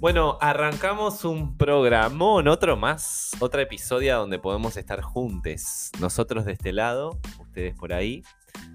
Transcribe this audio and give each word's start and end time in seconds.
Bueno, 0.00 0.38
arrancamos 0.40 1.26
un 1.26 1.58
programón, 1.58 2.48
otro 2.48 2.74
más, 2.74 3.32
otra 3.38 3.60
episodio 3.60 4.16
donde 4.16 4.38
podemos 4.38 4.78
estar 4.78 5.02
juntos. 5.02 5.90
Nosotros 6.00 6.46
de 6.46 6.52
este 6.52 6.72
lado, 6.72 7.20
ustedes 7.38 7.74
por 7.74 7.92
ahí, 7.92 8.24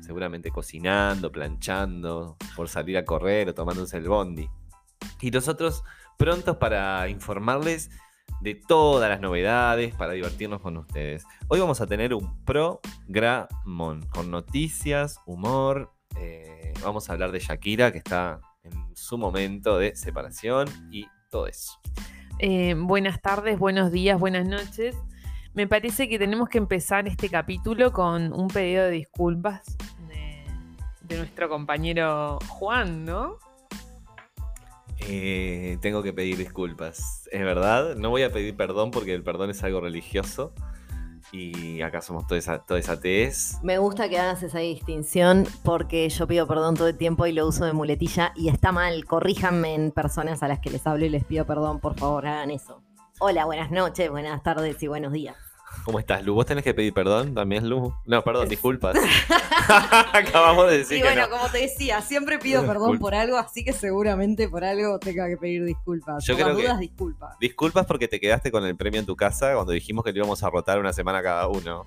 seguramente 0.02 0.52
cocinando, 0.52 1.32
planchando, 1.32 2.38
por 2.56 2.70
salir 2.70 2.96
a 3.00 3.06
correr 3.06 3.50
o 3.50 3.56
tomándose 3.56 3.98
el 3.98 4.08
bondi. 4.08 4.48
Y 5.20 5.32
nosotros 5.32 5.84
prontos 6.16 6.58
para 6.58 7.10
informarles 7.10 7.90
de 8.42 8.54
todas 8.54 9.10
las 9.10 9.20
novedades, 9.20 9.96
para 9.96 10.14
divertirnos 10.14 10.62
con 10.62 10.78
ustedes. 10.78 11.26
Hoy 11.48 11.60
vamos 11.60 11.82
a 11.82 11.88
tener 11.88 12.14
un 12.14 12.46
programón 12.46 14.06
con 14.10 14.30
noticias, 14.30 15.20
humor. 15.26 15.92
eh, 16.18 16.72
vamos 16.84 17.10
a 17.10 17.14
hablar 17.14 17.32
de 17.32 17.40
Shakira, 17.40 17.92
que 17.92 17.98
está 17.98 18.42
en 18.62 18.96
su 18.96 19.18
momento 19.18 19.80
de 19.80 19.96
separación 19.96 20.68
y 20.92 21.08
todo 21.30 21.48
eso. 21.48 21.80
Eh, 22.40 22.76
buenas 22.78 23.22
tardes, 23.22 23.58
buenos 23.60 23.92
días, 23.92 24.20
buenas 24.20 24.48
noches. 24.48 24.96
Me 25.54 25.68
parece 25.68 26.10
que 26.10 26.20
tenemos 26.20 26.50
que 26.50 26.58
empezar 26.58 27.08
este 27.08 27.30
capítulo 27.30 27.94
con 27.94 28.34
un 28.34 28.50
pedido 28.50 28.84
de 28.84 28.92
disculpas 28.92 29.78
de, 30.10 30.44
de 31.02 31.18
nuestro 31.18 31.48
compañero 31.48 32.40
Juan, 32.48 33.06
¿no? 33.06 33.38
Eh, 35.00 35.78
tengo 35.82 36.02
que 36.04 36.14
pedir 36.14 36.38
disculpas. 36.38 37.30
Es 37.32 37.42
verdad, 37.42 37.96
no 37.96 38.10
voy 38.10 38.24
a 38.24 38.32
pedir 38.32 38.56
perdón 38.56 38.92
porque 38.92 39.14
el 39.14 39.24
perdón 39.24 39.50
es 39.50 39.64
algo 39.64 39.82
religioso. 39.82 40.54
Y 41.32 41.82
acá 41.82 42.02
somos 42.02 42.28
todos, 42.28 42.48
a- 42.48 42.60
todos 42.60 42.88
atees. 42.90 43.58
Me 43.64 43.78
gusta 43.78 44.08
que 44.10 44.18
hagas 44.20 44.42
esa 44.44 44.60
distinción 44.60 45.46
porque 45.64 46.08
yo 46.10 46.28
pido 46.28 46.48
perdón 46.48 46.76
todo 46.76 46.88
el 46.88 46.98
tiempo 46.98 47.26
y 47.26 47.34
lo 47.34 47.48
uso 47.48 47.66
de 47.66 47.74
muletilla 47.74 48.32
y 48.36 48.50
está 48.50 48.72
mal. 48.72 49.06
Corríjanme 49.06 49.74
en 49.76 49.92
personas 49.92 50.44
a 50.44 50.48
las 50.48 50.60
que 50.60 50.70
les 50.70 50.86
hablo 50.88 51.06
y 51.06 51.10
les 51.10 51.24
pido 51.26 51.46
perdón, 51.46 51.80
por 51.80 51.96
favor, 51.98 52.26
hagan 52.28 52.52
eso. 52.52 52.82
Hola, 53.20 53.46
buenas 53.46 53.72
noches, 53.72 54.10
buenas 54.10 54.44
tardes 54.44 54.82
y 54.84 54.88
buenos 54.88 55.12
días. 55.14 55.36
¿Cómo 55.84 56.00
estás, 56.00 56.24
Lu? 56.24 56.34
¿Vos 56.34 56.46
tenés 56.46 56.64
que 56.64 56.74
pedir 56.74 56.94
perdón 56.94 57.34
también, 57.34 57.70
Lu? 57.70 57.94
No, 58.06 58.24
perdón, 58.24 58.50
disculpas. 58.50 58.96
Acabamos 60.14 60.70
de 60.70 60.80
decir 60.80 60.98
y 60.98 61.02
que 61.02 61.08
bueno, 61.08 61.24
no. 61.24 61.30
como 61.30 61.50
te 61.50 61.60
decía, 61.60 62.02
siempre 62.02 62.40
pido 62.40 62.66
perdón 62.66 63.00
por 63.00 63.14
algo, 63.16 63.38
así 63.38 63.64
que 63.64 63.74
seguramente 63.74 64.48
por 64.50 64.64
algo 64.64 65.00
tenga 65.00 65.28
que 65.28 65.38
pedir 65.38 65.64
disculpas. 65.64 66.24
Yo 66.26 66.36
creo 66.36 66.48
las 66.50 66.58
que- 66.58 66.64
dudas, 66.64 66.80
disculpas. 66.80 67.40
Disculpas 67.40 67.86
porque 67.86 68.08
te 68.08 68.20
quedaste 68.20 68.52
con 68.52 68.66
el 68.66 68.76
premio 68.76 69.00
en 69.00 69.06
tu 69.06 69.16
casa 69.16 69.54
cuando 69.54 69.72
dijimos 69.74 70.04
que 70.04 70.12
lo 70.12 70.18
íbamos 70.18 70.44
a 70.44 70.50
rotar 70.50 70.80
una 70.80 70.94
semana 70.94 71.22
cada 71.22 71.48
uno. 71.48 71.86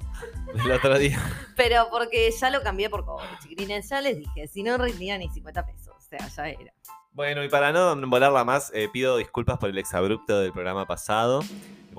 El 0.55 0.71
otro 0.71 0.99
día. 0.99 1.19
Pero 1.57 1.89
porque 1.91 2.31
ya 2.31 2.51
lo 2.51 2.63
cambié 2.63 2.91
por 2.91 3.05
cobre, 3.05 3.27
chiquilines. 3.43 3.89
Ya 3.89 4.01
les 4.01 4.19
dije, 4.19 4.49
si 4.49 4.63
no 4.63 4.77
rendía 4.77 5.19
ni 5.19 5.29
50 5.29 5.67
pesos. 5.67 5.95
O 5.97 6.01
sea, 6.01 6.27
ya 6.29 6.49
era. 6.49 6.73
Bueno, 7.13 7.43
y 7.43 7.49
para 7.49 7.73
no 7.73 7.97
volarla 8.09 8.45
más, 8.45 8.71
eh, 8.75 8.89
pido 8.93 9.17
disculpas 9.17 9.59
por 9.59 9.71
el 9.71 9.79
exabrupto 9.79 10.41
del 10.41 10.53
programa 10.53 10.87
pasado. 10.87 11.41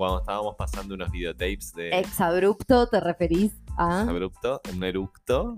Cuando 0.00 0.20
estábamos 0.20 0.54
pasando 0.56 0.94
unos 0.94 1.10
videotapes 1.10 1.74
de 1.74 1.90
Exabrupto, 1.90 2.86
¿te 2.86 3.00
referís 3.00 3.52
a 3.76 4.00
exabrupto, 4.00 4.62
un 4.72 4.82
eructo. 4.82 5.56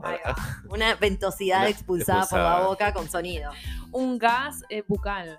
Una 0.69 0.97
ventosidad 0.97 1.61
Una 1.61 1.69
expulsada, 1.69 2.27
por 2.27 2.39
la 2.41 2.67
boca 2.67 2.93
con 2.93 3.09
sonido? 3.09 3.53
Un 3.93 4.19
gas 4.19 4.65
eh, 4.69 4.83
bucal. 4.89 5.39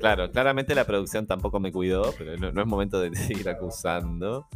Claro, 0.00 0.28
claramente 0.32 0.74
la 0.74 0.84
producción 0.84 1.28
tampoco 1.28 1.60
me 1.60 1.70
cuidó, 1.70 2.12
pero 2.18 2.36
no, 2.36 2.50
no 2.50 2.60
es 2.62 2.66
momento 2.66 2.98
de 2.98 3.14
seguir 3.14 3.48
acusando. 3.48 4.48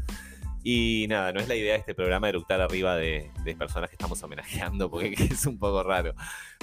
Y 0.64 1.06
nada, 1.08 1.32
no 1.32 1.38
es 1.38 1.46
la 1.46 1.54
idea 1.54 1.74
de 1.74 1.78
este 1.78 1.94
programa 1.94 2.28
eructar 2.28 2.60
arriba 2.60 2.96
de, 2.96 3.30
de 3.44 3.54
personas 3.54 3.88
que 3.88 3.94
estamos 3.94 4.20
homenajeando, 4.20 4.90
porque 4.90 5.14
es 5.30 5.46
un 5.46 5.60
poco 5.60 5.84
raro. 5.84 6.12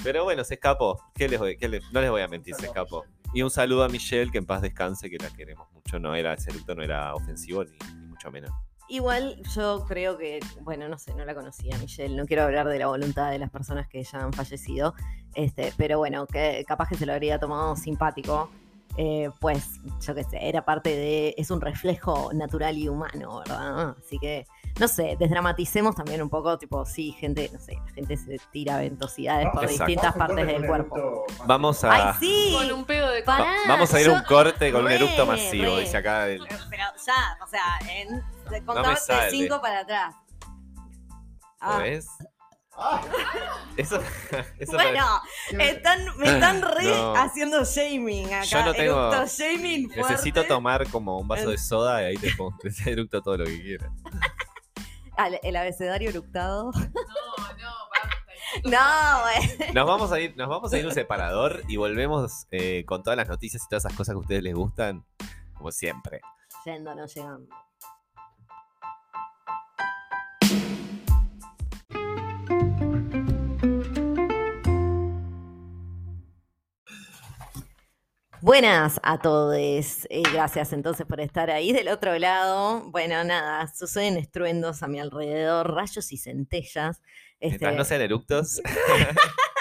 Pero 0.03 0.25
bueno, 0.25 0.44
se 0.44 0.55
escapó. 0.55 1.02
¿Qué 1.16 1.30
les 1.30 1.39
voy- 1.39 1.55
qué 1.58 1.69
les- 1.69 1.89
no 1.94 2.02
les 2.02 2.11
voy 2.11 2.22
a 2.22 2.28
mentir, 2.28 2.53
se 2.55 2.66
escapó. 2.66 3.05
Y 3.33 3.42
un 3.42 3.50
saludo 3.50 3.83
a 3.83 3.89
Michelle, 3.89 4.31
que 4.31 4.38
en 4.38 4.45
paz 4.45 4.61
descanse, 4.61 5.09
que 5.09 5.17
la 5.17 5.30
queremos 5.30 5.72
mucho. 5.73 6.00
No 6.00 6.16
era, 6.16 6.34
ese 6.34 6.52
no 6.75 6.84
era 6.84 7.13
ofensivo 7.13 7.63
ni, 7.63 7.78
ni 7.96 8.07
mucho 8.07 8.31
menos. 8.31 8.52
Igual 8.90 9.41
yo 9.53 9.84
creo 9.85 10.18
que, 10.18 10.40
bueno, 10.62 10.88
no 10.88 10.97
sé, 10.97 11.13
no 11.13 11.25
la 11.25 11.35
conocía 11.35 11.78
Michelle, 11.78 12.16
no 12.16 12.25
quiero 12.25 12.44
hablar 12.44 12.69
de 12.69 12.79
la 12.79 12.88
voluntad 12.88 13.31
de 13.31 13.38
las 13.38 13.50
personas 13.50 13.88
que 13.90 14.02
ya 14.02 14.19
han 14.19 14.31
fallecido, 14.31 14.94
este, 15.35 15.74
pero 15.75 15.97
bueno, 15.97 16.25
que 16.25 16.63
capaz 16.66 16.88
que 16.88 16.96
se 16.96 17.06
lo 17.06 17.12
habría 17.12 17.38
tomado 17.38 17.75
simpático, 17.75 18.50
eh, 18.96 19.29
pues 19.41 19.72
yo 20.00 20.16
qué 20.16 20.23
sé, 20.23 20.40
era 20.41 20.63
parte 20.63 20.96
de, 20.96 21.35
es 21.38 21.52
un 21.52 21.59
reflejo 21.59 22.31
natural 22.34 22.78
y 22.78 22.88
humano, 22.88 23.40
¿verdad? 23.40 23.97
Así 24.00 24.19
que, 24.19 24.46
no 24.80 24.88
sé, 24.88 25.16
desdramaticemos 25.20 25.96
también 25.96 26.22
un 26.22 26.30
poco, 26.30 26.58
tipo, 26.58 26.86
sí, 26.86 27.12
gente, 27.14 27.50
no 27.52 27.60
sé, 27.60 27.74
la 27.86 27.92
gente 27.94 28.18
se 28.18 28.38
tira 28.52 28.78
ventosidades 28.78 29.48
por 29.52 29.64
Exacto. 29.64 29.86
distintas 29.86 30.16
partes 30.16 30.46
del 30.48 30.66
cuerpo. 30.68 31.26
Vamos 31.46 31.84
a, 31.84 32.10
¡Ay, 32.12 32.16
sí! 32.20 32.56
Con 32.58 32.72
un 32.72 32.86
pedo 32.86 33.10
de... 33.12 33.24
Pará, 33.24 33.44
va- 33.44 33.68
vamos 33.68 33.94
a 33.94 34.02
ir 34.02 34.08
a 34.10 34.14
un 34.14 34.24
corte 34.24 34.72
con 34.72 34.86
un 34.86 34.92
eructo 34.92 35.26
masivo, 35.26 35.76
re. 35.76 35.82
dice 35.82 35.98
acá. 35.98 36.28
el- 36.28 36.40
Pero 36.70 36.84
ya, 37.06 37.38
o 37.44 37.48
sea, 37.48 37.64
en, 37.92 38.24
de 38.50 38.64
contar 38.66 38.96
de. 38.98 39.30
5 39.32 39.62
para 39.62 39.80
atrás. 39.80 40.16
Ah. 41.59 41.80
¿Ves? 41.80 42.08
Eso, 43.76 44.00
eso 44.59 44.74
Bueno, 44.74 45.04
están, 45.59 46.16
me 46.18 46.26
están 46.30 46.62
re 46.62 46.84
No. 46.86 47.16
haciendo 47.16 47.64
shaming 47.66 48.28
acá. 48.28 48.44
Yo 48.44 48.66
no 48.66 48.74
tengo- 48.74 49.12
Eructo 49.14 49.26
shaming 49.26 49.88
necesito 49.96 50.44
tomar 50.46 50.88
como 50.92 51.18
un 51.18 51.28
vaso 51.28 51.50
de 51.50 51.58
soda 51.58 52.04
y 52.04 52.06
ahí 52.06 52.18
te 52.18 52.30
pongo 52.36 52.56
te 52.84 52.92
eructo 52.92 53.22
todo 53.24 53.38
lo 53.38 53.46
que 53.46 53.59
quieras. 53.64 53.90
El 55.44 55.55
abecedario 55.55 56.09
eructado. 56.09 56.72
No, 56.72 56.79
no, 56.79 57.73
basta. 57.91 58.17
No, 58.63 59.22
güey. 59.23 59.73
Nos 59.73 59.88
vamos 59.88 60.11
a 60.11 60.19
ir, 60.19 60.35
nos 60.38 60.47
vamos 60.47 60.72
a 60.73 60.78
ir 60.78 60.85
a 60.85 60.88
un 60.88 60.94
separador 60.94 61.63
y 61.67 61.78
volvemos 61.78 62.47
eh, 62.51 62.85
con 62.85 63.03
todas 63.03 63.17
las 63.17 63.28
noticias 63.28 63.63
y 63.63 63.67
todas 63.67 63.85
esas 63.85 63.97
cosas 63.97 64.13
que 64.13 64.17
a 64.17 64.22
ustedes 64.22 64.44
les 64.44 64.53
gustan, 64.53 65.05
como 65.55 65.72
siempre. 65.72 66.22
Yendo, 66.66 66.95
no 66.95 67.05
llegando. 67.05 67.47
Buenas 78.42 79.00
a 79.02 79.18
todos. 79.18 79.56
Eh, 79.58 80.06
gracias 80.31 80.72
entonces 80.72 81.08
por 81.08 81.20
estar 81.20 81.50
ahí 81.50 81.74
del 81.74 81.88
otro 81.88 82.18
lado. 82.20 82.84
Bueno, 82.92 83.24
nada, 83.24 83.68
suceden 83.74 84.18
estruendos 84.18 84.84
a 84.84 84.88
mi 84.88 85.00
alrededor, 85.00 85.74
rayos 85.74 86.12
y 86.12 86.18
centellas. 86.18 87.02
Mientras 87.40 87.72
Este, 87.72 87.78
no 87.78 87.84
sean 87.84 88.02
eructos, 88.02 88.62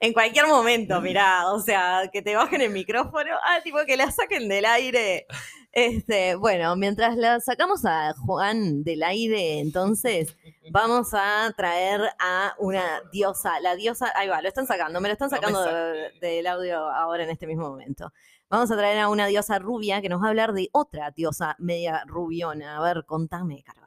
En 0.00 0.12
cualquier 0.14 0.46
momento, 0.46 1.00
mirá, 1.02 1.50
o 1.52 1.60
sea, 1.60 2.08
que 2.10 2.22
te 2.22 2.34
bajen 2.34 2.62
el 2.62 2.70
micrófono, 2.70 3.30
ah, 3.44 3.58
tipo 3.62 3.78
que 3.86 3.96
la 3.98 4.10
saquen 4.10 4.48
del 4.48 4.64
aire. 4.64 5.26
Este, 5.72 6.34
bueno, 6.36 6.74
mientras 6.74 7.16
la 7.16 7.38
sacamos 7.38 7.84
a 7.84 8.12
Juan 8.14 8.82
del 8.82 9.02
aire, 9.02 9.60
entonces 9.60 10.34
vamos 10.72 11.10
a 11.12 11.52
traer 11.56 12.00
a 12.18 12.54
una 12.58 13.02
diosa, 13.12 13.60
la 13.60 13.76
diosa, 13.76 14.10
ahí 14.16 14.26
va, 14.26 14.40
lo 14.42 14.48
están 14.48 14.66
sacando, 14.66 15.00
me 15.00 15.08
lo 15.08 15.12
están 15.12 15.30
sacando 15.30 15.62
sa- 15.62 15.70
de- 15.92 16.12
del 16.20 16.46
audio 16.46 16.78
ahora 16.90 17.22
en 17.24 17.30
este 17.30 17.46
mismo 17.46 17.68
momento. 17.68 18.12
Vamos 18.48 18.70
a 18.72 18.76
traer 18.76 18.98
a 18.98 19.08
una 19.10 19.26
diosa 19.26 19.58
rubia 19.60 20.00
que 20.00 20.08
nos 20.08 20.20
va 20.22 20.26
a 20.26 20.30
hablar 20.30 20.54
de 20.54 20.70
otra 20.72 21.12
diosa 21.12 21.54
media 21.60 22.02
rubiona. 22.06 22.78
A 22.78 22.82
ver, 22.82 23.04
contame, 23.06 23.62
Carola. 23.62 23.86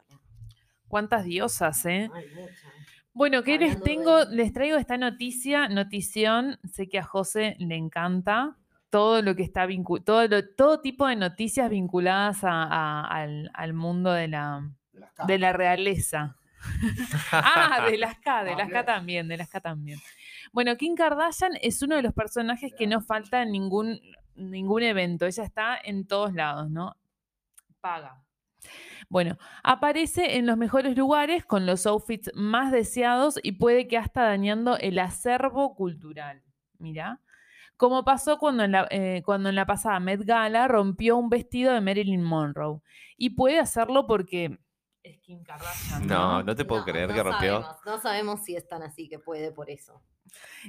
¿Cuántas 0.88 1.24
diosas, 1.24 1.84
eh? 1.86 2.08
Ay, 2.14 2.26
mucha. 2.34 2.72
Bueno, 3.14 3.42
¿qué 3.44 3.58
les 3.58 3.80
tengo? 3.82 4.24
de- 4.26 4.36
Les 4.36 4.52
traigo 4.52 4.76
esta 4.76 4.96
noticia, 4.98 5.68
notición. 5.68 6.58
Sé 6.72 6.88
que 6.88 6.98
a 6.98 7.04
José 7.04 7.56
le 7.58 7.76
encanta 7.76 8.56
todo 8.90 9.22
lo 9.22 9.34
que 9.36 9.42
está 9.42 9.66
vinculado, 9.66 10.04
todo, 10.04 10.28
lo- 10.28 10.48
todo 10.54 10.80
tipo 10.80 11.06
de 11.06 11.16
noticias 11.16 11.70
vinculadas 11.70 12.42
a- 12.44 12.64
a- 12.64 13.06
al, 13.06 13.50
al 13.54 13.72
mundo 13.72 14.12
de 14.12 14.28
la, 14.28 14.68
de 15.26 15.38
la 15.38 15.52
realeza. 15.52 16.36
Ah, 17.32 17.86
de 17.90 17.98
las 17.98 18.18
K, 18.20 18.42
de 18.44 18.56
las 18.56 18.68
K 18.70 18.84
también, 18.86 19.28
de 19.28 19.36
las 19.36 19.48
K 19.50 19.60
también. 19.60 19.98
Bueno, 20.52 20.76
Kim 20.76 20.94
Kardashian 20.94 21.52
es 21.60 21.82
uno 21.82 21.96
de 21.96 22.02
los 22.02 22.14
personajes 22.14 22.72
que 22.76 22.86
no 22.86 23.00
falta 23.02 23.42
en 23.42 23.52
ningún, 23.52 24.00
ningún 24.34 24.82
evento. 24.82 25.26
Ella 25.26 25.44
está 25.44 25.76
en 25.82 26.06
todos 26.06 26.32
lados, 26.32 26.70
¿no? 26.70 26.96
Paga. 27.80 28.23
Bueno, 29.08 29.38
aparece 29.62 30.36
en 30.36 30.46
los 30.46 30.56
mejores 30.56 30.96
lugares 30.96 31.44
con 31.44 31.66
los 31.66 31.86
outfits 31.86 32.30
más 32.34 32.72
deseados 32.72 33.38
y 33.42 33.52
puede 33.52 33.88
que 33.88 33.98
hasta 33.98 34.22
dañando 34.22 34.76
el 34.78 34.98
acervo 34.98 35.74
cultural. 35.74 36.42
Mira. 36.78 37.20
Como 37.76 38.04
pasó 38.04 38.38
cuando 38.38 38.62
en, 38.62 38.70
la, 38.72 38.86
eh, 38.90 39.22
cuando 39.24 39.48
en 39.48 39.56
la 39.56 39.66
pasada 39.66 39.98
Met 39.98 40.22
Gala 40.22 40.68
rompió 40.68 41.16
un 41.16 41.28
vestido 41.28 41.72
de 41.72 41.80
Marilyn 41.80 42.22
Monroe. 42.22 42.80
Y 43.16 43.30
puede 43.30 43.58
hacerlo 43.58 44.06
porque 44.06 44.58
es 45.02 45.18
Kim 45.18 45.42
Kardashian. 45.42 46.06
no, 46.06 46.42
no 46.42 46.54
te 46.54 46.64
puedo 46.64 46.84
creer 46.84 47.12
que 47.12 47.22
rompió. 47.22 47.62
Sabemos, 47.62 47.80
no 47.84 48.00
sabemos 48.00 48.44
si 48.44 48.54
es 48.54 48.68
tan 48.68 48.82
así 48.82 49.08
que 49.08 49.18
puede 49.18 49.50
por 49.50 49.70
eso. 49.70 50.00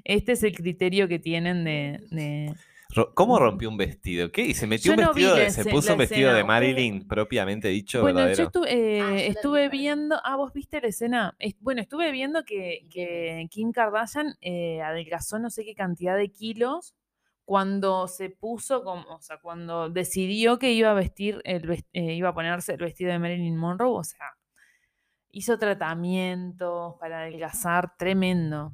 Este 0.04 0.34
es 0.34 0.44
el 0.44 0.56
criterio 0.56 1.08
que 1.08 1.20
tienen 1.20 1.64
de. 1.64 2.56
¿Cómo 3.13 3.39
rompió 3.39 3.69
un 3.69 3.77
vestido? 3.77 4.31
¿Qué? 4.31 4.44
¿Y 4.44 4.53
se 4.53 4.68
metió 4.68 4.92
Yo 4.92 4.97
un 4.97 5.03
no 5.03 5.13
vestido, 5.13 5.36
de- 5.36 5.50
se 5.50 5.65
puso 5.65 5.92
un 5.94 5.97
vestido 6.00 6.33
de. 6.33 6.44
Marilyn 6.44 7.07
propiamente 7.07 7.68
dicho, 7.68 8.01
Bueno, 8.01 8.19
yo 8.19 8.25
verdadero? 8.25 8.44
estuve, 8.45 8.71
eh, 8.71 9.01
Ah, 9.01 9.21
yo 9.21 9.31
estuve 9.31 9.69
viendo. 9.69 10.15
Ah, 10.24 10.36
vos 10.36 10.53
viste 10.53 10.80
la 10.81 10.88
escena. 10.88 11.36
Es- 11.39 11.56
bueno, 11.59 11.81
estuve 11.81 12.12
viendo 12.12 12.44
que, 12.45 12.88
que 12.92 13.47
Kim 13.50 13.71
Kardashian 13.71 14.36
eh, 14.42 14.81
adelgazó 14.81 15.39
no 15.39 15.50
sé 15.50 15.65
qué 15.65 15.75
cantidad 15.75 16.15
de 16.18 16.31
kilos 16.31 16.95
cuando 17.44 18.07
se 18.07 18.30
puso 18.31 18.83
como, 18.83 19.03
o 19.15 19.21
sea, 19.21 19.38
cuando 19.39 19.89
decidió 19.89 20.57
que 20.57 20.71
iba 20.71 20.89
a 20.92 20.94
vestir 20.95 21.42
el 21.44 21.83
eh, 21.94 22.13
iba 22.13 22.30
a 22.30 22.33
ponerse 22.33 22.74
el 22.74 22.80
vestido 22.80 23.12
de 23.12 23.19
Marilyn 23.19 23.56
Monroe, 23.57 23.92
o 24.00 24.03
sea, 24.03 24.36
hizo 25.31 25.57
tratamientos 25.59 26.95
para 27.00 27.19
adelgazar, 27.21 27.95
tremendo. 27.97 28.74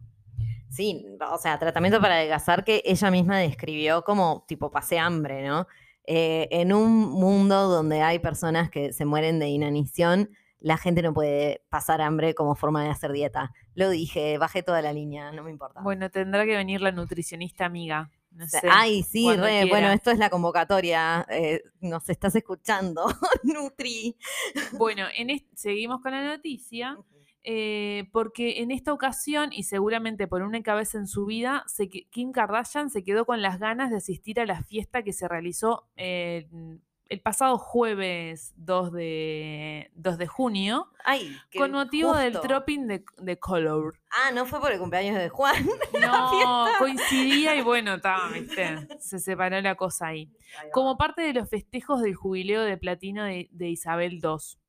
Sí, 0.71 1.06
o 1.29 1.38
sea, 1.38 1.59
tratamiento 1.59 2.00
para 2.00 2.15
adelgazar 2.15 2.63
que 2.63 2.81
ella 2.85 3.12
misma 3.12 3.38
describió 3.39 4.03
como 4.03 4.45
tipo 4.47 4.71
pasé 4.71 4.97
hambre, 5.00 5.45
¿no? 5.45 5.68
Eh, 6.07 6.47
en 6.50 6.71
un 6.73 7.09
mundo 7.09 7.68
donde 7.68 8.01
hay 8.01 8.19
personas 8.19 8.69
que 8.69 8.94
se 8.94 9.03
mueren 9.03 9.38
de 9.38 9.50
inanición, 9.50 10.29
la 10.62 10.77
gente 10.77 11.01
no 11.01 11.13
puede 11.13 11.62
pasar 11.69 12.01
hambre 12.01 12.33
como 12.35 12.56
forma 12.56 12.83
de 12.83 12.89
hacer 12.89 13.12
dieta. 13.12 13.51
Lo 13.75 13.89
dije, 13.89 14.38
bajé 14.38 14.63
toda 14.63 14.81
la 14.81 14.94
línea, 14.94 15.33
no 15.33 15.44
me 15.44 15.51
importa. 15.51 15.81
Bueno, 15.81 16.09
tendrá 16.09 16.45
que 16.45 16.56
venir 16.56 16.81
la 16.81 16.94
nutricionista 16.94 17.65
amiga. 17.65 18.09
No 18.31 18.47
sé. 18.47 18.62
Ay, 18.71 19.03
sí, 19.03 19.27
re, 19.35 19.65
bueno, 19.65 19.89
esto 19.91 20.09
es 20.09 20.19
la 20.19 20.29
convocatoria. 20.29 21.25
eh, 21.29 21.63
nos 21.81 22.07
estás 22.09 22.33
escuchando, 22.35 23.06
Nutri. 23.44 24.15
Bueno, 24.77 25.06
en 25.18 25.45
seguimos 25.53 26.00
con 26.01 26.13
la 26.13 26.23
noticia. 26.23 26.97
Eh, 27.44 28.10
porque 28.12 28.62
en 28.62 28.72
esta 28.72 28.94
ocasión, 28.94 29.52
y 29.52 29.64
seguramente 29.64 30.28
por 30.28 30.44
una 30.44 30.62
cabeza 30.62 30.98
en 30.98 31.08
su 31.08 31.26
vida, 31.26 31.64
se 31.68 31.90
Kim 31.90 32.32
Kardashian 32.32 32.90
se 32.90 33.04
quedó 33.04 33.26
con 33.26 33.42
las 33.42 33.60
ganas 33.60 33.90
de 33.90 33.98
asistir 33.98 34.40
a 34.40 34.46
la 34.46 34.64
fiesta 34.64 35.04
que 35.04 35.14
se 35.14 35.28
realizó 35.28 35.88
eh, 35.96 36.48
el 37.12 37.20
pasado 37.20 37.58
jueves 37.58 38.54
2 38.56 38.94
de, 38.94 39.92
2 39.96 40.18
de 40.18 40.28
junio, 40.28 40.88
Ay, 41.04 41.36
con 41.58 41.72
motivo 41.72 42.16
del 42.16 42.32
dropping 42.34 42.88
de, 42.88 43.04
de 43.18 43.38
Color. 43.38 44.00
Ah, 44.10 44.32
no 44.32 44.46
fue 44.46 44.62
por 44.62 44.72
el 44.72 44.80
cumpleaños 44.80 45.18
de 45.18 45.28
Juan. 45.28 45.56
No, 46.02 46.68
coincidía 46.80 47.56
y 47.56 47.62
bueno, 47.62 47.96
estaba, 47.96 48.30
viste, 48.30 48.88
se 49.00 49.20
separó 49.20 49.60
la 49.60 49.76
cosa 49.76 50.08
ahí. 50.08 50.32
Como 50.72 50.98
parte 50.98 51.22
de 51.22 51.34
los 51.34 51.50
festejos 51.50 52.02
del 52.02 52.16
jubileo 52.16 52.62
de 52.62 52.78
platino 52.78 53.26
de, 53.26 53.50
de 53.52 53.70
Isabel 53.70 54.22
II. 54.24 54.61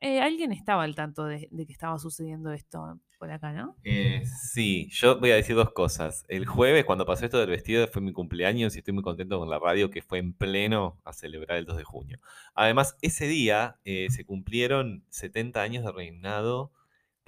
Eh, 0.00 0.20
¿Alguien 0.20 0.52
estaba 0.52 0.84
al 0.84 0.94
tanto 0.94 1.24
de, 1.24 1.48
que 1.50 1.72
estaba 1.72 1.98
sucediendo 1.98 2.52
esto 2.52 3.00
por 3.18 3.32
acá, 3.32 3.52
no? 3.52 3.76
Eh, 3.82 4.22
sí, 4.24 4.88
yo 4.92 5.18
voy 5.18 5.32
a 5.32 5.34
decir 5.34 5.56
dos 5.56 5.72
cosas. 5.72 6.24
El 6.28 6.46
jueves, 6.46 6.84
cuando 6.84 7.04
pasó 7.04 7.24
esto 7.24 7.40
del 7.40 7.50
vestido, 7.50 7.86
fue 7.88 8.00
mi 8.00 8.12
cumpleaños 8.12 8.76
y 8.76 8.78
estoy 8.78 8.94
muy 8.94 9.02
contento 9.02 9.40
con 9.40 9.50
la 9.50 9.58
radio 9.58 9.90
que 9.90 10.02
fue 10.02 10.18
en 10.18 10.32
pleno 10.32 11.00
a 11.04 11.12
celebrar 11.12 11.58
el 11.58 11.64
2 11.64 11.78
de 11.78 11.84
junio. 11.84 12.20
Además, 12.54 12.96
ese 13.02 13.26
día 13.26 13.78
eh, 13.84 14.06
se 14.10 14.24
cumplieron 14.24 15.04
70 15.10 15.62
años 15.62 15.84
de 15.84 15.90
reinado 15.90 16.70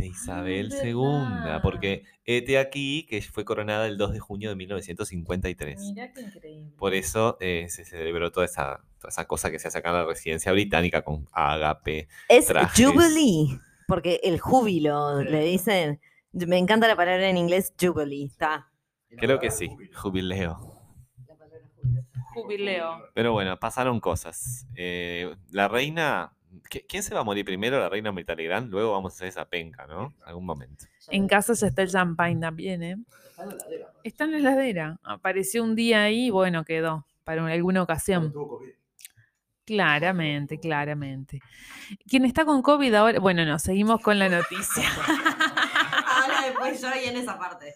de 0.00 0.08
Isabel 0.08 0.72
II, 0.82 1.60
porque 1.62 2.04
hete 2.24 2.58
aquí 2.58 3.06
que 3.08 3.20
fue 3.22 3.44
coronada 3.44 3.86
el 3.86 3.98
2 3.98 4.12
de 4.12 4.18
junio 4.18 4.48
de 4.48 4.56
1953. 4.56 5.78
Mirá 5.80 6.12
qué 6.12 6.22
increíble. 6.22 6.72
Por 6.76 6.94
eso 6.94 7.36
eh, 7.40 7.66
se 7.68 7.84
celebró 7.84 8.32
toda 8.32 8.46
esa, 8.46 8.82
toda 8.98 9.10
esa 9.10 9.26
cosa 9.26 9.50
que 9.50 9.58
se 9.58 9.68
hace 9.68 9.78
acá 9.78 9.90
en 9.90 9.96
la 9.96 10.04
residencia 10.06 10.52
británica 10.52 11.02
con 11.02 11.28
ágape. 11.32 12.08
Es 12.28 12.46
trajes. 12.46 12.84
Jubilee, 12.84 13.58
porque 13.86 14.20
el 14.24 14.40
júbilo, 14.40 15.22
le 15.22 15.44
dicen. 15.44 16.00
Me 16.32 16.58
encanta 16.58 16.86
la 16.86 16.96
palabra 16.96 17.28
en 17.28 17.36
inglés, 17.36 17.74
Jubilee. 17.78 18.26
Está. 18.26 18.70
Creo 19.18 19.38
que 19.40 19.50
sí, 19.50 19.68
jubileo. 19.94 20.80
Jubileo. 22.32 23.10
Pero 23.14 23.32
bueno, 23.32 23.58
pasaron 23.58 24.00
cosas. 24.00 24.66
Eh, 24.76 25.34
la 25.50 25.68
reina. 25.68 26.32
¿Qui- 26.70 26.84
¿Quién 26.88 27.02
se 27.02 27.14
va 27.14 27.20
a 27.20 27.24
morir 27.24 27.44
primero? 27.44 27.78
La 27.78 27.88
reina 27.88 28.12
Mitalegrand. 28.12 28.70
Luego 28.70 28.92
vamos 28.92 29.12
a 29.12 29.16
hacer 29.16 29.28
esa 29.28 29.44
penca, 29.46 29.86
¿no? 29.86 30.14
Algún 30.24 30.46
momento. 30.46 30.86
En 31.08 31.26
casa 31.28 31.54
ya 31.54 31.66
está 31.68 31.82
el 31.82 31.90
champagne 31.90 32.40
también, 32.40 32.82
¿eh? 32.82 32.96
Está 34.04 34.24
en 34.24 34.32
la 34.32 34.38
heladera. 34.38 34.98
Apareció 35.02 35.62
un 35.64 35.74
día 35.74 36.02
ahí 36.04 36.26
y 36.26 36.30
bueno, 36.30 36.64
quedó 36.64 37.06
para 37.24 37.44
alguna 37.46 37.82
ocasión. 37.82 38.32
Claramente, 39.64 40.58
claramente. 40.58 41.40
¿Quién 42.08 42.24
está 42.24 42.44
con 42.44 42.60
COVID 42.62 42.92
ahora? 42.94 43.20
Bueno, 43.20 43.44
no, 43.44 43.58
seguimos 43.58 44.00
con 44.00 44.18
la 44.18 44.28
noticia. 44.28 44.82
Ahora 46.06 46.42
después 46.46 46.80
yo 46.82 46.88
y 47.02 47.08
en 47.08 47.16
esa 47.16 47.38
parte. 47.38 47.72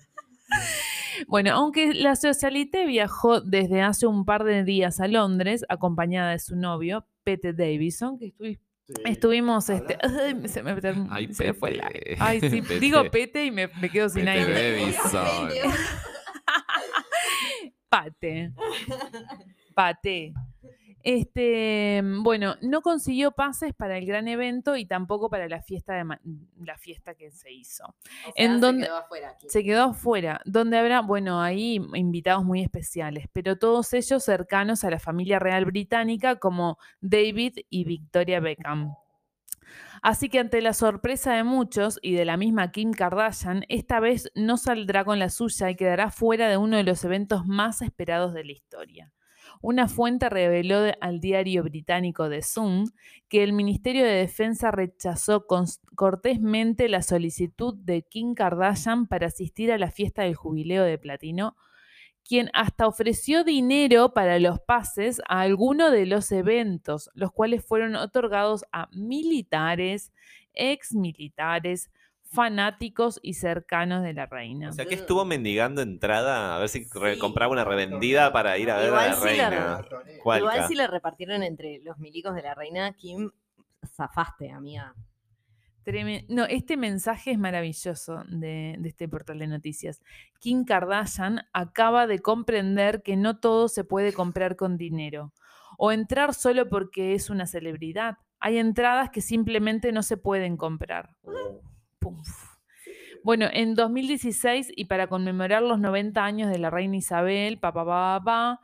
Bueno, 1.28 1.52
aunque 1.52 1.94
la 1.94 2.16
socialité 2.16 2.86
viajó 2.86 3.40
desde 3.40 3.82
hace 3.82 4.06
un 4.06 4.24
par 4.24 4.42
de 4.44 4.64
días 4.64 4.98
a 5.00 5.06
Londres, 5.06 5.64
acompañada 5.68 6.32
de 6.32 6.38
su 6.40 6.56
novio, 6.56 7.06
Pete 7.22 7.52
Davidson, 7.52 8.18
que 8.18 8.34
estuvi- 8.34 8.58
estuvimos, 9.04 9.70
este, 9.70 9.96
ay, 10.02 10.48
se 10.48 10.62
me, 10.64 10.74
term- 10.76 11.06
Ay, 11.10 11.32
se 11.32 11.44
me 11.46 11.54
fue 11.54 11.70
aire. 11.80 12.16
Ay, 12.18 12.40
sí, 12.40 12.60
Pete. 12.62 12.80
digo 12.80 13.08
Pete 13.12 13.44
y 13.46 13.52
me, 13.52 13.68
me 13.80 13.88
quedo 13.90 14.08
sin 14.08 14.24
Pete 14.24 14.38
aire. 14.40 14.80
Davidson. 14.80 15.48
Pate. 17.88 18.52
Pate. 19.74 20.32
Este, 21.06 22.02
bueno, 22.22 22.54
no 22.62 22.80
consiguió 22.80 23.30
pases 23.32 23.74
para 23.74 23.98
el 23.98 24.06
gran 24.06 24.26
evento 24.26 24.74
y 24.76 24.86
tampoco 24.86 25.28
para 25.28 25.46
la 25.48 25.60
fiesta 25.60 25.92
de 25.94 26.16
la 26.64 26.78
fiesta 26.78 27.14
que 27.14 27.30
se 27.30 27.52
hizo. 27.52 27.94
En 28.34 28.52
donde- 28.60 28.86
Se 29.50 29.62
quedó 29.62 29.84
afuera, 29.84 30.40
donde 30.46 30.78
habrá, 30.78 31.02
bueno, 31.02 31.42
ahí 31.42 31.78
invitados 31.92 32.42
muy 32.44 32.62
especiales, 32.62 33.26
pero 33.34 33.58
todos 33.58 33.92
ellos 33.92 34.24
cercanos 34.24 34.82
a 34.82 34.90
la 34.90 34.98
familia 34.98 35.38
real 35.38 35.66
británica 35.66 36.36
como 36.36 36.78
David 37.02 37.58
y 37.68 37.84
Victoria 37.84 38.40
Beckham. 38.40 38.94
Así 40.00 40.28
que 40.30 40.38
ante 40.38 40.60
la 40.62 40.72
sorpresa 40.72 41.34
de 41.34 41.44
muchos 41.44 41.98
y 42.02 42.14
de 42.14 42.24
la 42.24 42.36
misma 42.38 42.70
Kim 42.70 42.92
Kardashian, 42.92 43.64
esta 43.68 44.00
vez 44.00 44.30
no 44.34 44.56
saldrá 44.56 45.04
con 45.04 45.18
la 45.18 45.28
suya 45.30 45.70
y 45.70 45.76
quedará 45.76 46.10
fuera 46.10 46.48
de 46.48 46.56
uno 46.56 46.76
de 46.78 46.82
los 46.82 47.04
eventos 47.04 47.46
más 47.46 47.82
esperados 47.82 48.32
de 48.34 48.44
la 48.44 48.52
historia. 48.52 49.12
Una 49.66 49.88
fuente 49.88 50.28
reveló 50.28 50.92
al 51.00 51.20
diario 51.20 51.62
británico 51.62 52.28
The 52.28 52.42
Sun 52.42 52.92
que 53.30 53.42
el 53.42 53.54
Ministerio 53.54 54.04
de 54.04 54.12
Defensa 54.12 54.70
rechazó 54.70 55.46
cortésmente 55.46 56.86
la 56.90 57.00
solicitud 57.00 57.74
de 57.74 58.02
Kim 58.02 58.34
Kardashian 58.34 59.06
para 59.06 59.28
asistir 59.28 59.72
a 59.72 59.78
la 59.78 59.90
fiesta 59.90 60.20
del 60.20 60.34
jubileo 60.34 60.84
de 60.84 60.98
platino, 60.98 61.56
quien 62.28 62.50
hasta 62.52 62.86
ofreció 62.86 63.42
dinero 63.42 64.12
para 64.12 64.38
los 64.38 64.60
pases 64.60 65.22
a 65.30 65.40
alguno 65.40 65.90
de 65.90 66.04
los 66.04 66.30
eventos, 66.30 67.08
los 67.14 67.32
cuales 67.32 67.64
fueron 67.64 67.96
otorgados 67.96 68.66
a 68.70 68.90
militares, 68.92 70.12
exmilitares, 70.52 71.90
fanáticos 72.34 73.20
y 73.22 73.34
cercanos 73.34 74.02
de 74.02 74.12
la 74.12 74.26
reina. 74.26 74.70
O 74.70 74.72
sea, 74.72 74.86
que 74.86 74.94
estuvo 74.94 75.24
mendigando 75.24 75.82
entrada 75.82 76.56
a 76.56 76.58
ver 76.58 76.68
si 76.68 76.88
compraba 77.18 77.52
una 77.52 77.64
revendida 77.64 78.32
para 78.32 78.58
ir 78.58 78.70
a 78.70 78.78
ver 78.78 78.88
a 78.88 78.96
la 78.96 79.08
la 79.08 79.20
reina. 79.20 79.84
Igual 80.38 80.68
si 80.68 80.74
le 80.74 80.86
repartieron 80.86 81.42
entre 81.42 81.80
los 81.82 81.98
milicos 81.98 82.34
de 82.34 82.42
la 82.42 82.54
reina, 82.54 82.92
Kim, 82.92 83.30
zafaste, 83.86 84.50
amiga. 84.50 84.94
No, 86.28 86.44
este 86.46 86.78
mensaje 86.78 87.32
es 87.32 87.38
maravilloso 87.38 88.24
de, 88.28 88.76
de 88.78 88.88
este 88.88 89.06
portal 89.06 89.38
de 89.38 89.46
noticias. 89.46 90.00
Kim 90.40 90.64
Kardashian 90.64 91.42
acaba 91.52 92.06
de 92.06 92.20
comprender 92.20 93.02
que 93.02 93.16
no 93.16 93.38
todo 93.38 93.68
se 93.68 93.84
puede 93.84 94.14
comprar 94.14 94.56
con 94.56 94.78
dinero 94.78 95.34
o 95.76 95.92
entrar 95.92 96.34
solo 96.34 96.68
porque 96.68 97.14
es 97.14 97.28
una 97.28 97.46
celebridad. 97.46 98.16
Hay 98.40 98.58
entradas 98.58 99.10
que 99.10 99.20
simplemente 99.20 99.92
no 99.92 100.02
se 100.02 100.16
pueden 100.16 100.56
comprar. 100.56 101.16
Bueno, 103.22 103.46
en 103.52 103.74
2016 103.74 104.72
y 104.76 104.84
para 104.84 105.06
conmemorar 105.06 105.62
los 105.62 105.78
90 105.78 106.22
años 106.22 106.50
de 106.50 106.58
la 106.58 106.70
reina 106.70 106.96
Isabel, 106.96 107.58
papá, 107.58 107.84
papá, 107.84 108.20
papá, 108.22 108.60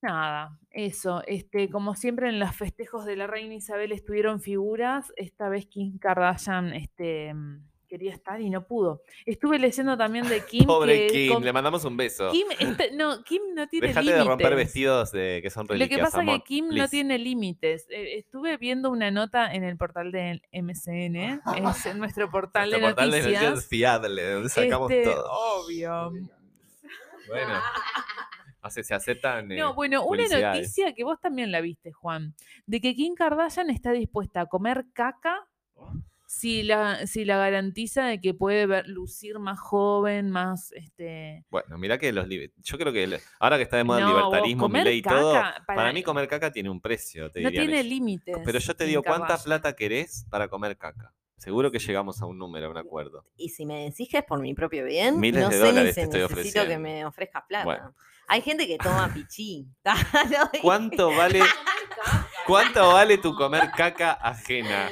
nada, 0.00 0.58
eso, 0.70 1.22
este, 1.26 1.68
como 1.68 1.94
siempre 1.94 2.30
en 2.30 2.38
los 2.38 2.54
festejos 2.56 3.04
de 3.04 3.16
la 3.16 3.26
reina 3.26 3.54
Isabel 3.54 3.92
estuvieron 3.92 4.40
figuras, 4.40 5.12
esta 5.16 5.48
vez 5.48 5.66
Kim 5.66 5.98
Kardashian 5.98 6.72
este, 6.72 7.34
quería 7.90 8.14
estar 8.14 8.40
y 8.40 8.48
no 8.48 8.66
pudo. 8.66 9.02
Estuve 9.26 9.58
leyendo 9.58 9.98
también 9.98 10.26
de 10.28 10.42
Kim 10.46 10.64
Pobre 10.66 11.08
que 11.08 11.12
Kim, 11.12 11.32
con- 11.34 11.44
le 11.44 11.52
mandamos 11.52 11.84
un 11.84 11.96
beso. 11.96 12.30
Kim 12.30 12.46
está- 12.58 12.84
no, 12.94 13.22
Kim 13.24 13.42
no 13.54 13.66
tiene 13.68 13.88
Dejate 13.88 14.06
de 14.12 14.24
romper 14.24 14.50
límites. 14.50 14.56
vestidos 14.66 15.12
de, 15.12 15.40
que 15.42 15.50
son 15.50 15.66
Lo 15.66 15.72
reliquias, 15.74 15.98
que 15.98 16.04
pasa 16.04 16.22
es 16.22 16.28
que 16.38 16.40
Kim 16.44 16.68
no 16.68 16.88
tiene 16.88 17.18
límites. 17.18 17.86
Eh, 17.90 18.16
estuve 18.18 18.56
viendo 18.56 18.90
una 18.90 19.10
nota 19.10 19.52
en 19.52 19.64
el 19.64 19.76
portal 19.76 20.12
del 20.12 20.40
MCN, 20.52 21.40
es 21.74 21.86
en 21.86 21.98
nuestro 21.98 22.30
portal, 22.30 22.70
Nuestro 22.70 22.86
de, 22.88 22.94
portal 22.94 23.10
de 23.10 23.18
noticias. 23.18 23.42
noticias 23.42 23.68
fiable, 23.68 24.22
de 24.22 24.32
donde 24.34 24.48
sacamos 24.48 24.90
Este, 24.90 25.04
todo. 25.10 25.24
Obvio. 25.30 26.12
Bueno, 27.28 27.54
hace- 28.62 28.82
se 28.84 28.94
aceptan. 28.94 29.50
eh, 29.52 29.56
No, 29.56 29.74
bueno, 29.74 30.04
una 30.04 30.24
noticia 30.28 30.92
que 30.94 31.04
vos 31.04 31.20
también 31.20 31.50
la 31.52 31.60
viste, 31.60 31.92
Juan, 31.92 32.34
de 32.66 32.80
que 32.80 32.94
Kim 32.94 33.14
Kardashian 33.14 33.70
está 33.70 33.92
dispuesta 33.92 34.42
a 34.42 34.46
comer 34.46 34.84
caca 34.92 35.46
si 36.32 36.62
la, 36.62 37.08
si 37.08 37.24
la 37.24 37.38
garantiza 37.38 38.04
de 38.06 38.20
que 38.20 38.34
puede 38.34 38.64
ver, 38.66 38.86
lucir 38.86 39.40
más 39.40 39.58
joven, 39.58 40.30
más 40.30 40.70
este. 40.72 41.44
Bueno, 41.50 41.76
mira 41.76 41.98
que 41.98 42.12
los 42.12 42.28
yo 42.28 42.78
creo 42.78 42.92
que 42.92 43.02
el- 43.02 43.18
ahora 43.40 43.56
que 43.56 43.64
está 43.64 43.78
de 43.78 43.82
moda 43.84 43.98
el 43.98 44.04
No, 44.04 44.10
libertarismo, 44.10 44.62
comer 44.62 44.82
Milei 44.84 44.98
y 44.98 45.02
todo, 45.02 45.32
para... 45.32 45.64
para- 45.66 45.92
mí 45.92 46.04
comer 46.04 46.28
caca 46.28 46.52
tiene 46.52 46.70
un 46.70 46.80
precio, 46.80 47.32
te 47.32 47.40
No 47.40 47.50
tiene 47.50 47.82
límites. 47.82 48.38
Pero 48.44 48.60
yo 48.60 48.76
te 48.76 48.84
digo, 48.84 49.02
¿cuánta 49.02 49.38
plata 49.42 49.74
querés 49.74 50.24
para 50.30 50.46
comer 50.46 50.78
caca? 50.78 51.12
Seguro 51.36 51.72
que 51.72 51.80
llegamos 51.80 52.22
a 52.22 52.26
un 52.26 52.38
número, 52.38 52.68
a 52.68 52.70
un 52.70 52.78
acuerdo. 52.78 53.24
Y 53.36 53.48
si 53.48 53.66
me 53.66 53.82
decís 53.90 54.08
que 54.08 54.18
es 54.18 54.24
por 54.24 54.40
mi 54.40 54.54
propio 54.54 54.84
bien, 54.84 55.18
Miles 55.18 55.42
no 55.42 55.50
de 55.50 55.56
sé 55.56 55.62
ni 55.62 55.68
dólares 55.68 55.94
si 55.96 56.00
te 56.02 56.02
estoy 56.04 56.20
necesito 56.20 56.64
que 56.64 56.78
me 56.78 57.04
ofrezcas 57.04 57.42
plata. 57.48 57.64
Bueno. 57.64 57.94
Hay 58.28 58.40
gente 58.42 58.68
que 58.68 58.78
toma 58.78 59.12
pichí. 59.14 59.66
¿Cuánto 60.62 61.10
vale, 61.16 61.40
cuánto 62.46 62.92
vale 62.92 63.18
tu 63.18 63.34
comer 63.34 63.68
caca 63.76 64.12
ajena? 64.12 64.88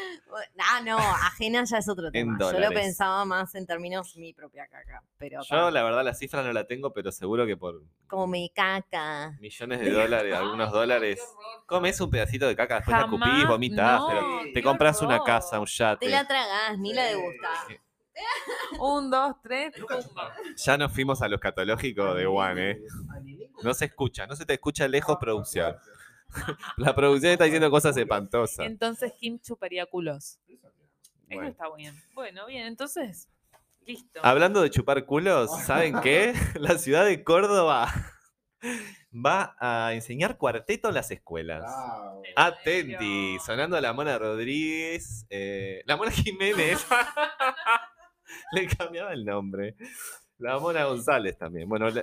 Ah, 0.59 0.81
no, 0.85 0.99
ajena 0.99 1.65
ya 1.65 1.79
es 1.79 1.89
otro 1.89 2.11
tema. 2.11 2.37
Yo 2.39 2.59
lo 2.59 2.71
pensaba 2.71 3.25
más 3.25 3.55
en 3.55 3.67
términos 3.67 4.17
mi 4.17 4.33
propia 4.33 4.67
caca. 4.67 5.03
Pero 5.19 5.43
Yo, 5.43 5.71
la 5.71 5.83
verdad, 5.83 6.05
la 6.05 6.15
cifra 6.15 6.43
no 6.43 6.53
la 6.53 6.65
tengo, 6.67 6.93
pero 6.93 7.13
seguro 7.13 7.47
que 7.47 7.57
por 7.57 7.83
como 8.07 8.27
mi 8.27 8.49
caca. 8.51 9.37
millones 9.41 9.81
de 9.81 9.91
dólares, 9.91 10.35
algunos 10.35 10.73
dólares, 10.73 11.21
comes 11.67 12.01
un 12.01 12.11
pedacito 12.11 12.47
de 12.47 12.57
caca, 12.57 12.77
después 12.77 12.97
la 12.97 13.03
Jamás, 13.07 13.29
escupís, 13.29 13.49
vomitas, 13.49 14.01
no, 14.01 14.07
pero 14.09 14.53
te 14.55 14.63
compras 14.63 15.03
una 15.03 15.23
casa, 15.23 15.61
un 15.61 15.67
Te 15.67 15.73
yate. 15.73 16.09
la 16.09 16.27
tragás, 16.27 16.79
ni 16.79 16.95
la 16.95 17.05
degustás. 17.05 17.67
Un, 18.81 19.11
dos, 19.11 19.37
tres, 19.43 19.73
pumba. 19.77 20.35
Ya 20.57 20.77
nos 20.77 20.93
fuimos 20.93 21.23
a 21.23 21.29
los 21.29 21.39
catológicos 21.41 22.17
de 22.17 22.27
One, 22.27 22.71
¿eh? 22.71 22.83
No 23.63 23.75
se 23.75 23.87
escucha, 23.87 24.27
no 24.27 24.35
se 24.35 24.45
te 24.45 24.55
escucha 24.55 24.89
lejos 24.89 25.17
producción. 25.21 25.77
La 26.77 26.95
producción 26.95 27.33
está 27.33 27.45
diciendo 27.45 27.71
cosas 27.71 27.97
espantosas. 27.97 28.67
Entonces 28.67 29.13
Kim 29.19 29.39
chuparía 29.41 29.87
culos. 29.87 30.39
Eso 31.29 31.43
está 31.43 31.65
bien. 31.77 31.95
Bueno, 32.15 32.47
bien, 32.47 32.67
entonces, 32.67 33.29
listo. 33.85 34.21
Hablando 34.23 34.63
de 34.63 34.71
chupar 34.71 35.05
culos, 35.05 35.51
¿saben 35.65 36.01
qué? 36.01 36.35
La 36.59 36.79
ciudad 36.79 37.05
de 37.05 37.23
Córdoba 37.23 37.93
va 39.15 39.57
a 39.61 39.93
enseñar 39.95 40.37
cuarteto 40.39 40.89
en 40.89 40.95
las 40.95 41.11
escuelas. 41.11 41.71
Atenti, 42.37 43.39
sonando 43.45 43.81
la 43.81 43.93
Mona 43.93 44.19
Rodríguez, 44.19 45.27
eh, 45.31 45.83
la 45.87 45.97
Mona 45.97 46.11
Jiménez. 46.11 46.85
Le 48.53 48.67
cambiaba 48.67 49.13
el 49.13 49.25
nombre. 49.25 49.75
La 50.39 50.59
Mona 50.59 50.85
González 50.85 51.37
también. 51.39 51.69
Bueno, 51.69 51.89
la- 51.91 52.03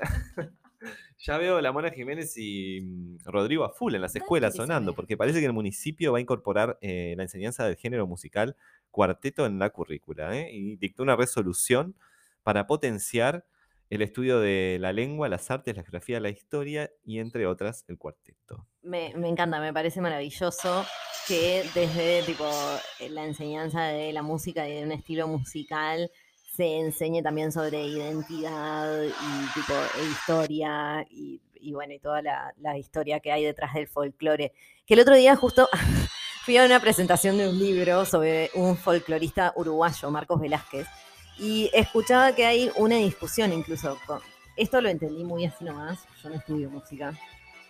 ya 1.17 1.38
veo 1.38 1.62
la 1.62 1.72
Mona 1.72 1.91
Jiménez 1.91 2.38
y 2.38 2.81
mm, 2.81 3.17
Rodrigo 3.25 3.63
a 3.63 3.69
full 3.69 3.95
en 3.95 4.01
las 4.01 4.15
escuelas 4.15 4.55
sonando, 4.55 4.93
porque 4.93 5.17
parece 5.17 5.39
que 5.39 5.45
el 5.45 5.53
municipio 5.53 6.12
va 6.12 6.17
a 6.17 6.22
incorporar 6.22 6.77
eh, 6.81 7.13
la 7.17 7.24
enseñanza 7.24 7.65
del 7.65 7.77
género 7.77 8.07
musical 8.07 8.55
cuarteto 8.91 9.45
en 9.45 9.60
la 9.60 9.69
currícula, 9.69 10.38
¿eh? 10.38 10.50
y 10.53 10.77
dictó 10.77 11.03
una 11.03 11.15
resolución 11.15 11.95
para 12.43 12.67
potenciar 12.67 13.45
el 13.89 14.01
estudio 14.01 14.39
de 14.39 14.77
la 14.79 14.93
lengua, 14.93 15.29
las 15.29 15.51
artes, 15.51 15.75
la 15.75 15.84
geografía, 15.84 16.19
la 16.19 16.29
historia 16.29 16.91
y 17.03 17.19
entre 17.19 17.45
otras 17.45 17.86
el 17.88 17.98
cuarteto. 17.98 18.67
Me, 18.81 19.13
me 19.15 19.29
encanta, 19.29 19.60
me 19.60 19.74
parece 19.74 20.01
maravilloso 20.01 20.86
que 21.27 21.63
desde 21.74 22.24
tipo 22.24 22.50
la 23.10 23.25
enseñanza 23.25 23.84
de 23.84 24.12
la 24.13 24.22
música 24.22 24.67
y 24.67 24.75
de 24.75 24.84
un 24.84 24.91
estilo 24.91 25.27
musical 25.27 26.10
se 26.56 26.80
enseñe 26.80 27.22
también 27.22 27.52
sobre 27.52 27.86
identidad 27.86 29.04
y 29.04 29.54
tipo 29.54 29.74
e 29.74 30.06
historia 30.06 31.06
y, 31.10 31.42
y 31.56 31.74
bueno 31.74 31.94
y 31.94 32.00
toda 32.00 32.22
la, 32.22 32.54
la 32.62 32.78
historia 32.78 33.20
que 33.20 33.32
hay 33.32 33.44
detrás 33.44 33.74
del 33.74 33.88
folclore. 33.88 34.54
Que 34.86 34.94
el 34.94 35.02
otro 35.02 35.16
día 35.16 35.36
justo 35.36 35.68
fui 36.46 36.58
a 36.58 36.66
una 36.66 36.80
presentación 36.80 37.38
de 37.38 37.50
un 37.50 37.60
libro 37.60 38.06
sobre 38.06 38.52
un 38.54 38.78
folclorista 38.78 39.54
uruguayo, 39.56 40.10
Marcos 40.12 40.40
Velázquez, 40.40 40.88
y 41.38 41.70
escuchaba 41.74 42.34
que 42.34 42.46
hay 42.46 42.72
una 42.78 42.98
discusión 42.98 43.52
incluso. 43.52 43.98
Con, 44.06 44.20
esto 44.56 44.80
lo 44.80 44.90
entendí 44.90 45.24
muy 45.24 45.46
así 45.46 45.66
nomás, 45.66 46.00
yo 46.24 46.30
no 46.30 46.36
estudio 46.36 46.70
música, 46.70 47.14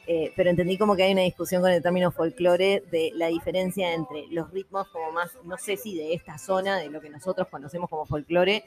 eh, 0.07 0.31
pero 0.35 0.50
entendí 0.50 0.77
como 0.77 0.95
que 0.95 1.03
hay 1.03 1.13
una 1.13 1.21
discusión 1.24 1.62
con 1.62 1.71
el 1.71 1.81
término 1.81 2.12
folclore 2.12 2.83
de 2.91 3.12
la 3.15 3.27
diferencia 3.27 3.93
entre 3.93 4.27
los 4.29 4.51
ritmos 4.51 4.88
como 4.89 5.12
más, 5.12 5.31
no 5.43 5.57
sé 5.57 5.77
si 5.77 5.97
de 5.97 6.13
esta 6.13 6.38
zona, 6.38 6.77
de 6.77 6.89
lo 6.89 7.01
que 7.01 7.09
nosotros 7.09 7.47
conocemos 7.47 7.89
como 7.89 8.05
folclore, 8.05 8.63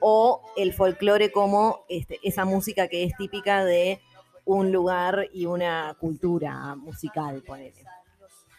o 0.00 0.42
el 0.56 0.72
folclore 0.72 1.30
como 1.30 1.84
este, 1.88 2.18
esa 2.24 2.44
música 2.44 2.88
que 2.88 3.04
es 3.04 3.16
típica 3.16 3.64
de 3.64 4.00
un 4.44 4.72
lugar 4.72 5.28
y 5.32 5.46
una 5.46 5.96
cultura 6.00 6.74
musical, 6.74 7.42
ponele. 7.46 7.84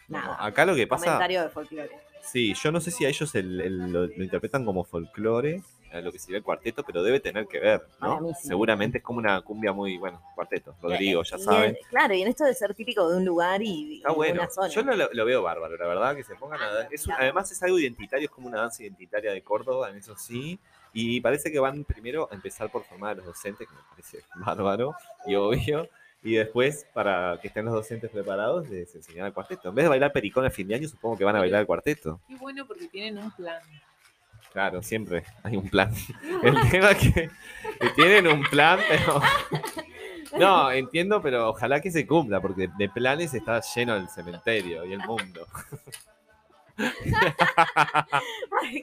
Nada, 0.08 0.36
Acá 0.44 0.64
lo 0.66 0.74
que 0.74 0.86
pasa, 0.86 1.04
comentario 1.04 1.42
de 1.42 1.48
folclore. 1.50 1.90
sí, 2.22 2.54
yo 2.54 2.72
no 2.72 2.80
sé 2.80 2.90
si 2.90 3.04
a 3.04 3.08
ellos 3.08 3.34
el- 3.34 3.60
el- 3.60 3.92
lo, 3.92 4.06
lo 4.06 4.22
interpretan 4.24 4.64
como 4.64 4.84
folclore, 4.84 5.62
a 5.94 6.00
lo 6.00 6.12
que 6.12 6.18
sería 6.18 6.38
el 6.38 6.44
cuarteto, 6.44 6.82
pero 6.84 7.02
debe 7.02 7.20
tener 7.20 7.46
que 7.46 7.60
ver, 7.60 7.82
Para 7.98 8.14
¿no? 8.14 8.20
mí 8.20 8.32
sí. 8.40 8.48
Seguramente 8.48 8.98
es 8.98 9.04
como 9.04 9.18
una 9.18 9.40
cumbia 9.42 9.72
muy, 9.72 9.96
bueno, 9.98 10.22
cuarteto, 10.34 10.74
Rodrigo, 10.82 11.22
ya 11.22 11.36
Y 11.36 11.40
saben. 11.40 11.78
claro, 11.88 12.14
y 12.14 12.22
en 12.22 12.28
esto 12.28 12.44
de 12.44 12.54
ser 12.54 12.74
típico 12.74 13.08
de 13.08 13.16
un 13.16 13.24
lugar 13.24 13.62
y, 13.62 13.96
Está 13.98 14.12
y 14.12 14.14
bueno. 14.14 14.42
una 14.42 14.50
zona. 14.50 14.68
Yo 14.68 14.82
lo, 14.82 14.94
lo 15.12 15.24
veo 15.24 15.42
bárbaro, 15.42 15.76
la 15.76 15.86
verdad, 15.86 16.14
que 16.16 16.24
se 16.24 16.34
pongan 16.36 16.60
a 16.60 16.72
dar. 16.72 16.88
Es 16.90 17.04
Claro. 17.04 17.22
además 17.22 17.50
es 17.52 17.62
algo 17.62 17.78
identitario, 17.78 18.26
es 18.26 18.30
como 18.30 18.46
una 18.48 18.60
danza 18.60 18.82
identitaria 18.82 19.32
de 19.32 19.42
Córdoba, 19.42 19.90
en 19.90 19.96
eso 19.96 20.16
sí. 20.16 20.58
Y 20.92 21.20
parece 21.20 21.50
que 21.50 21.58
van 21.58 21.84
primero 21.84 22.28
a 22.30 22.34
empezar 22.34 22.70
por 22.70 22.84
formar 22.84 23.10
a 23.12 23.14
los 23.14 23.26
docentes, 23.26 23.66
que 23.68 23.74
me 23.74 23.80
parece 23.90 24.18
bárbaro 24.36 24.94
y 25.26 25.34
obvio. 25.34 25.88
Y 26.26 26.36
después, 26.36 26.86
para 26.94 27.38
que 27.42 27.48
estén 27.48 27.66
los 27.66 27.74
docentes 27.74 28.10
preparados, 28.10 28.70
les 28.70 28.94
enseñar 28.94 29.26
el 29.26 29.34
cuarteto. 29.34 29.68
En 29.68 29.74
vez 29.74 29.84
de 29.84 29.88
bailar 29.90 30.10
pericón 30.10 30.46
a 30.46 30.50
fin 30.50 30.66
de 30.66 30.74
año, 30.76 30.88
supongo 30.88 31.18
que 31.18 31.24
van 31.24 31.36
a 31.36 31.40
bailar 31.40 31.60
el 31.60 31.66
cuarteto. 31.66 32.18
Qué 32.26 32.36
bueno 32.36 32.66
porque 32.66 32.88
tienen 32.88 33.18
un 33.18 33.30
plan. 33.32 33.60
Claro, 34.54 34.82
siempre 34.84 35.24
hay 35.42 35.56
un 35.56 35.68
plan. 35.68 35.92
El 36.44 36.70
tema 36.70 36.92
es 36.92 36.98
que, 36.98 37.28
que 37.80 37.90
tienen 37.96 38.28
un 38.28 38.42
plan, 38.44 38.78
pero. 38.88 39.20
No, 40.36 40.68
entiendo, 40.72 41.22
pero 41.22 41.50
ojalá 41.50 41.80
que 41.80 41.92
se 41.92 42.08
cumpla, 42.08 42.40
porque 42.40 42.68
de 42.76 42.88
planes 42.88 43.32
está 43.34 43.60
lleno 43.60 43.94
el 43.94 44.08
cementerio 44.08 44.84
y 44.84 44.92
el 44.92 44.98
mundo. 44.98 45.46
Ay, 46.76 46.88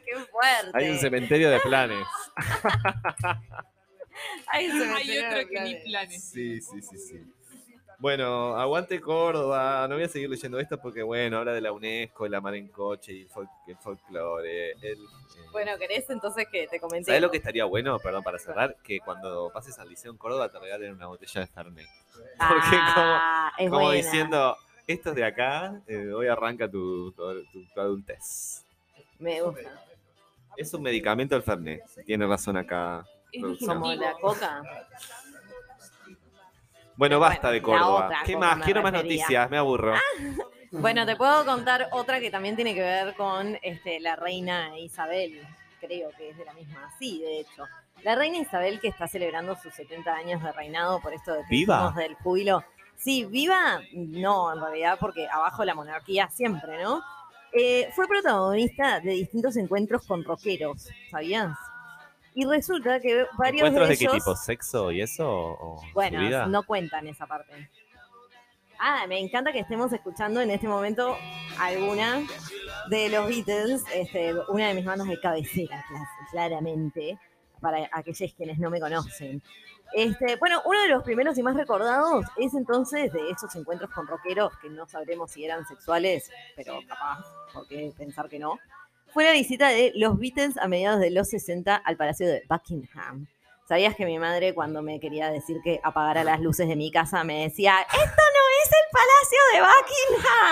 qué 0.05 0.15
fuerte. 0.31 0.71
Hay 0.73 0.89
un 0.91 0.97
cementerio 0.97 1.49
de 1.49 1.59
planes. 1.59 2.07
Hay, 4.47 4.67
un 4.67 4.71
Hay 4.71 4.79
cementerio 4.79 5.27
otro 5.27 5.37
de 5.39 5.47
que 5.49 5.59
ni 5.59 5.75
planes. 5.75 5.83
planes. 5.83 6.23
Sí, 6.23 6.61
sí, 6.61 6.81
sí, 6.81 6.97
sí. 6.97 7.19
Bueno, 8.01 8.55
aguante 8.57 8.99
Córdoba. 8.99 9.85
No 9.87 9.93
voy 9.95 10.05
a 10.05 10.09
seguir 10.09 10.27
leyendo 10.27 10.59
esto 10.59 10.79
porque, 10.81 11.03
bueno, 11.03 11.37
habla 11.37 11.53
de 11.53 11.61
la 11.61 11.71
UNESCO, 11.71 12.25
el 12.25 12.33
amar 12.33 12.55
en 12.55 12.67
coche 12.69 13.13
y 13.13 13.21
el, 13.21 13.29
folk- 13.29 13.49
el 13.67 13.77
folclore. 13.77 14.71
El, 14.71 14.97
eh, 15.03 15.07
Bueno, 15.51 15.73
¿querés 15.77 16.09
entonces 16.09 16.47
que 16.51 16.67
te 16.67 16.79
comente? 16.79 17.05
¿Sabes 17.05 17.21
lo 17.21 17.29
que 17.29 17.37
estaría 17.37 17.65
bueno, 17.65 17.99
perdón, 17.99 18.23
para 18.23 18.39
cerrar? 18.39 18.75
Que 18.83 18.99
cuando 19.01 19.51
pases 19.53 19.77
al 19.77 19.87
liceo 19.87 20.11
en 20.11 20.17
Córdoba 20.17 20.49
te 20.49 20.57
regalen 20.57 20.93
una 20.95 21.05
botella 21.07 21.41
de 21.41 21.47
Fernet. 21.47 21.87
Porque 22.39 22.75
Ah, 22.75 23.51
es 23.59 23.69
Como 23.69 23.83
buena. 23.85 23.95
diciendo, 24.01 24.57
esto 24.87 25.09
es 25.11 25.15
de 25.15 25.23
acá, 25.23 25.79
eh, 25.85 26.11
hoy 26.11 26.25
arranca 26.27 26.67
tu, 26.67 27.11
tu, 27.11 27.43
tu- 27.51 27.65
tu 27.71 27.79
adultez. 27.81 28.65
Me 29.19 29.39
gusta. 29.43 29.79
Es 30.57 30.73
un 30.73 30.81
medicamento 30.81 31.35
el 31.35 31.43
Fernet. 31.43 31.83
Tiene 32.03 32.25
razón 32.25 32.57
acá. 32.57 33.05
Es. 33.31 33.43
Como 33.65 33.93
la 33.93 34.13
coca. 34.13 34.63
Bueno, 37.01 37.19
basta 37.19 37.49
de 37.49 37.63
Córdoba. 37.63 38.05
otra 38.05 38.21
¿Qué 38.23 38.37
más? 38.37 38.63
Quiero 38.63 38.83
más 38.83 38.93
noticias, 38.93 39.49
me 39.49 39.57
aburro. 39.57 39.95
Bueno, 40.73 41.05
te 41.05 41.17
puedo 41.17 41.43
contar 41.45 41.89
otra 41.91 42.21
que 42.21 42.31
también 42.31 42.55
tiene 42.55 42.73
que 42.73 42.79
ver 42.79 43.13
con 43.15 43.57
este, 43.61 43.99
la 43.99 44.15
reina 44.15 44.77
Isabel. 44.79 45.41
Creo 45.81 46.11
que 46.15 46.29
es 46.29 46.37
de 46.37 46.45
la 46.45 46.53
misma. 46.53 46.89
Sí, 46.97 47.19
de 47.19 47.41
hecho. 47.41 47.65
La 48.03 48.15
reina 48.15 48.37
Isabel 48.37 48.79
que 48.79 48.87
está 48.87 49.05
celebrando 49.07 49.57
sus 49.57 49.73
70 49.73 50.13
años 50.13 50.41
de 50.41 50.51
reinado 50.53 51.01
por 51.01 51.11
esto 51.11 51.33
de 51.33 51.39
que 51.39 51.47
¿Viva? 51.49 51.91
del 51.97 52.13
júbilo. 52.15 52.63
Sí, 52.95 53.25
viva, 53.25 53.81
no, 53.91 54.53
en 54.53 54.61
realidad, 54.61 54.97
porque 54.97 55.27
abajo 55.27 55.65
la 55.65 55.73
monarquía 55.73 56.29
siempre, 56.29 56.81
¿no? 56.81 57.01
Eh, 57.51 57.89
fue 57.93 58.07
protagonista 58.07 59.01
de 59.01 59.11
distintos 59.11 59.57
encuentros 59.57 60.05
con 60.05 60.23
rockeros, 60.23 60.87
¿sabías? 61.09 61.49
Y 62.33 62.45
resulta 62.45 62.99
que 62.99 63.25
varios 63.37 63.67
¿Encuentros 63.67 63.87
de 63.89 63.93
de 63.93 63.97
qué 63.97 64.03
ellos... 64.05 64.15
tipo? 64.15 64.35
¿Sexo 64.35 64.91
y 64.91 65.01
eso? 65.01 65.27
¿O 65.29 65.81
su 65.81 65.93
Bueno, 65.93 66.19
vida? 66.21 66.45
no 66.47 66.63
cuentan 66.63 67.07
esa 67.07 67.25
parte. 67.27 67.69
Ah, 68.79 69.05
me 69.07 69.19
encanta 69.19 69.51
que 69.51 69.59
estemos 69.59 69.91
escuchando 69.93 70.41
en 70.41 70.49
este 70.49 70.67
momento 70.67 71.15
alguna 71.59 72.21
de 72.89 73.09
los 73.09 73.27
Beatles, 73.27 73.83
este, 73.93 74.33
una 74.49 74.69
de 74.69 74.73
mis 74.73 74.85
bandas 74.85 75.07
de 75.07 75.19
cabecera, 75.19 75.85
claramente, 76.31 77.19
para 77.59 77.87
aquellos 77.91 78.33
quienes 78.33 78.57
no 78.57 78.71
me 78.71 78.79
conocen. 78.79 79.43
Este, 79.93 80.37
bueno, 80.37 80.61
uno 80.65 80.81
de 80.81 80.87
los 80.87 81.03
primeros 81.03 81.37
y 81.37 81.43
más 81.43 81.53
recordados 81.55 82.25
es 82.37 82.53
entonces 82.55 83.11
de 83.11 83.29
esos 83.29 83.53
encuentros 83.55 83.91
con 83.91 84.07
rockeros 84.07 84.57
que 84.59 84.69
no 84.69 84.87
sabremos 84.87 85.29
si 85.31 85.43
eran 85.45 85.65
sexuales, 85.67 86.31
pero 86.55 86.79
capaz, 86.87 87.25
¿por 87.53 87.67
qué 87.67 87.91
pensar 87.95 88.29
que 88.29 88.39
no? 88.39 88.57
Fue 89.13 89.23
la 89.25 89.33
visita 89.33 89.69
de 89.69 89.91
los 89.95 90.17
Beatles 90.17 90.57
a 90.57 90.67
mediados 90.67 90.99
de 90.99 91.11
los 91.11 91.29
60 91.29 91.75
al 91.75 91.97
Palacio 91.97 92.27
de 92.27 92.43
Buckingham. 92.49 93.27
¿Sabías 93.67 93.95
que 93.95 94.05
mi 94.05 94.19
madre 94.19 94.53
cuando 94.53 94.81
me 94.81 94.99
quería 94.99 95.29
decir 95.31 95.57
que 95.63 95.79
apagara 95.83 96.23
las 96.25 96.41
luces 96.41 96.67
de 96.67 96.75
mi 96.75 96.91
casa 96.91 97.23
me 97.23 97.43
decía, 97.43 97.75
esto 97.81 97.99
no 97.99 98.43
es 98.63 98.69
el 98.69 98.87
Palacio 98.91 99.39
de 99.53 99.61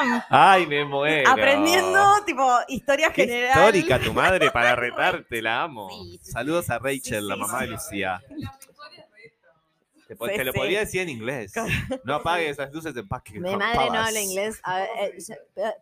Buckingham? 0.08 0.24
¡Ay, 0.30 0.66
me 0.68 0.86
muero! 0.86 1.30
Aprendiendo 1.30 2.24
tipo 2.25 2.50
historia 2.70 3.12
Qué 3.12 3.24
general. 3.24 3.50
histórica 3.50 4.00
tu 4.00 4.13
madre 4.13 4.51
para 4.51 4.74
retarte, 4.78 5.42
la 5.42 5.63
amo. 5.63 5.89
Sí, 5.89 6.20
Saludos 6.24 6.70
a 6.70 6.80
Rachel, 6.80 7.22
Sí, 7.24 7.28
la 7.28 7.36
mamá 7.36 7.62
de. 7.62 7.68
Lucía. 7.68 8.22
Te, 10.10 10.16
po- 10.16 10.25
Sí, 10.28 10.34
te 10.36 10.44
lo 10.44 10.51
sí. 10.51 10.58
podría 10.58 10.80
decir 10.80 11.01
en 11.01 11.10
inglés. 11.10 11.54
No 12.04 12.16
apagues 12.16 12.58
las 12.58 12.74
luces 12.74 12.94
de 12.96 13.04
Buckingham 13.04 13.44
Mi 13.44 13.56
madre 13.56 13.89
no 13.92 14.00
habla 14.00 14.20
inglés. 14.20 14.60
Eh, 14.68 15.18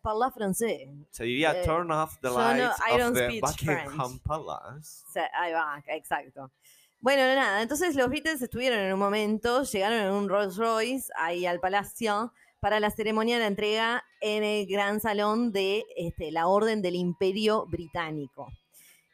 parla 0.01 0.29
francés. 0.31 0.89
Se 1.12 1.24
diría 1.24 1.60
Eh, 1.62 1.65
turn 1.65 1.89
off 1.91 2.15
the 2.19 2.27
yo 2.27 2.34
no- 2.34 2.39
lights 2.53 2.77
I 2.89 2.91
of 2.93 3.00
don't 3.00 3.15
the 3.17 3.25
speak 3.27 3.41
Buckingham 3.41 3.96
French. 3.96 4.22
Palace. 4.24 5.03
O 5.07 5.12
sea, 5.13 5.29
ahí 5.34 5.53
va, 5.53 5.81
exacto. 5.88 6.51
Bueno, 7.00 7.22
nada, 7.36 7.62
entonces 7.62 7.96
los 7.96 8.10
Beatles 8.10 8.41
estuvieron 8.41 8.79
en 8.79 8.91
un 8.91 9.00
momento, 9.00 9.63
llegaron 9.63 10.00
en 10.00 10.12
un 10.12 10.27
Rolls 10.27 10.57
Royce 10.57 11.10
ahí 11.15 11.46
al 11.46 11.60
palacio 11.62 12.34
para 12.60 12.79
la 12.81 12.89
ceremonia 12.89 13.36
de 13.36 13.41
la 13.41 13.48
entrega 13.48 14.03
en 14.19 14.43
el 14.43 14.65
gran 14.67 15.00
salón 15.00 15.51
de 15.53 15.86
este, 15.96 16.31
la 16.31 16.48
Orden 16.48 16.81
del 16.81 16.96
Imperio 16.96 17.65
Británico. 17.67 18.48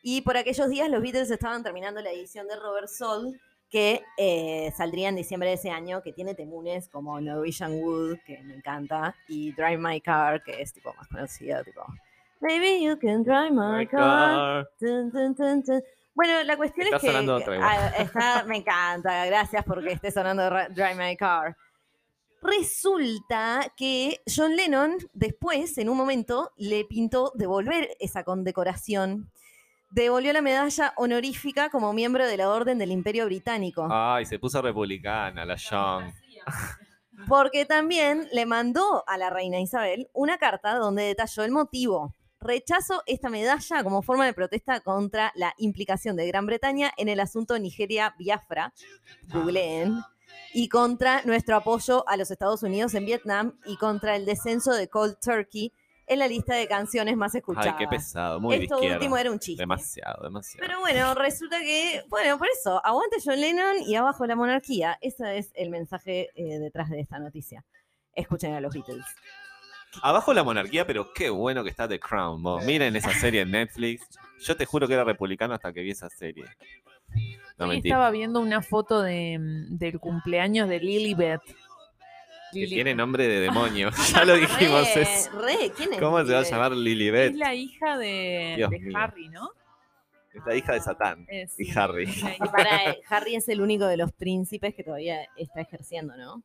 Y 0.02 0.22
por 0.22 0.38
aquellos 0.38 0.70
días 0.70 0.90
los 0.90 1.02
Beatles 1.02 1.30
estaban 1.30 1.62
terminando 1.62 2.02
la 2.02 2.12
edición 2.12 2.48
de 2.48 2.56
Robert 2.56 2.88
Soul, 2.88 3.40
que 3.74 4.04
eh, 4.18 4.72
saldría 4.78 5.10
en 5.10 5.16
diciembre 5.16 5.50
de 5.50 5.56
ese 5.56 5.72
año, 5.72 6.04
que 6.04 6.14
tiene 6.14 6.36
temunes 6.36 6.88
como 6.90 7.20
Norwegian 7.20 7.74
Wood, 7.74 8.20
que 8.24 8.38
me 8.44 8.54
encanta, 8.54 9.16
y 9.28 9.52
Drive 9.52 9.80
My 9.80 10.00
Car, 10.00 10.44
que 10.44 10.62
es 10.62 10.72
tipo 10.74 10.94
más 10.94 11.08
conocida, 11.08 11.64
tipo 11.64 11.84
Maybe 12.40 12.84
you 12.84 13.00
can 13.00 13.24
drive 13.24 13.50
my 13.50 13.80
My 13.80 13.88
car. 13.88 14.70
Bueno, 16.14 16.44
la 16.44 16.56
cuestión 16.56 16.86
Está 16.86 16.98
es 16.98 17.02
que, 17.02 17.08
sonando 17.08 17.36
otra 17.38 17.58
ah, 17.64 17.88
está- 17.98 18.44
me 18.48 18.58
encanta, 18.58 19.26
gracias 19.26 19.66
porque 19.66 19.94
esté 19.94 20.12
sonando 20.12 20.48
Drive 20.70 20.94
My 20.94 21.18
Car. 21.18 21.58
Resulta 22.44 23.74
que 23.76 24.22
John 24.28 24.56
Lennon 24.56 24.98
después, 25.14 25.80
en 25.80 25.90
un 25.90 25.98
momento, 25.98 26.52
le 26.58 26.86
pintó 26.86 27.32
devolver 27.34 27.90
esa 28.00 28.24
condecoración. 28.24 29.32
Devolvió 29.94 30.34
la 30.34 30.42
medalla 30.42 30.92
honorífica 30.98 31.70
como 31.70 31.94
miembro 31.94 32.26
de 32.26 32.36
la 32.36 32.50
Orden 32.50 32.80
del 32.80 32.92
Imperio 32.92 33.28
Británico. 33.28 33.88
Ay, 33.92 34.26
se 34.26 34.40
puso 34.40 34.60
republicana, 34.60 35.46
la 35.46 35.56
Young. 35.56 36.12
Porque 37.28 37.66
también 37.66 38.28
le 38.32 38.48
mandó 38.48 39.04
a 39.06 39.20
la 39.20 39.30
reina 39.30 39.60
Isabel 39.60 40.10
una 40.12 40.40
carta 40.40 40.74
donde 40.80 41.04
detalló 41.04 41.44
el 41.44 41.52
motivo. 41.52 42.16
Rechazo 42.40 43.04
esta 43.06 43.30
medalla 43.30 43.84
como 43.84 44.02
forma 44.02 44.26
de 44.26 44.34
protesta 44.34 44.80
contra 44.80 45.32
la 45.36 45.54
implicación 45.58 46.16
de 46.16 46.26
Gran 46.26 46.48
Bretaña 46.48 46.92
en 46.98 47.08
el 47.08 47.20
asunto 47.20 47.60
Nigeria-Biafra, 47.60 48.74
googleen, 49.32 50.02
y 50.56 50.70
contra 50.70 51.22
nuestro 51.24 51.56
apoyo 51.56 52.04
a 52.10 52.18
los 52.18 52.32
Estados 52.32 52.64
Unidos 52.64 52.96
en 52.96 53.06
Vietnam 53.06 53.60
y 53.68 53.78
contra 53.78 54.16
el 54.16 54.26
descenso 54.26 54.74
de 54.74 54.88
Cold 54.88 55.20
Turkey 55.20 55.72
en 56.08 56.20
la 56.20 56.28
lista 56.28 56.56
de 56.56 56.68
canciones 56.68 57.16
más 57.16 57.34
escuchadas. 57.36 57.68
Ay, 57.68 57.76
qué 57.78 57.88
pesado, 57.88 58.40
muy 58.40 58.58
de 58.58 58.64
Esto 58.64 58.76
izquierda. 58.76 58.98
último 58.98 59.18
era 59.18 59.32
un 59.32 59.40
chiste. 59.40 59.62
Demasiado, 59.62 60.24
demasiado. 60.24 60.66
Pero 60.68 60.80
bueno, 60.80 61.14
resulta 61.16 61.60
que, 61.60 62.04
bueno, 62.10 62.38
por 62.38 62.48
eso, 62.60 62.86
aguante 62.86 63.18
John 63.24 63.40
Lennon 63.40 63.78
y 63.86 63.96
abajo 63.96 64.26
la 64.26 64.36
monarquía. 64.36 64.98
Ese 65.02 65.38
es 65.38 65.52
el 65.56 65.70
mensaje 65.70 66.30
eh, 66.36 66.60
detrás 66.60 66.90
de 66.90 67.00
esta 67.00 67.20
noticia. 67.20 67.64
Escuchen 68.16 68.54
a 68.54 68.62
los 68.62 68.74
Beatles. 68.74 69.06
Abajo 70.02 70.34
la 70.34 70.44
monarquía, 70.44 70.88
pero 70.88 71.14
qué 71.14 71.30
bueno 71.30 71.64
que 71.64 71.70
está 71.70 71.88
The 71.88 72.00
Crown. 72.00 72.42
vos. 72.42 72.66
Miren 72.66 72.96
esa 72.96 73.12
serie 73.14 73.42
en 73.42 73.52
Netflix. 73.52 74.08
Yo 74.40 74.56
te 74.58 74.66
juro 74.66 74.88
que 74.88 74.96
era 74.96 75.04
republicano 75.04 75.54
hasta 75.54 75.72
que 75.72 75.82
vi 75.82 75.92
esa 75.92 76.10
serie. 76.10 76.46
No 77.60 77.68
Hoy 77.68 77.78
estaba 77.84 78.10
viendo 78.10 78.40
una 78.40 78.64
foto 78.64 79.02
de, 79.04 79.38
mm, 79.40 79.78
del 79.78 80.00
cumpleaños 80.00 80.68
de 80.68 80.80
Lilibet. 80.80 81.42
Que 82.54 82.68
tiene 82.68 82.96
nombre 82.96 83.28
de 83.28 83.40
demonio. 83.40 83.90
ya 84.14 84.26
lo 84.26 84.36
dijimos 84.36 84.88
Re, 84.96 85.02
eso. 85.02 85.32
re, 85.42 85.72
¿quién 85.76 85.94
es? 85.94 86.00
¿Cómo 86.00 86.24
se 86.24 86.34
va 86.34 86.40
a 86.40 86.42
Lilibet? 86.42 86.52
llamar 86.52 86.72
Es 86.74 86.78
Lilibet? 86.78 87.36
la 87.36 87.54
hija 87.56 87.98
de. 87.98 88.92
Harry, 88.96 89.30
¿no? 89.30 89.50
Es 90.34 90.42
la 90.46 90.56
hija 90.56 90.74
de 90.74 90.82
Satán. 90.82 91.26
Es- 91.30 91.60
Y 91.60 91.78
Harry. 91.78 92.04
es 92.06 92.18
Y 92.40 92.50
para, 92.50 92.92
eh, 92.92 93.02
Harry 93.10 93.36
es 93.36 93.48
el 93.50 93.62
único 93.62 93.86
de 93.86 93.98
los 93.98 94.12
príncipes 94.12 94.74
que 94.74 94.84
todavía 94.84 95.28
está 95.36 95.62
ejerciendo, 95.62 96.16
¿no? 96.18 96.44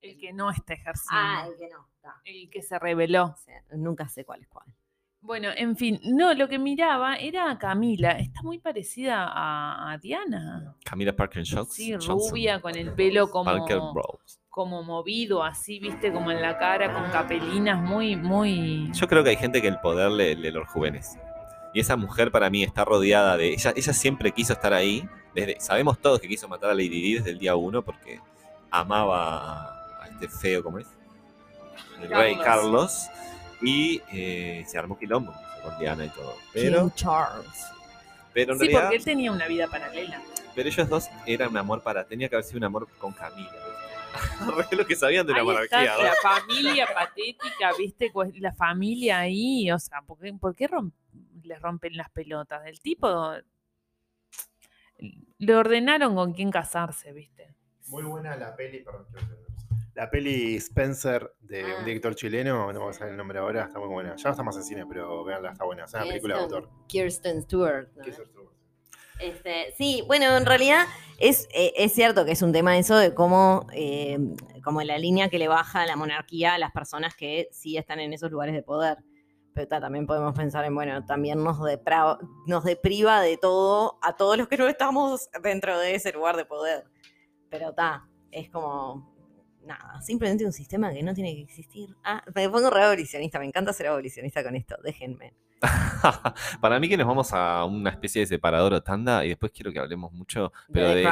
El 0.00 0.18
que 0.18 0.32
no 0.32 0.50
está 0.50 0.74
ejerciendo. 0.74 1.10
Ah, 1.12 1.46
el 1.48 1.56
que 1.56 1.68
no. 1.68 1.86
está. 1.96 2.14
el 2.24 2.50
que 2.50 2.62
se 2.62 2.78
reveló. 2.78 3.24
O 3.26 3.36
sea, 3.36 3.62
nunca 3.76 4.08
sé 4.08 4.24
cuál 4.24 4.42
es 4.42 4.48
cuál. 4.48 4.66
Bueno, 5.20 5.48
en 5.56 5.76
fin, 5.76 5.98
no, 6.04 6.32
lo 6.34 6.48
que 6.48 6.60
miraba 6.60 7.16
era 7.16 7.50
a 7.50 7.58
Camila. 7.58 8.12
Está 8.12 8.40
muy 8.42 8.60
parecida 8.60 9.24
a, 9.26 9.90
a 9.92 9.98
Diana. 9.98 10.76
Camila 10.84 11.12
Parker 11.14 11.42
Johnson. 11.44 11.66
Sí, 11.66 11.96
rubia, 11.96 12.60
con 12.60 12.76
el 12.76 12.92
pelo 12.94 13.28
como, 13.28 13.44
Parker 13.44 13.78
Rose. 13.78 14.38
Como 14.58 14.82
movido, 14.82 15.44
así, 15.44 15.78
viste, 15.78 16.12
como 16.12 16.32
en 16.32 16.42
la 16.42 16.58
cara, 16.58 16.92
con 16.92 17.08
capelinas, 17.12 17.78
muy, 17.80 18.16
muy... 18.16 18.90
Yo 18.92 19.06
creo 19.06 19.22
que 19.22 19.30
hay 19.30 19.36
gente 19.36 19.62
que 19.62 19.68
el 19.68 19.78
poder 19.78 20.10
le, 20.10 20.34
le 20.34 20.50
lo 20.50 20.62
rejuvenece. 20.62 21.20
Y 21.72 21.78
esa 21.78 21.94
mujer 21.94 22.32
para 22.32 22.50
mí 22.50 22.64
está 22.64 22.84
rodeada 22.84 23.36
de. 23.36 23.50
Ella, 23.54 23.72
ella 23.76 23.92
siempre 23.92 24.32
quiso 24.32 24.54
estar 24.54 24.72
ahí. 24.74 25.08
Desde, 25.32 25.60
sabemos 25.60 26.00
todos 26.00 26.18
que 26.18 26.26
quiso 26.26 26.48
matar 26.48 26.70
a 26.70 26.74
Lady 26.74 26.88
Di 26.88 27.14
desde 27.14 27.30
el 27.30 27.38
día 27.38 27.54
uno 27.54 27.82
porque 27.82 28.18
amaba 28.68 29.74
a 30.02 30.08
este 30.10 30.26
feo, 30.28 30.64
¿cómo 30.64 30.80
es? 30.80 30.88
El 32.02 32.08
rey 32.10 32.34
Carlos. 32.38 32.44
Carlos. 32.44 33.08
Y 33.62 34.02
eh, 34.12 34.64
se 34.66 34.76
armó 34.76 34.98
quilombo 34.98 35.32
con 35.62 35.78
Diana 35.78 36.04
y 36.04 36.08
todo. 36.08 36.34
Pero, 36.52 36.82
King 36.86 36.90
Charles. 36.96 37.64
pero 38.34 38.54
en 38.54 38.58
Sí, 38.58 38.64
realidad. 38.64 38.80
porque 38.82 38.96
él 38.96 39.04
tenía 39.04 39.30
una 39.30 39.46
vida 39.46 39.68
paralela. 39.68 40.20
Pero 40.56 40.68
ellos 40.68 40.88
dos 40.88 41.08
eran 41.26 41.50
un 41.50 41.58
amor 41.58 41.80
para. 41.80 42.02
Tenía 42.08 42.28
que 42.28 42.34
haber 42.34 42.44
sido 42.44 42.58
un 42.58 42.64
amor 42.64 42.88
con 42.98 43.12
Camila. 43.12 43.52
lo 44.72 44.86
que 44.86 44.96
sabían 44.96 45.26
de 45.26 45.32
la 45.32 45.40
Ahí 45.40 45.44
monarquía. 45.44 45.82
está 45.84 45.96
¿no? 45.96 46.02
la 46.02 46.14
familia 46.22 46.86
patética, 46.92 47.72
viste, 47.78 48.10
Pues, 48.12 48.38
la 48.38 48.52
familia 48.52 49.18
ahí, 49.20 49.70
o 49.70 49.78
sea, 49.78 50.02
¿por 50.02 50.18
qué, 50.18 50.32
por 50.34 50.54
qué 50.54 50.68
rom- 50.68 50.92
le 51.42 51.58
rompen 51.58 51.96
las 51.96 52.10
pelotas? 52.10 52.66
El 52.66 52.80
tipo 52.80 53.32
le 55.38 55.54
ordenaron 55.54 56.14
con 56.14 56.32
quién 56.32 56.50
casarse, 56.50 57.12
viste. 57.12 57.54
Muy 57.88 58.02
buena 58.02 58.36
la 58.36 58.54
peli, 58.56 58.80
perdón. 58.82 59.06
La 59.94 60.10
peli 60.10 60.56
Spencer 60.56 61.32
de 61.40 61.62
Ah. 61.62 61.76
un 61.78 61.84
director 61.84 62.14
chileno, 62.14 62.72
no 62.72 62.84
me 62.84 62.90
a 62.90 62.92
saber 62.92 63.12
el 63.12 63.16
nombre 63.16 63.38
ahora, 63.38 63.64
está 63.64 63.78
muy 63.80 63.88
buena. 63.88 64.14
Ya 64.16 64.24
no 64.24 64.30
está 64.30 64.42
más 64.42 64.56
en 64.56 64.62
cine, 64.64 64.86
pero 64.86 65.24
véanla, 65.24 65.52
está 65.52 65.64
buena. 65.64 65.84
Es 65.84 65.94
una 65.94 66.04
película 66.04 66.36
de 66.36 66.42
autor. 66.42 66.68
Kirsten 66.86 67.42
Stewart. 67.42 67.88
¿no? 67.96 68.02
¿Qué 68.04 68.10
es 68.10 68.18
esto? 68.18 68.52
Este, 69.20 69.72
sí, 69.76 70.02
bueno, 70.06 70.36
en 70.36 70.46
realidad 70.46 70.86
es, 71.18 71.48
eh, 71.52 71.72
es 71.76 71.92
cierto 71.92 72.24
que 72.24 72.32
es 72.32 72.42
un 72.42 72.52
tema 72.52 72.78
eso 72.78 72.96
de 72.96 73.14
cómo, 73.14 73.66
eh, 73.72 74.18
como 74.62 74.82
la 74.82 74.96
línea 74.98 75.28
que 75.28 75.38
le 75.38 75.48
baja 75.48 75.86
la 75.86 75.96
monarquía 75.96 76.54
a 76.54 76.58
las 76.58 76.72
personas 76.72 77.14
que 77.16 77.48
sí 77.50 77.76
están 77.76 77.98
en 78.00 78.12
esos 78.12 78.30
lugares 78.30 78.54
de 78.54 78.62
poder. 78.62 78.98
Pero 79.54 79.66
ta, 79.66 79.80
también 79.80 80.06
podemos 80.06 80.36
pensar 80.36 80.64
en, 80.64 80.74
bueno, 80.74 81.04
también 81.04 81.42
nos, 81.42 81.58
depra- 81.58 82.18
nos 82.46 82.62
depriva 82.62 83.20
de 83.20 83.36
todo 83.36 83.98
a 84.02 84.14
todos 84.14 84.36
los 84.38 84.46
que 84.46 84.56
no 84.56 84.68
estamos 84.68 85.28
dentro 85.42 85.78
de 85.78 85.96
ese 85.96 86.12
lugar 86.12 86.36
de 86.36 86.44
poder. 86.44 86.84
Pero 87.50 87.70
está, 87.70 88.06
es 88.30 88.48
como, 88.50 89.12
nada, 89.64 90.00
simplemente 90.00 90.46
un 90.46 90.52
sistema 90.52 90.92
que 90.92 91.02
no 91.02 91.12
tiene 91.12 91.34
que 91.34 91.42
existir. 91.42 91.88
Ah, 92.04 92.22
me 92.34 92.48
pongo 92.48 92.70
re 92.70 92.84
abolicionista, 92.84 93.40
me 93.40 93.46
encanta 93.46 93.72
ser 93.72 93.88
abolicionista 93.88 94.44
con 94.44 94.54
esto, 94.54 94.76
déjenme. 94.84 95.34
Para 96.60 96.78
mí 96.78 96.88
que 96.88 96.96
nos 96.96 97.06
vamos 97.06 97.32
a 97.32 97.64
una 97.64 97.90
especie 97.90 98.20
de 98.20 98.26
separador 98.26 98.72
o 98.74 98.82
tanda 98.82 99.24
y 99.24 99.30
después 99.30 99.50
quiero 99.52 99.72
que 99.72 99.80
hablemos 99.80 100.12
mucho, 100.12 100.52
pero 100.72 100.88
de 100.90 100.94
de, 100.96 101.10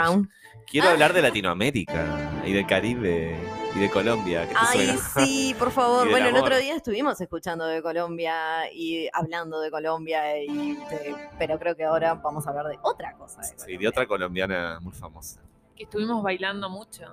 quiero 0.70 0.88
hablar 0.88 1.12
de 1.12 1.22
Latinoamérica 1.28 2.42
y 2.44 2.52
del 2.52 2.66
Caribe 2.66 3.37
y 3.74 3.78
de 3.80 3.90
Colombia. 3.90 4.42
¿Qué 4.46 4.54
te 4.54 4.61
Ay, 4.61 4.87
suena? 4.87 5.02
sí, 5.26 5.54
por 5.59 5.70
favor. 5.72 6.09
Bueno, 6.09 6.28
el 6.28 6.37
otro 6.37 6.56
día 6.59 6.76
estuvimos 6.76 7.20
escuchando 7.20 7.66
de 7.66 7.82
Colombia 7.82 8.72
y 8.72 9.09
hablando 9.12 9.61
de 9.61 9.70
Colombia, 9.70 10.40
y 10.42 10.74
de- 10.76 11.16
pero 11.38 11.59
creo 11.59 11.74
que 11.74 11.85
ahora 11.85 12.14
vamos 12.14 12.46
a 12.46 12.50
hablar 12.50 12.66
de 12.68 12.78
otra 12.82 13.14
cosa. 13.14 13.40
De 13.40 13.59
Sí, 13.59 13.76
de 13.76 13.88
otra 13.88 14.06
colombiana 14.06 14.78
muy 14.80 14.92
famosa. 14.92 15.40
Que 15.74 15.82
estuvimos 15.85 16.22
bailando 16.22 16.70
mucho. 16.70 17.04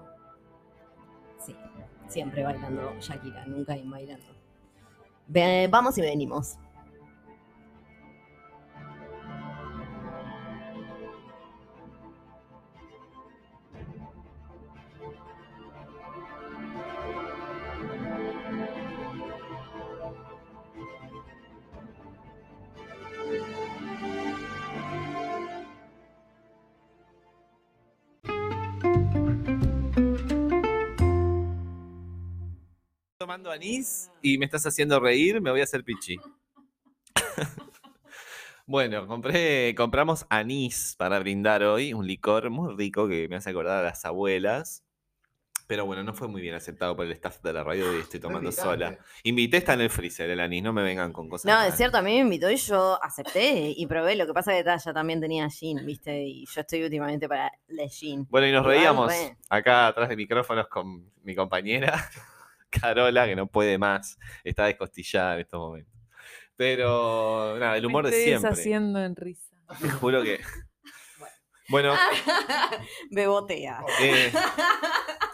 Sí, 1.43 1.55
siempre 2.07 2.43
bailando 2.43 2.93
Shakira, 3.01 3.43
nunca 3.47 3.75
bailando. 3.83 4.27
Ve- 5.27 5.67
vamos 5.69 5.97
y 5.97 6.01
venimos. 6.01 6.57
Tomando 33.33 33.49
anís 33.49 34.11
y 34.21 34.37
me 34.37 34.45
estás 34.45 34.63
haciendo 34.67 34.99
reír, 34.99 35.41
me 35.41 35.49
voy 35.49 35.61
a 35.61 35.63
hacer 35.63 35.83
pichi. 35.83 36.17
bueno, 38.67 39.07
compré, 39.07 39.73
compramos 39.73 40.27
anís 40.29 40.93
para 40.99 41.17
brindar 41.17 41.63
hoy, 41.63 41.93
un 41.93 42.05
licor 42.05 42.51
muy 42.51 42.75
rico 42.75 43.07
que 43.07 43.27
me 43.27 43.37
hace 43.37 43.49
acordar 43.49 43.79
a 43.79 43.87
las 43.89 44.05
abuelas. 44.05 44.83
Pero 45.65 45.87
bueno, 45.87 46.03
no 46.03 46.13
fue 46.13 46.27
muy 46.27 46.43
bien 46.43 46.53
aceptado 46.53 46.95
por 46.95 47.07
el 47.07 47.11
staff 47.13 47.41
de 47.41 47.53
la 47.53 47.63
radio 47.63 47.97
y 47.97 48.01
estoy 48.01 48.19
tomando 48.19 48.51
sola. 48.51 48.99
Invité 49.23 49.57
está 49.57 49.73
en 49.73 49.81
el 49.81 49.89
freezer, 49.89 50.29
el 50.29 50.39
anís, 50.39 50.61
no 50.61 50.71
me 50.71 50.83
vengan 50.83 51.11
con 51.11 51.27
cosas. 51.27 51.51
No, 51.51 51.59
es 51.63 51.75
cierto, 51.75 51.97
a 51.97 52.03
mí 52.03 52.11
me 52.11 52.19
invitó 52.19 52.51
y 52.51 52.57
yo 52.57 53.03
acepté 53.03 53.73
y 53.75 53.87
probé. 53.87 54.15
Lo 54.15 54.27
que 54.27 54.33
pasa 54.33 54.55
es 54.55 54.63
que 54.63 54.77
ya 54.77 54.93
también 54.93 55.19
tenía 55.19 55.49
gin, 55.49 55.83
¿viste? 55.87 56.23
Y 56.23 56.45
yo 56.45 56.61
estoy 56.61 56.83
últimamente 56.83 57.27
para 57.27 57.51
la 57.69 57.87
gin. 57.87 58.27
Bueno, 58.29 58.45
y 58.45 58.51
nos 58.51 58.63
reíamos 58.63 59.11
acá 59.49 59.87
atrás 59.87 60.09
de 60.09 60.17
micrófonos 60.17 60.67
con 60.67 61.11
mi 61.23 61.33
compañera 61.33 62.07
Carola, 62.81 63.25
que 63.25 63.35
no 63.35 63.47
puede 63.47 63.77
más, 63.77 64.17
está 64.43 64.65
descostillada 64.65 65.35
en 65.35 65.41
estos 65.41 65.59
momentos. 65.59 65.93
Pero 66.55 67.57
nada, 67.59 67.77
el 67.77 67.85
humor 67.85 68.03
Me 68.05 68.11
de 68.11 68.23
siempre. 68.23 68.49
deshaciendo 68.51 69.03
en 69.03 69.15
risa. 69.15 69.55
Te 69.81 69.89
juro 69.89 70.21
que. 70.23 70.39
Bueno, 71.69 71.93
Bebotea. 73.09 73.83
eh, 74.01 74.31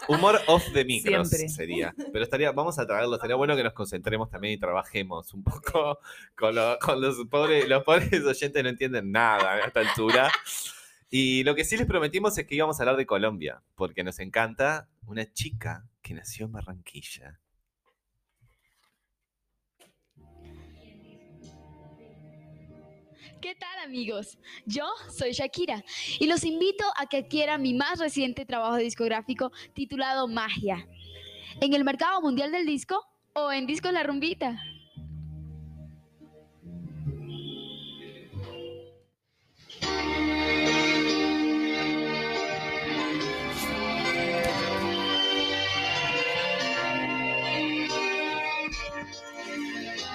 humor 0.08 0.40
off 0.46 0.64
the 0.72 0.84
micros 0.84 1.28
Siempre. 1.28 1.48
sería. 1.48 1.94
Pero 2.12 2.24
estaría, 2.24 2.52
vamos 2.52 2.78
a 2.78 2.86
traerlo, 2.86 3.16
estaría 3.16 3.34
bueno 3.36 3.56
que 3.56 3.64
nos 3.64 3.72
concentremos 3.72 4.30
también 4.30 4.54
y 4.54 4.58
trabajemos 4.58 5.34
un 5.34 5.42
poco 5.42 5.98
con, 6.36 6.54
lo- 6.54 6.78
con 6.78 7.00
los 7.00 7.16
pobres, 7.28 7.68
los 7.68 7.82
pobres 7.82 8.24
oyentes 8.24 8.62
no 8.62 8.68
entienden 8.68 9.10
nada 9.10 9.54
a 9.54 9.58
esta 9.66 9.80
altura. 9.80 10.30
Y 11.10 11.42
lo 11.42 11.56
que 11.56 11.64
sí 11.64 11.76
les 11.76 11.86
prometimos 11.86 12.38
es 12.38 12.46
que 12.46 12.54
íbamos 12.54 12.78
a 12.78 12.84
hablar 12.84 12.96
de 12.96 13.06
Colombia, 13.06 13.60
porque 13.74 14.04
nos 14.04 14.20
encanta 14.20 14.88
una 15.06 15.30
chica 15.32 15.84
que 16.10 16.14
nació 16.14 16.46
en 16.46 16.52
Barranquilla. 16.52 17.38
¿Qué 23.40 23.54
tal 23.54 23.78
amigos? 23.84 24.36
Yo 24.66 24.86
soy 25.16 25.30
Shakira 25.30 25.84
y 26.18 26.26
los 26.26 26.42
invito 26.42 26.84
a 26.96 27.06
que 27.06 27.18
adquieran 27.18 27.62
mi 27.62 27.74
más 27.74 28.00
reciente 28.00 28.44
trabajo 28.44 28.78
discográfico 28.78 29.52
titulado 29.72 30.26
Magia 30.26 30.84
en 31.60 31.74
el 31.74 31.84
mercado 31.84 32.20
mundial 32.20 32.50
del 32.50 32.66
disco 32.66 33.06
o 33.34 33.52
en 33.52 33.68
Discos 33.68 33.92
La 33.92 34.02
Rumbita. 34.02 34.60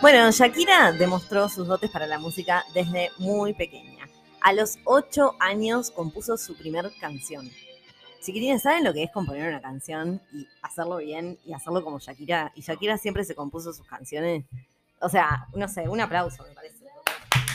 Bueno, 0.06 0.30
Shakira 0.30 0.92
demostró 0.92 1.50
sus 1.50 1.68
dotes 1.68 1.90
para 1.90 2.06
la 2.06 2.20
música 2.20 2.64
desde 2.76 3.10
muy 3.18 3.56
pequeña. 3.56 4.08
A 4.40 4.54
los 4.54 4.78
8 4.84 5.38
años 5.40 5.90
compuso 5.90 6.38
su 6.38 6.56
primer 6.56 6.92
canción. 7.02 7.50
Chiquitines, 8.22 8.62
¿saben 8.62 8.84
lo 8.84 8.94
que 8.94 9.02
es 9.02 9.12
componer 9.12 9.50
una 9.50 9.62
canción 9.62 10.22
y 10.32 10.48
hacerlo 10.62 10.98
bien 10.98 11.40
y 11.44 11.54
hacerlo 11.54 11.84
como 11.84 11.98
Shakira? 11.98 12.52
Y 12.54 12.62
Shakira 12.62 13.00
siempre 13.00 13.26
se 13.26 13.34
compuso 13.34 13.74
sus 13.74 13.88
canciones. 13.88 14.46
O 15.02 15.10
sea, 15.10 15.48
no 15.56 15.68
sé, 15.68 15.90
un 15.90 16.00
aplauso, 16.00 16.44
me 16.44 16.54
parece. 16.54 16.86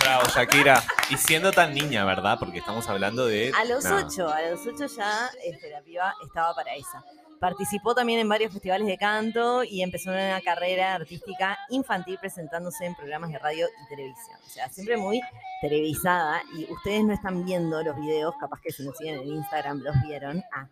Bravo, 0.01 0.25
Shakira. 0.35 0.83
Y 1.09 1.19
siendo 1.19 1.53
tan 1.53 1.73
niña, 1.73 2.05
¿verdad? 2.05 2.37
Porque 2.41 2.59
estamos 2.59 2.89
hablando 2.89 3.27
de. 3.27 3.53
A 3.57 3.65
los 3.65 3.85
nada. 3.85 4.05
8, 4.05 4.29
a 4.29 4.43
los 4.51 4.67
8 4.67 4.87
ya 4.97 5.31
este, 5.45 5.71
la 5.71 5.83
piba 5.83 6.15
estaba 6.27 6.53
para 6.57 6.75
esa. 6.75 7.01
Participó 7.40 7.94
también 7.94 8.20
en 8.20 8.29
varios 8.29 8.53
festivales 8.53 8.87
de 8.87 8.98
canto 8.98 9.64
y 9.64 9.83
empezó 9.83 10.11
una 10.11 10.40
carrera 10.42 10.94
artística 10.94 11.57
infantil 11.70 12.18
presentándose 12.20 12.85
en 12.85 12.94
programas 12.94 13.31
de 13.33 13.38
radio 13.38 13.66
y 13.66 13.88
televisión. 13.88 14.38
O 14.44 14.48
sea, 14.48 14.68
siempre 14.68 14.98
muy 14.98 15.20
televisada 15.62 16.42
y 16.55 16.70
ustedes 16.70 17.03
no 17.05 17.14
están 17.14 17.44
viendo 17.46 17.83
los 17.83 17.96
videos, 17.96 18.35
capaz 18.38 18.61
que 18.61 18.70
si 18.70 18.85
nos 18.85 18.96
siguen 18.98 19.20
en 19.20 19.29
Instagram 19.29 19.79
los 19.81 19.94
vieron. 20.03 20.42
Ah. 20.53 20.68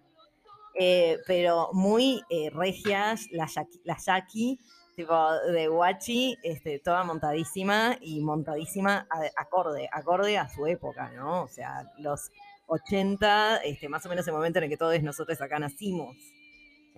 Eh, 0.74 1.18
pero 1.26 1.70
muy 1.72 2.22
eh, 2.28 2.50
regias, 2.50 3.26
la 3.32 3.48
la 3.84 3.96
Yaki, 3.96 4.60
tipo 4.94 5.32
de 5.50 5.68
Guachi, 5.68 6.36
este, 6.42 6.78
toda 6.80 7.02
montadísima 7.02 7.96
y 8.00 8.20
montadísima 8.20 9.06
a- 9.10 9.42
acorde, 9.42 9.88
acorde 9.90 10.36
a 10.36 10.48
su 10.48 10.66
época, 10.66 11.10
¿no? 11.12 11.42
O 11.44 11.48
sea, 11.48 11.90
los 11.98 12.30
80, 12.66 13.58
este, 13.64 13.88
más 13.88 14.04
o 14.06 14.08
menos 14.08 14.26
el 14.28 14.34
momento 14.34 14.58
en 14.58 14.64
el 14.64 14.70
que 14.70 14.76
todos 14.76 15.02
nosotros 15.02 15.40
acá 15.40 15.58
nacimos, 15.58 16.14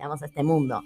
llegamos 0.01 0.23
a 0.23 0.25
este 0.25 0.41
mundo. 0.43 0.81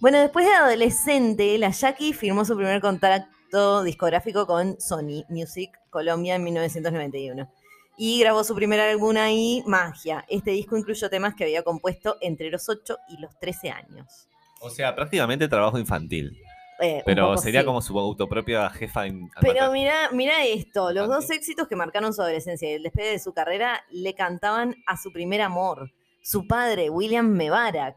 Bueno, 0.00 0.18
después 0.20 0.46
de 0.46 0.52
adolescente, 0.52 1.58
la 1.58 1.70
Jackie 1.70 2.12
firmó 2.12 2.44
su 2.44 2.54
primer 2.56 2.80
contacto 2.80 3.82
discográfico 3.82 4.46
con 4.46 4.80
Sony 4.80 5.24
Music 5.28 5.70
Colombia 5.90 6.36
en 6.36 6.44
1991. 6.44 7.50
Y 7.98 8.20
grabó 8.20 8.44
su 8.44 8.54
primer 8.54 8.78
álbum 8.80 9.16
ahí, 9.16 9.62
Magia. 9.66 10.24
Este 10.28 10.52
disco 10.52 10.76
incluyó 10.78 11.10
temas 11.10 11.34
que 11.34 11.44
había 11.44 11.62
compuesto 11.64 12.16
entre 12.20 12.48
los 12.50 12.68
8 12.68 12.96
y 13.08 13.20
los 13.20 13.36
13 13.40 13.70
años. 13.70 14.28
O 14.62 14.70
sea, 14.70 14.94
prácticamente 14.94 15.48
trabajo 15.48 15.78
infantil. 15.78 16.38
Eh, 16.80 17.02
Pero 17.04 17.36
sería 17.36 17.60
sí. 17.60 17.66
como 17.66 17.82
su 17.82 17.98
autopropia 17.98 18.70
jefa. 18.70 19.06
en- 19.06 19.28
Pero 19.42 19.70
mira, 19.72 20.10
mira 20.12 20.44
esto, 20.46 20.92
los 20.92 21.08
dos 21.08 21.28
éxitos 21.30 21.68
que 21.68 21.76
marcaron 21.76 22.14
su 22.14 22.22
adolescencia 22.22 22.70
y 22.70 22.74
el 22.74 22.84
despegue 22.84 23.10
de 23.10 23.18
su 23.18 23.34
carrera 23.34 23.84
le 23.90 24.14
cantaban 24.14 24.76
a 24.86 24.96
su 24.96 25.12
primer 25.12 25.42
amor, 25.42 25.90
su 26.22 26.46
padre, 26.46 26.90
William 26.90 27.28
Mebarak. 27.28 27.96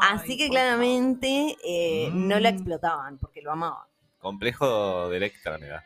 Así 0.00 0.36
que 0.36 0.48
claramente 0.48 1.56
eh, 1.64 2.10
no 2.12 2.38
la 2.40 2.50
Mm. 2.50 2.54
explotaban 2.54 3.18
porque 3.18 3.42
lo 3.42 3.52
amaban. 3.52 3.86
Complejo 4.18 5.08
de 5.10 5.16
Electra, 5.18 5.58
me 5.58 5.66
da. 5.66 5.84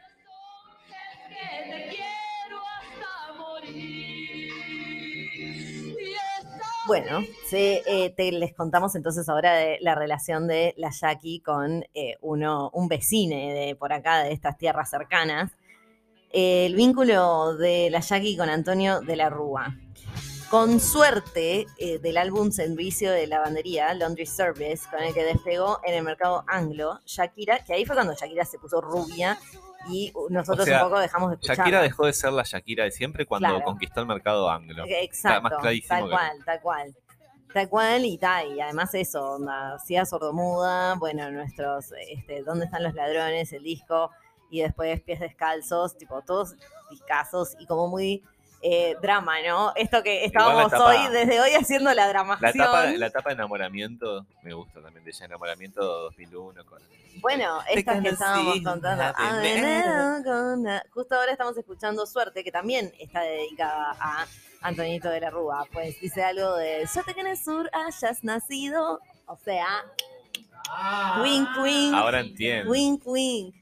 Bueno, 6.86 7.20
sí, 7.50 7.80
eh, 7.86 8.14
te, 8.16 8.32
les 8.32 8.54
contamos 8.54 8.94
entonces 8.96 9.28
ahora 9.28 9.54
de 9.54 9.76
la 9.82 9.94
relación 9.94 10.46
de 10.46 10.72
la 10.78 10.90
Jackie 10.90 11.40
con 11.40 11.84
eh, 11.92 12.16
uno, 12.22 12.70
un 12.72 12.88
vecine 12.88 13.52
de 13.52 13.76
por 13.76 13.92
acá, 13.92 14.22
de 14.22 14.32
estas 14.32 14.56
tierras 14.56 14.88
cercanas. 14.88 15.52
Eh, 16.32 16.64
el 16.66 16.74
vínculo 16.74 17.56
de 17.56 17.90
la 17.90 18.00
Jackie 18.00 18.38
con 18.38 18.48
Antonio 18.48 19.00
de 19.00 19.16
la 19.16 19.28
Rúa. 19.28 19.74
Con 20.50 20.80
suerte 20.80 21.66
eh, 21.76 21.98
del 21.98 22.16
álbum 22.16 22.50
Servicio 22.50 23.12
de 23.12 23.26
Lavandería, 23.26 23.92
Laundry 23.92 24.24
Service, 24.24 24.88
con 24.90 25.02
el 25.02 25.12
que 25.12 25.22
despegó 25.22 25.78
en 25.84 25.94
el 25.94 26.02
mercado 26.02 26.42
anglo, 26.46 27.00
Shakira, 27.04 27.62
que 27.64 27.74
ahí 27.74 27.84
fue 27.84 27.94
cuando 27.94 28.14
Shakira 28.14 28.46
se 28.46 28.58
puso 28.58 28.80
rubia 28.80 29.38
y 29.90 30.10
nosotros 30.30 30.62
O 30.62 30.64
sea, 30.64 30.82
un 30.82 30.88
poco 30.88 31.00
dejamos 31.00 31.30
de 31.30 31.34
escuchar. 31.34 31.58
Shakira 31.58 31.82
dejó 31.82 32.06
de 32.06 32.14
ser 32.14 32.32
la 32.32 32.44
Shakira 32.44 32.84
de 32.84 32.90
siempre 32.92 33.26
cuando 33.26 33.48
Claro. 33.48 33.64
conquistó 33.64 34.00
el 34.00 34.06
mercado 34.06 34.48
anglo. 34.48 34.84
Exacto, 34.86 35.42
más 35.42 35.52
clarísimo 35.60 35.88
tal 35.90 36.04
que 36.04 36.10
cual, 36.10 36.44
tal 36.46 36.60
cual. 36.62 36.96
Tal 37.52 37.68
cual 37.68 38.04
y 38.06 38.18
tal, 38.18 38.56
y 38.56 38.60
además 38.60 38.94
eso, 38.94 39.32
onda, 39.32 39.74
hacía 39.74 40.06
sordomuda, 40.06 40.94
bueno, 40.94 41.30
nuestros, 41.30 41.92
este, 42.08 42.42
¿dónde 42.42 42.64
están 42.66 42.82
los 42.82 42.94
ladrones? 42.94 43.52
El 43.52 43.62
disco, 43.64 44.10
y 44.50 44.62
después 44.62 45.00
pies 45.02 45.20
descalzos, 45.20 45.98
tipo, 45.98 46.22
todos 46.22 46.54
discazos 46.90 47.54
y 47.58 47.66
como 47.66 47.88
muy 47.88 48.22
eh, 48.62 48.96
drama, 49.00 49.36
¿no? 49.46 49.72
Esto 49.76 50.02
que 50.02 50.24
estábamos 50.24 50.66
etapa- 50.72 50.86
hoy, 50.86 51.12
desde 51.12 51.40
hoy 51.40 51.50
haciendo 51.52 51.90
la 51.94 52.02
La 52.02 52.08
dramación. 52.08 52.50
etapa, 52.54 52.86
la 52.86 53.06
etapa 53.06 53.28
de 53.30 53.34
enamoramiento 53.34 54.26
me 54.42 54.52
gusta 54.52 54.80
también 54.82 55.04
de 55.04 55.10
ella, 55.10 55.26
enamoramiento 55.26 55.82
2001. 55.82 56.64
Con... 56.64 56.82
Bueno, 57.20 57.60
estas 57.70 58.02
que 58.02 58.08
estábamos 58.10 58.60
contando. 58.62 59.04
Ah, 59.16 60.20
con 60.24 60.66
Justo 60.92 61.14
ahora 61.14 61.32
estamos 61.32 61.56
escuchando 61.56 62.06
Suerte, 62.06 62.42
que 62.44 62.52
también 62.52 62.92
está 62.98 63.20
dedicada 63.22 63.96
a 64.00 64.26
Antonito 64.62 65.08
de 65.08 65.20
la 65.20 65.30
Rúa. 65.30 65.64
Pues 65.72 66.00
dice 66.00 66.22
algo 66.24 66.56
de 66.56 66.86
Suerte 66.86 67.14
que 67.14 67.20
en 67.20 67.28
el 67.28 67.36
sur 67.38 67.70
hayas 67.72 68.24
nacido. 68.24 69.00
O 69.26 69.36
sea, 69.36 69.66
wink, 71.22 71.48
wink. 71.62 71.94
Ahora 71.94 72.20
entiendo. 72.20 72.70
Wink, 72.70 73.02
wink. 73.06 73.54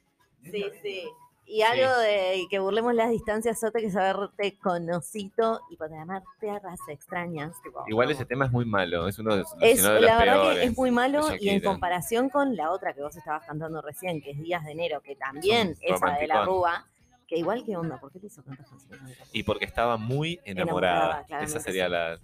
Sí, 0.51 0.65
sí. 0.83 1.05
Y 1.49 1.63
algo 1.63 1.97
de 1.99 2.45
que 2.51 2.59
burlemos 2.59 2.93
las 2.95 3.09
distancias, 3.11 3.61
Suerte 3.61 3.81
que 3.81 3.91
saberte 3.91 4.59
conocido 4.59 5.61
y 5.71 5.77
poder 5.77 6.01
amarte 6.01 6.51
a 6.51 6.59
razas 6.59 6.89
extrañas. 6.89 7.53
tipo, 7.63 7.85
Igual 7.87 8.11
ese 8.11 8.25
tema 8.25 8.47
es 8.47 8.53
muy 8.53 8.65
malo, 8.65 9.07
es 9.07 9.19
uno 9.19 9.37
de, 9.37 9.43
es, 9.61 9.79
si 9.81 9.87
no 9.87 9.93
de 9.95 10.01
la 10.01 10.11
los 10.15 10.19
verdad 10.19 10.35
peores. 10.43 10.59
que 10.59 10.65
es 10.67 10.77
muy 10.77 10.91
malo 10.91 11.29
y 11.39 11.49
en 11.51 11.61
comparación 11.63 12.29
con 12.31 12.57
la 12.57 12.71
otra 12.73 12.93
que 12.95 13.01
vos 13.03 13.17
estabas 13.17 13.47
cantando 13.47 13.81
recién, 13.81 14.21
que 14.21 14.33
es 14.33 14.39
Días 14.39 14.65
de 14.65 14.73
Enero, 14.73 15.01
que 15.03 15.15
también 15.17 15.77
Son 15.77 15.95
esa 15.95 16.19
de 16.19 16.27
la. 16.27 16.45
Rúa, 16.45 16.87
que 17.29 17.37
igual 17.39 17.65
que 17.65 17.77
onda, 17.77 17.99
¿por 18.01 18.11
qué 18.13 18.19
le 18.21 18.27
hizo 18.27 18.43
tantas 18.43 18.69
canciones? 18.69 19.19
la? 19.19 19.25
Y 19.33 19.43
porque 19.45 19.65
estaba 19.67 19.97
muy 19.97 20.41
enamorada. 20.45 21.25
Enamorada, 21.29 21.45
Esa 21.45 21.61
sería 21.61 21.87
sí. 21.87 21.91
la. 21.93 22.19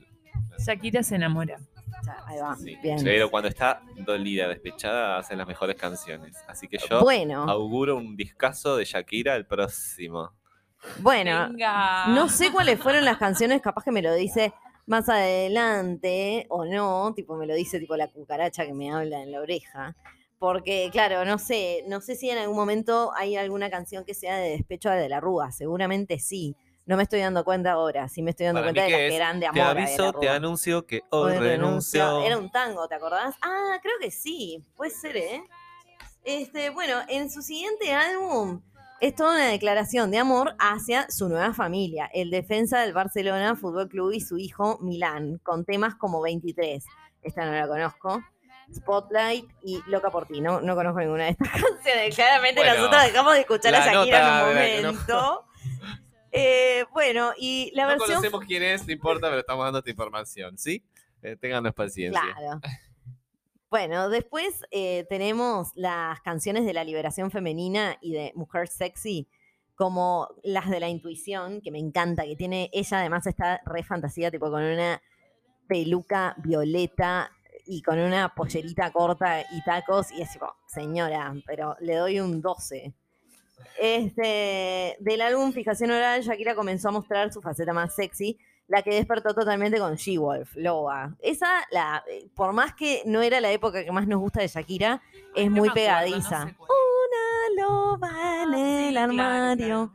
Shakira 0.59 1.03
se 1.03 1.15
enamora. 1.17 1.59
Ahí 2.27 2.39
va, 2.39 2.57
sí. 2.57 2.77
bien. 2.83 2.99
Pero 3.03 3.31
cuando 3.31 3.49
está 3.49 3.83
dolida, 3.99 4.49
despechada, 4.49 5.19
hace 5.19 5.37
las 5.37 5.47
mejores 5.47 5.77
canciones. 5.77 6.37
Así 6.49 6.69
que 6.69 6.79
yo 6.79 7.01
Bueno, 7.01 7.45
auguro 7.49 7.97
un 7.97 8.17
discazo 8.17 8.77
de 8.77 8.85
Shakira 8.85 9.37
el 9.37 9.47
próximo. 9.47 10.33
bueno, 10.99 11.49
Venga. 11.51 12.07
no 12.09 12.29
sé 12.29 12.51
cuáles 12.51 12.81
fueron 12.81 13.05
las 13.05 13.19
canciones, 13.19 13.61
capaz 13.63 13.85
que 13.85 13.93
me 13.93 14.03
lo 14.03 14.15
dice 14.15 14.53
más 14.87 15.09
adelante 15.09 16.47
o 16.49 16.65
no, 16.65 17.13
tipo 17.15 17.37
me 17.37 17.47
lo 17.47 17.55
dice 17.55 17.79
tipo 17.79 17.97
la 17.97 18.09
cucaracha 18.09 18.67
que 18.67 18.75
me 18.75 18.93
habla 18.93 19.23
en 19.23 19.33
la 19.33 19.41
oreja. 19.41 19.95
Porque, 20.39 20.89
claro, 20.91 21.25
no 21.25 21.39
sé, 21.39 21.85
no 21.87 22.01
sé 22.01 22.17
si 22.17 22.29
en 22.29 22.39
algún 22.39 22.57
momento 22.57 23.13
hay 23.17 23.37
alguna 23.37 23.71
canción 23.71 24.05
que 24.05 24.13
sea 24.13 24.37
de 24.39 24.51
despecho 24.51 24.91
de 24.91 25.09
la 25.09 25.21
Rúa, 25.21 25.53
seguramente 25.53 26.19
sí, 26.19 26.57
No 26.85 26.97
me 26.97 27.05
estoy 27.05 27.21
dando 27.21 27.45
cuenta 27.45 27.73
ahora, 27.73 28.09
sí 28.09 28.23
me 28.23 28.31
estoy 28.31 28.47
dando 28.47 28.61
Para 28.61 28.73
cuenta 28.73 28.83
de 28.83 28.89
que 28.89 29.07
es, 29.09 29.15
eran 29.15 29.39
de 29.39 29.49
Te 29.53 29.61
amor. 29.61 29.79
aviso, 29.79 30.13
te 30.15 30.29
anuncio 30.29 30.85
que 30.85 31.03
hoy, 31.11 31.33
Hoy 31.33 31.39
renuncio. 31.39 32.25
Era 32.25 32.37
un 32.39 32.51
tango, 32.51 32.89
¿te 32.89 32.97
acordás? 32.97 33.37
Ah, 33.41 33.79
creo 33.81 33.95
que 34.01 34.11
sí, 34.11 34.65
puede 34.77 34.91
ser, 34.91 35.17
¿eh? 35.17 35.45
Este, 36.25 36.71
bueno, 36.71 36.99
en 37.09 37.31
su 37.31 37.41
siguiente 37.43 37.93
álbum 37.93 38.63
es 39.01 39.15
toda 39.15 39.35
una 39.35 39.49
declaración 39.49 40.11
de 40.11 40.19
amor 40.19 40.55
hacia 40.59 41.09
su 41.11 41.29
nueva 41.29 41.53
familia, 41.55 42.11
el 42.13 42.31
defensa 42.31 42.81
del 42.81 42.93
Barcelona 42.93 43.57
Fútbol 43.57 43.89
Club 43.89 44.13
y 44.13 44.21
su 44.21 44.39
hijo 44.39 44.79
Milán, 44.81 45.39
con 45.43 45.65
temas 45.65 45.95
como 45.97 46.21
23. 46.21 46.85
Esta 47.23 47.45
no 47.45 47.53
la 47.53 47.69
conozco. 47.69 48.23
Spotlight 48.73 49.49
y 49.63 49.81
Loca 49.87 50.11
por 50.11 50.27
ti. 50.27 50.41
No, 50.41 50.61
no 50.61 50.75
conozco 50.75 51.01
ninguna 51.01 51.25
de 51.25 51.31
estas 51.31 51.49
canciones. 51.51 52.15
Claramente 52.15 52.61
Bueno, 52.61 52.77
nosotros 52.77 53.03
dejamos 53.03 53.35
de 53.35 53.41
escuchar 53.41 53.75
a 53.75 53.79
la 53.79 53.93
Shakira 53.93 54.19
en 54.19 54.25
un 54.25 54.31
la 54.31 54.47
momento. 54.47 55.45
Eh, 56.33 56.87
bueno, 56.93 57.33
y 57.37 57.71
la 57.75 57.83
no 57.83 57.89
versión 57.91 58.09
conocemos 58.09 58.41
quién 58.47 58.63
es, 58.63 58.87
no 58.87 58.93
importa, 58.93 59.29
pero 59.29 59.41
estamos 59.41 59.65
dando 59.65 59.79
esta 59.79 59.91
información, 59.91 60.57
¿sí? 60.57 60.83
Eh, 61.23 61.37
ténganos 61.37 61.75
paciencia. 61.75 62.21
Claro. 62.21 62.61
Bueno, 63.69 64.09
después 64.09 64.65
eh, 64.71 65.07
tenemos 65.09 65.71
las 65.75 66.21
canciones 66.21 66.65
de 66.65 66.73
la 66.73 66.85
liberación 66.85 67.31
femenina 67.31 67.97
y 68.01 68.13
de 68.13 68.33
Mujer 68.35 68.69
Sexy, 68.69 69.29
como 69.75 70.29
las 70.43 70.69
de 70.69 70.81
la 70.81 70.89
intuición, 70.89 71.61
que 71.61 71.71
me 71.71 71.79
encanta, 71.79 72.25
que 72.25 72.37
tiene, 72.37 72.71
ella 72.73 73.01
además 73.01 73.27
está 73.27 73.61
re 73.65 73.83
fantasía, 73.83 74.31
tipo 74.31 74.51
con 74.51 74.63
una 74.63 75.01
peluca 75.67 76.35
violeta 76.39 77.31
y 77.67 77.83
con 77.83 77.99
una 77.99 78.35
pollerita 78.35 78.91
corta 78.91 79.41
y 79.41 79.63
tacos, 79.65 80.11
y 80.13 80.23
es 80.23 80.33
tipo, 80.33 80.55
señora, 80.67 81.35
pero 81.47 81.77
le 81.81 81.97
doy 81.97 82.21
un 82.21 82.41
12. 82.43 82.95
Este, 83.79 84.97
del 85.01 85.21
álbum 85.21 85.53
Fijación 85.53 85.91
Oral, 85.91 86.23
Shakira 86.23 86.55
comenzó 86.55 86.89
a 86.89 86.93
mostrar 86.93 87.33
su 87.33 87.41
faceta 87.43 87.73
más 87.73 87.95
sexy, 87.95 88.39
la 88.69 88.83
que 88.83 88.95
despertó 88.95 89.35
totalmente 89.35 89.79
con 89.79 89.95
She-Wolf, 89.97 90.55
Loba. 90.57 91.15
Esa, 91.21 91.49
la, 91.71 92.03
por 92.35 92.53
más 92.53 92.75
que 92.75 93.03
no 93.07 93.21
era 93.23 93.41
la 93.41 93.51
época 93.51 93.85
que 93.85 93.93
más 93.93 94.07
nos 94.07 94.21
gusta 94.21 94.41
de 94.41 94.49
Shakira, 94.49 95.03
es 95.35 95.51
No 95.51 95.57
muy 95.57 95.69
me 95.75 95.87
acuerdo, 95.89 96.17
no 96.17 96.23
pegadiza. 96.23 96.47
sé. 96.47 96.57
Una 96.59 97.63
loba 97.67 98.09
en 98.09 98.55
Ah, 98.55 98.57
el 98.59 98.87
sí, 98.87 98.93
claro, 98.93 99.11
armario. 99.13 99.67
claro. 99.67 99.93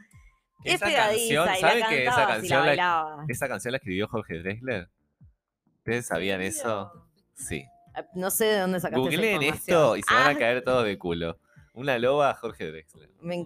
Es 0.63 0.73
Esa 0.75 0.86
pegadiza 0.86 1.45
canción, 1.45 1.58
y 1.58 1.62
la 1.62 1.67
¿saben 1.69 1.86
que 1.88 2.03
esa 2.06 2.27
canción 2.27 2.65
la 2.65 2.75
la-. 2.75 3.25
Esa 3.30 3.47
canción 3.47 3.71
la 3.71 3.77
escribió 3.77 4.08
Jorge 4.10 4.39
Drexler. 4.39 4.89
¿Ustedes 5.77 6.06
sabían 6.08 6.41
eso? 6.41 6.91
Sí. 7.36 7.63
Eh, 7.95 8.03
No 8.15 8.30
sé 8.30 8.45
de 8.45 8.60
dónde 8.60 8.80
sacaste 8.80 8.99
esa 9.01 9.10
Googleen 9.15 9.41
información. 9.43 9.56
esto 9.77 9.97
y 9.97 10.01
se 10.03 10.13
van 10.13 10.23
Ah, 10.23 10.30
a 10.32 10.38
caer 10.38 10.63
todos 10.63 10.84
de 10.86 10.97
culo. 10.97 11.38
Una 11.77 11.99
loba 11.99 12.33
Jorge 12.33 12.71
Drexler. 12.71 13.07
me 13.21 13.45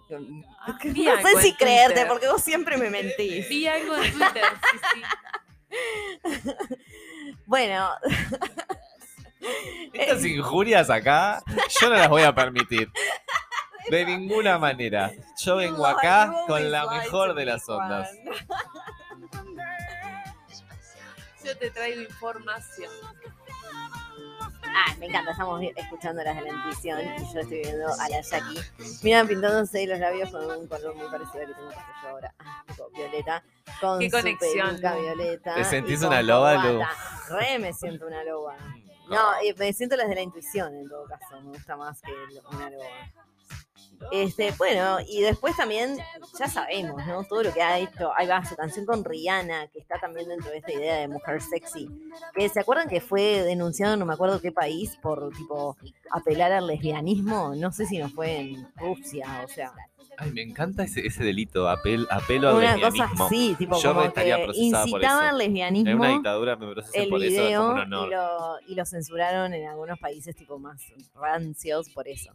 Ah, 0.66 0.78
no 0.94 1.12
algo 1.12 1.28
sé 1.28 1.42
si 1.42 1.54
creerte, 1.54 1.88
Twitter. 1.94 2.08
porque 2.08 2.28
vos 2.30 2.42
siempre 2.42 2.78
me 2.78 2.90
mentís. 2.90 3.50
Vi 3.50 3.68
algo 3.68 3.96
en 3.98 4.12
Twitter, 4.14 4.44
sí, 4.72 4.80
sí. 4.94 6.52
Bueno, 7.46 7.90
Estas 9.94 10.24
injurias 10.24 10.90
acá, 10.90 11.44
yo 11.82 11.90
no 11.90 11.96
las 11.96 12.08
voy 12.08 12.22
a 12.24 12.34
permitir. 12.34 12.90
De 13.90 14.06
ninguna 14.06 14.58
manera. 14.58 15.12
Yo 15.44 15.58
vengo 15.58 15.86
acá 15.86 16.34
con 16.48 16.72
la 16.72 16.90
mejor 16.90 17.30
to 17.30 17.34
de 17.34 17.46
las 17.46 17.68
ondas. 17.68 18.10
Yo 21.44 21.58
te 21.58 21.70
traigo 21.72 22.02
información. 22.02 22.92
Ah, 24.74 24.96
me 25.00 25.08
encanta, 25.08 25.32
estamos 25.32 25.62
escuchando 25.76 26.24
las 26.24 26.36
de 26.36 26.42
la 26.44 26.50
intuición 26.50 27.00
y 27.02 27.34
yo 27.34 27.40
estoy 27.40 27.62
viendo 27.62 27.88
a 27.88 28.10
la 28.10 28.22
Jackie. 28.22 28.60
Mira, 29.04 29.26
pintándose 29.26 29.86
los 29.88 30.00
labios 30.00 30.32
con 30.32 30.46
un 30.46 30.68
color 30.68 30.96
muy 30.96 31.08
parecido 31.10 31.42
al 31.42 31.48
que 31.48 31.54
tengo 31.54 31.68
puesto 31.70 31.92
yo 32.04 32.10
ahora. 32.10 32.34
Ah, 32.40 32.64
violeta. 32.96 33.44
Con 33.80 34.00
Qué 34.00 34.10
su 34.10 34.18
conexión, 34.18 34.80
violeta. 34.80 35.56
¿Te 35.56 35.64
sentís 35.66 36.02
una 36.02 36.22
loba, 36.22 36.66
Lu? 36.66 36.80
Re 37.30 37.60
me 37.60 37.74
siento 37.74 38.08
una 38.08 38.24
loba. 38.24 38.58
No, 39.10 39.34
eh, 39.44 39.54
me 39.58 39.74
siento 39.74 39.98
las 39.98 40.08
de 40.08 40.16
la 40.16 40.22
intuición 40.22 40.74
en 40.74 40.88
todo 40.88 41.06
caso. 41.06 41.42
Me 41.42 41.50
gusta 41.50 41.76
más 41.76 42.02
que 42.02 42.12
una 42.56 42.70
loba. 42.70 42.86
Este, 44.12 44.52
bueno, 44.58 44.98
y 45.08 45.22
después 45.22 45.56
también, 45.56 45.98
ya 46.40 46.48
sabemos, 46.48 47.06
¿no? 47.06 47.24
Todo 47.24 47.44
lo 47.44 47.54
que 47.54 47.62
ha 47.62 47.78
hecho. 47.80 48.12
Ahí 48.16 48.28
va 48.28 48.44
su 48.44 48.56
canción 48.56 48.86
con 48.86 49.04
Rihanna, 49.04 49.68
que 49.68 49.80
está 49.80 50.00
también 50.00 50.28
dentro 50.28 50.50
de 50.50 50.58
esta 50.58 50.72
idea 50.72 50.98
de 50.98 51.08
mujer 51.08 51.42
sexy. 51.42 51.88
Que 52.34 52.50
se 52.50 52.60
acuerdan 52.60 52.90
que 52.90 53.00
fue 53.02 53.42
denunciado, 53.44 53.96
no 53.98 54.06
me 54.06 54.14
acuerdo 54.14 54.42
qué 54.42 54.52
país, 54.52 54.98
por 55.02 55.32
tipo 55.36 55.78
apelar 56.12 56.52
al 56.52 56.68
lesbianismo. 56.68 57.54
No 57.56 57.72
sé 57.72 57.86
si 57.86 57.98
no 58.00 58.10
fue 58.10 58.38
en 58.40 58.68
Rusia, 58.76 59.28
o 59.46 59.48
sea. 59.48 59.72
Ay, 60.18 60.32
me 60.32 60.42
encanta 60.42 60.84
ese, 60.84 61.08
ese 61.08 61.24
delito, 61.24 61.70
apel, 61.70 62.06
apelo 62.12 62.50
al 62.50 62.56
Una 62.56 62.74
cosa 62.74 62.86
lesbianismo. 62.90 63.26
así, 63.26 63.56
tipo 63.58 63.80
Yo 63.80 63.94
como 63.94 64.06
estaría 64.06 64.36
que 64.46 64.52
incitaba 64.56 65.00
eso. 65.00 65.30
al 65.30 65.38
lesbianismo. 65.38 65.90
En 65.90 66.00
una 66.00 66.10
dictadura 66.10 66.56
me 66.58 66.72
procesen 66.72 67.04
el 67.04 67.10
por 67.10 67.24
eso, 67.24 67.42
es 67.42 67.58
como 67.58 67.74
video 67.74 68.06
y 68.06 68.10
lo, 68.10 68.60
y 68.68 68.76
lo 68.76 68.86
censuraron 68.86 69.54
en 69.54 69.68
algunos 69.68 69.98
países 70.00 70.36
tipo 70.36 70.60
más 70.60 70.82
rancios 71.16 71.90
por 71.90 72.08
eso. 72.08 72.34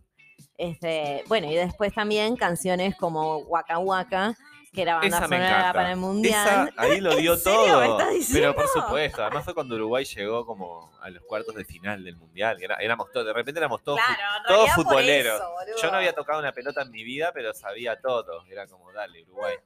Este, 0.59 1.23
bueno, 1.29 1.51
y 1.51 1.55
después 1.55 1.93
también 1.93 2.37
canciones 2.37 2.97
como 2.97 3.39
Waka 3.39 3.79
Waka, 3.79 4.35
que 4.73 4.83
era 4.83 4.95
banda 4.97 5.09
Esa 5.19 5.29
me 5.29 5.37
sonora 5.39 5.73
para 5.73 5.91
el 5.93 5.97
mundial. 5.97 6.69
Esa, 6.69 6.83
ahí 6.83 7.01
lo 7.01 7.13
¿En 7.17 7.19
dio 7.19 7.37
serio 7.37 7.79
me 7.81 7.87
todo. 7.87 8.11
estás 8.11 8.31
Pero 8.33 8.55
por 8.55 8.69
supuesto, 8.69 9.23
además 9.23 9.45
fue 9.45 9.55
cuando 9.55 9.75
Uruguay 9.75 10.05
llegó 10.05 10.45
como 10.47 10.93
a 11.01 11.09
los 11.11 11.23
cuartos 11.25 11.55
de 11.55 11.65
final 11.65 12.03
del 12.05 12.17
mundial. 12.17 12.63
era- 12.63 12.77
éramos 12.77 13.11
todos, 13.13 13.27
de 13.27 13.33
repente 13.33 13.59
éramos 13.59 13.83
todos, 13.83 14.01
Claro, 14.01 14.45
todos 14.47 14.71
futboleros. 14.73 15.37
eso. 15.41 15.83
Yo 15.83 15.91
no 15.91 15.97
había 15.99 16.13
tocado 16.15 16.39
una 16.41 16.53
pelota 16.53 16.83
en 16.83 16.91
mi 16.91 17.05
vida, 17.05 17.31
pero 17.33 17.53
sabía 17.55 18.01
todo. 18.01 18.45
Era 18.51 18.67
como, 18.67 18.93
dale, 18.93 19.23
Uruguay. 19.23 19.57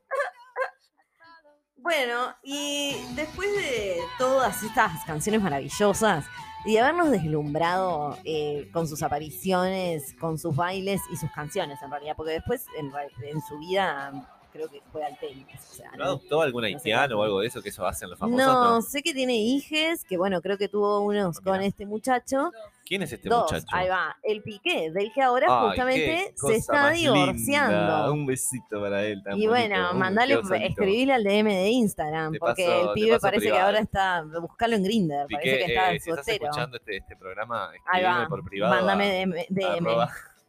Bueno, 1.77 2.37
y 2.43 2.95
después 3.15 3.49
de 3.57 3.97
todas 4.19 4.63
estas 4.63 5.03
canciones 5.07 5.41
maravillosas 5.41 6.27
y 6.65 6.75
de 6.75 6.81
habernos 6.81 7.11
deslumbrado 7.11 8.19
eh, 8.25 8.69
con 8.73 8.87
sus 8.87 9.03
apariciones, 9.03 10.15
con 10.21 10.39
sus 10.39 10.55
bailes 10.55 11.01
y 11.11 11.17
sus 11.17 11.31
canciones 11.31 11.81
en 11.83 11.91
realidad, 11.91 12.15
porque 12.17 12.33
después 12.33 12.67
en, 12.77 12.91
en 13.27 13.41
su 13.43 13.59
vida 13.59 14.40
creo 14.53 14.69
que 14.69 14.81
fue 14.93 15.05
al 15.05 15.19
tenis. 15.19 15.47
O 15.71 15.75
sea, 15.75 15.91
¿No 15.97 16.05
adoptó 16.05 16.43
algún 16.43 16.65
haitiano 16.65 17.19
o 17.19 17.23
algo 17.23 17.41
de 17.41 17.47
eso 17.49 17.63
que 17.63 17.69
eso 17.71 17.87
hacen 17.87 18.11
los 18.11 18.19
famosos? 18.19 18.45
no, 18.47 18.65
No. 18.77 18.83
sé 18.83 19.03
que 19.03 19.13
tiene 19.15 19.35
hijes, 19.37 20.05
que 20.05 20.17
bueno, 20.17 20.41
creo 20.43 20.59
que 20.59 20.69
tuvo 20.69 21.01
unos 21.01 21.39
Ah, 21.39 21.43
con 21.45 21.61
este 21.63 21.87
muchacho. 21.87 22.51
¿Quién 22.85 23.03
es 23.03 23.13
este 23.13 23.29
Dos, 23.29 23.43
muchacho? 23.53 23.67
ahí 23.71 23.89
va, 23.89 24.17
el 24.25 24.43
Piqué, 24.43 24.91
del 24.91 25.13
que 25.13 25.23
ahora 25.23 25.47
Ay, 25.49 25.69
justamente 25.69 26.35
se 26.35 26.57
está 26.57 26.91
divorciando. 26.91 28.13
Un 28.13 28.27
besito 28.27 28.81
para 28.81 29.05
él. 29.05 29.23
tan 29.23 29.39
Y 29.39 29.47
bueno, 29.47 29.95
mandale, 29.95 30.41
escribirle 30.65 31.15
al 31.15 31.23
DM 31.23 31.45
de 31.55 31.69
Instagram, 31.69 32.35
porque 32.41 32.67
paso- 32.67 32.89
el 32.89 32.95
pibe 32.95 33.21
parece 33.21 33.47
que 33.51 33.59
ahora 33.59 33.79
está, 33.79 34.25
buscarlo 34.41 34.75
en 34.75 34.83
Grinder, 34.83 35.27
Piqué, 35.29 35.37
parece 35.41 35.59
que 35.59 35.65
está 35.73 35.93
eh, 35.93 36.01
si 36.01 36.11
estás 36.11 36.29
escuchando 36.29 36.77
este, 36.79 36.97
este 36.97 37.17
programa, 37.17 37.71
va, 38.05 38.27
por 38.29 38.43
privado. 38.45 38.75
mándame 38.75 39.05
a- 39.05 39.15
DM, 39.27 39.47
DM. 39.49 39.87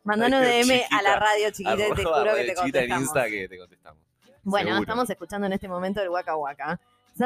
Mandanos 0.04 0.42
DM 0.42 0.82
a 0.90 1.02
la 1.02 1.16
radio 1.18 1.50
chiquita 1.52 1.74
y 1.88 1.94
te 1.94 2.04
juro 2.04 2.36
que 2.36 2.44
te 2.46 2.56
contestamos. 2.56 3.04
Insta 3.04 3.26
que 3.28 3.48
te 3.48 3.58
contestamos. 3.58 4.02
Bueno, 4.44 4.68
Seguro. 4.70 4.82
estamos 4.82 5.10
escuchando 5.10 5.48
en 5.48 5.54
este 5.54 5.68
momento 5.68 6.02
el 6.02 6.10
Waka 6.10 6.36
Waka. 6.36 6.80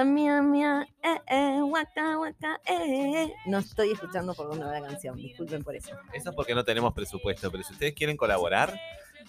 Mia, 0.04 0.86
eh, 1.04 1.22
eh, 1.28 1.60
waka, 1.62 2.20
waka, 2.20 2.60
eh. 2.66 3.32
No 3.46 3.60
estoy 3.60 3.92
escuchando 3.92 4.34
por 4.34 4.48
dónde 4.50 4.66
va 4.66 4.80
la 4.80 4.86
canción, 4.88 5.16
disculpen 5.16 5.64
por 5.64 5.76
eso. 5.76 5.92
Eso 6.12 6.30
es 6.32 6.36
porque 6.36 6.56
no 6.56 6.66
tenemos 6.66 6.94
presupuesto, 6.94 7.50
pero 7.52 7.64
si 7.64 7.72
ustedes 7.72 7.94
quieren 7.94 8.18
colaborar, 8.18 8.78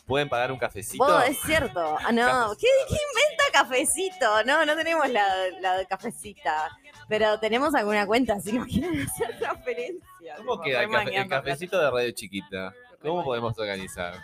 pueden 0.06 0.28
pagar 0.28 0.50
un 0.50 0.59
cafecito. 0.59 1.04
Vos, 1.04 1.22
es 1.28 1.38
cierto. 1.42 1.96
Ah, 2.04 2.11
no, 2.11 2.56
¿qué, 2.59 2.66
qué 2.88 2.94
inventa 2.94 3.44
cafecito? 3.52 4.44
No, 4.44 4.64
no 4.64 4.74
tenemos 4.76 5.09
la, 5.11 5.24
la 5.61 5.76
de 5.76 5.87
cafecita. 5.87 6.70
Pero 7.09 7.38
tenemos 7.38 7.72
alguna 7.74 8.04
cuenta 8.06 8.40
si 8.40 8.52
nos 8.54 8.66
quieren 8.66 9.02
hacer 9.02 9.38
transferencia. 9.38 10.35
¿Cómo 10.38 10.61
queda 10.61 10.82
el, 10.82 10.90
cafe- 10.90 11.02
el 11.02 11.06
remañando 11.06 11.37
cafecito 11.37 11.78
de 11.80 11.90
Radio 11.90 12.11
Chiquita? 12.12 12.74
¿Cómo 13.07 13.23
podemos 13.23 13.57
organizar? 13.57 14.14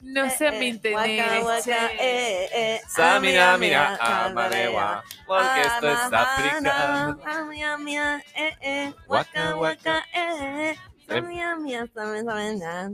No 0.00 0.28
sé, 0.30 0.50
me 0.52 0.68
interés. 0.68 0.96
Waka, 0.96 1.44
waka, 1.44 1.62
che. 1.62 1.72
eh, 2.00 2.48
eh. 2.54 2.80
Samina, 2.88 3.52
Ah, 3.54 3.58
mira, 3.58 3.58
mira, 3.58 3.98
ah, 4.00 4.24
amarewa, 4.26 5.04
porque 5.26 5.60
esto 5.60 5.90
es 5.90 6.12
África. 6.12 7.14
Ah, 7.26 8.20
eh, 8.34 8.56
eh. 8.62 8.94
Waka, 9.06 9.56
Waka, 9.56 10.04
eh. 10.14 10.74
Samia, 11.06 11.56
mia, 11.56 11.86
saben, 11.94 12.24
saben, 12.24 12.62
ah. 12.62 12.90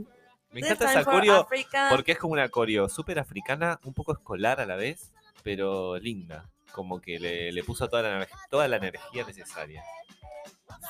Me 0.51 0.59
encanta 0.59 0.91
esa 0.91 1.05
coreo 1.05 1.47
porque 1.89 2.11
es 2.11 2.17
como 2.17 2.33
una 2.33 2.49
coreo 2.49 2.89
súper 2.89 3.19
africana, 3.19 3.79
un 3.83 3.93
poco 3.93 4.11
escolar 4.11 4.59
a 4.59 4.65
la 4.65 4.75
vez, 4.75 5.13
pero 5.41 5.97
linda. 5.97 6.49
Como 6.71 6.99
que 7.01 7.19
le, 7.19 7.51
le 7.51 7.63
puso 7.63 7.87
toda 7.89 8.03
la, 8.03 8.27
toda 8.49 8.67
la 8.67 8.77
energía 8.77 9.25
necesaria. 9.25 9.83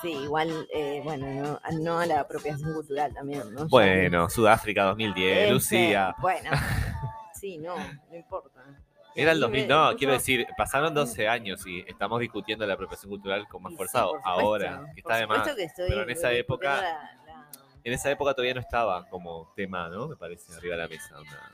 Sí, 0.02 0.12
igual, 0.12 0.68
eh, 0.74 1.02
bueno, 1.04 1.60
no, 1.72 1.80
no 1.80 2.00
a 2.00 2.06
la 2.06 2.20
apropiación 2.22 2.74
cultural 2.74 3.14
también, 3.14 3.54
¿no? 3.54 3.68
Bueno, 3.68 4.30
Sudáfrica 4.30 4.84
2010, 4.84 5.38
Este, 5.38 5.52
Lucía. 5.54 6.16
Bueno, 6.20 6.50
sí, 7.34 7.58
no, 7.58 7.76
no 7.76 8.16
importa. 8.16 8.60
Era 9.16 9.32
el 9.32 9.38
Y 9.40 9.42
2000, 9.42 9.62
me- 9.64 9.68
no, 9.68 9.96
quiero 9.98 10.14
decir, 10.14 10.48
pasaron 10.56 10.94
12 10.94 11.28
años 11.28 11.66
y 11.66 11.84
estamos 11.88 12.20
discutiendo 12.20 12.66
la 12.68 12.76
apropiación 12.76 13.10
cultural 13.10 13.48
con 13.48 13.64
más 13.64 13.72
sí, 13.72 13.78
fuerza 13.78 14.06
ahora, 14.24 14.84
que 14.94 15.00
está 15.02 15.16
de 15.16 15.28
más. 15.28 15.38
supuesto 15.40 15.58
que 15.58 15.64
estoy 15.64 15.90
pero 15.90 16.04
en 16.04 16.10
esa 16.12 16.32
época- 16.32 16.82
la- 16.82 16.82
la- 17.26 17.50
En 17.84 17.94
esa 17.94 18.12
época 18.12 18.34
todavía 18.34 18.54
no 18.54 18.60
estaba 18.62 19.08
como 19.10 19.52
tema, 19.56 19.90
¿no? 19.90 20.08
Me 20.08 20.16
parece, 20.16 20.54
arriba 20.54 20.76
de 20.76 20.82
la 20.84 20.88
mesa. 20.88 21.18
onda. 21.18 21.52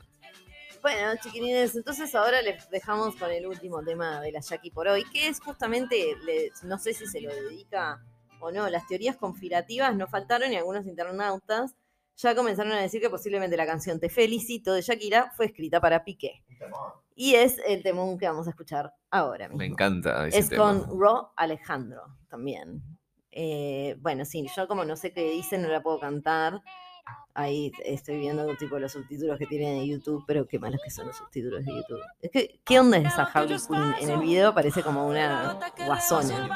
Bueno, 0.86 1.16
chiquilines, 1.20 1.74
entonces 1.74 2.14
ahora 2.14 2.40
les 2.42 2.70
dejamos 2.70 3.16
con 3.16 3.28
el 3.32 3.44
último 3.44 3.82
tema 3.82 4.20
de 4.20 4.30
la 4.30 4.38
Jackie 4.38 4.70
por 4.70 4.86
hoy, 4.86 5.02
que 5.12 5.26
es 5.26 5.40
justamente, 5.40 6.14
no 6.62 6.78
sé 6.78 6.94
si 6.94 7.08
se 7.08 7.20
lo 7.20 7.34
dedica 7.34 8.00
o 8.38 8.52
no, 8.52 8.70
las 8.70 8.86
teorías 8.86 9.16
conspirativas 9.16 9.96
no 9.96 10.06
faltaron 10.06 10.52
y 10.52 10.56
algunos 10.56 10.86
internautas 10.86 11.74
ya 12.14 12.36
comenzaron 12.36 12.70
a 12.70 12.80
decir 12.80 13.00
que 13.00 13.10
posiblemente 13.10 13.56
la 13.56 13.66
canción 13.66 13.98
Te 13.98 14.08
felicito 14.08 14.74
de 14.74 14.82
Shakira 14.82 15.32
fue 15.36 15.46
escrita 15.46 15.80
para 15.80 16.04
Piqué. 16.04 16.44
Y 17.16 17.34
es 17.34 17.60
el 17.66 17.82
temón 17.82 18.16
que 18.16 18.28
vamos 18.28 18.46
a 18.46 18.50
escuchar 18.50 18.94
ahora 19.10 19.48
mismo. 19.48 19.58
Me 19.58 19.66
encanta 19.66 20.28
ese 20.28 20.38
Es 20.38 20.50
tema. 20.50 20.66
con 20.66 21.00
Ro 21.00 21.32
Alejandro 21.34 22.16
también. 22.28 22.80
Eh, 23.32 23.96
bueno, 23.98 24.24
sí, 24.24 24.46
yo 24.56 24.68
como 24.68 24.84
no 24.84 24.94
sé 24.94 25.12
qué 25.12 25.32
dice, 25.32 25.58
no 25.58 25.66
la 25.66 25.82
puedo 25.82 25.98
cantar. 25.98 26.62
Ahí 27.38 27.70
estoy 27.84 28.16
viendo 28.16 28.46
tipo 28.56 28.78
los 28.78 28.92
subtítulos 28.92 29.38
que 29.38 29.46
tiene 29.46 29.80
de 29.80 29.86
YouTube, 29.86 30.24
pero 30.26 30.46
qué 30.48 30.58
malos 30.58 30.80
que 30.82 30.90
son 30.90 31.06
los 31.06 31.16
subtítulos 31.16 31.62
de 31.66 31.70
YouTube. 31.74 32.00
Es 32.22 32.30
que, 32.30 32.60
¿qué 32.64 32.80
onda 32.80 32.96
es 32.96 33.12
esa 33.12 33.24
Harley 33.24 33.58
Quinn? 33.58 33.94
En 34.00 34.08
el 34.08 34.20
video 34.20 34.54
parece 34.54 34.82
como 34.82 35.06
una 35.06 35.58
guasona. 35.84 36.48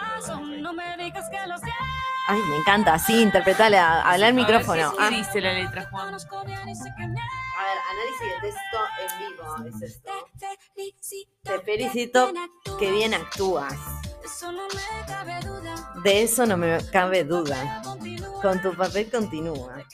Ay, 2.29 2.41
me 2.49 2.57
encanta, 2.57 2.99
sí, 2.99 3.21
interpretala, 3.21 4.03
habla 4.03 4.29
al 4.29 4.35
micrófono. 4.35 4.93
¿Qué 4.93 4.97
Ah, 5.01 5.11
dice 5.11 5.41
la 5.43 5.53
letra, 5.53 5.87
Juan? 5.91 6.15
a 6.15 6.19
ver, 6.19 7.79
análisis 7.91 8.27
de 8.27 8.41
texto 8.41 8.79
en 9.03 9.19
vivo, 9.19 9.77
es 9.77 9.83
esto. 9.83 10.11
Te 11.43 11.59
felicito, 11.61 12.33
que 12.79 12.91
bien 12.91 13.13
actúas. 13.13 13.75
De 16.03 16.23
eso 16.23 16.47
no 16.47 16.57
me 16.57 16.79
cabe 16.91 17.25
duda. 17.25 17.83
Con 18.41 18.63
tu 18.63 18.73
papel 18.75 19.11
continúa. 19.11 19.85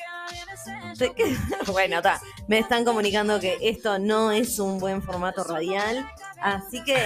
Bueno, 1.73 2.01
ta, 2.03 2.21
me 2.49 2.59
están 2.59 2.85
comunicando 2.85 3.39
que 3.41 3.59
esto 3.61 3.99
no 3.99 4.31
es 4.33 4.59
un 4.59 4.79
buen 4.79 5.03
formato 5.03 5.45
radial, 5.45 6.07
así 6.41 6.83
que 6.85 6.97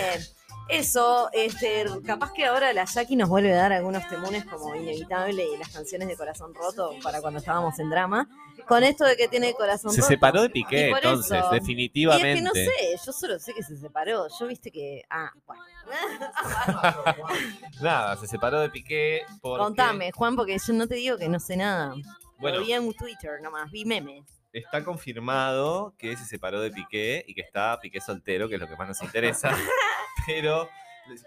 eso, 0.68 1.28
este, 1.32 1.84
capaz 2.06 2.32
que 2.32 2.46
ahora 2.46 2.72
la 2.72 2.84
Jackie 2.84 3.16
nos 3.16 3.28
vuelve 3.28 3.52
a 3.52 3.56
dar 3.56 3.72
algunos 3.72 4.06
temones 4.08 4.44
como 4.44 4.72
Inevitable 4.76 5.44
y 5.52 5.56
las 5.58 5.68
canciones 5.70 6.06
de 6.06 6.16
Corazón 6.16 6.54
Roto 6.54 6.92
para 7.02 7.20
cuando 7.20 7.40
estábamos 7.40 7.76
en 7.80 7.90
drama. 7.90 8.28
Con 8.68 8.84
esto 8.84 9.04
de 9.04 9.16
que 9.16 9.26
tiene 9.26 9.52
Corazón 9.54 9.90
Se 9.90 10.00
Roto. 10.00 10.08
separó 10.08 10.42
de 10.42 10.50
Piqué, 10.50 10.90
entonces, 10.90 11.38
eso- 11.38 11.50
definitivamente. 11.50 12.28
Y 12.28 12.32
es 12.32 12.36
que 12.36 12.42
no 12.42 12.52
sé, 12.54 12.70
yo 13.04 13.12
solo 13.12 13.38
sé 13.40 13.52
que 13.52 13.64
se 13.64 13.76
separó. 13.78 14.28
Yo 14.38 14.46
viste 14.46 14.70
que. 14.70 15.02
Ah, 15.10 15.32
bueno. 15.44 15.62
Nada, 17.80 18.16
se 18.16 18.28
separó 18.28 18.60
de 18.60 18.70
Piqué 18.70 19.22
porque... 19.40 19.64
Contame, 19.64 20.12
Juan, 20.12 20.36
porque 20.36 20.56
yo 20.64 20.72
no 20.74 20.86
te 20.86 20.94
digo 20.96 21.16
que 21.16 21.28
no 21.28 21.40
sé 21.40 21.56
nada. 21.56 21.94
Bueno, 22.40 22.58
Lo 22.58 22.64
vi 22.64 22.72
en 22.72 22.92
Twitter 22.94 23.40
nomás, 23.42 23.70
vi 23.70 23.84
memes. 23.84 24.24
está 24.52 24.82
confirmado 24.84 25.94
que 25.98 26.16
se 26.16 26.24
separó 26.24 26.60
de 26.60 26.70
Piqué 26.70 27.24
y 27.26 27.34
que 27.34 27.42
está 27.42 27.78
Piqué 27.80 28.00
soltero, 28.00 28.48
que 28.48 28.54
es 28.54 28.60
lo 28.60 28.66
que 28.66 28.76
más 28.76 28.88
nos 28.88 29.02
interesa. 29.02 29.50
Pero 30.26 30.68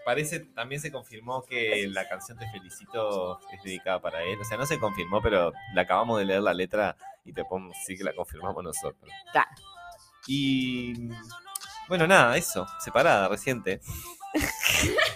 parece, 0.04 0.40
también 0.40 0.80
se 0.80 0.90
confirmó 0.90 1.42
que 1.42 1.86
la 1.88 2.08
canción 2.08 2.38
Te 2.38 2.48
Felicito 2.50 3.40
es 3.52 3.62
dedicada 3.62 4.00
para 4.00 4.22
él. 4.22 4.38
O 4.40 4.44
sea, 4.44 4.56
no 4.56 4.66
se 4.66 4.78
confirmó, 4.78 5.20
pero 5.20 5.52
la 5.74 5.82
acabamos 5.82 6.18
de 6.18 6.24
leer 6.24 6.42
la 6.42 6.54
letra 6.54 6.96
y 7.24 7.32
te 7.32 7.44
podemos 7.44 7.72
decir 7.78 7.98
que 7.98 8.04
la 8.04 8.14
confirmamos 8.14 8.62
nosotros. 8.62 9.10
Claro. 9.32 9.50
Y 10.26 11.08
bueno, 11.88 12.06
nada, 12.06 12.36
eso, 12.36 12.66
separada, 12.80 13.28
reciente. 13.28 13.80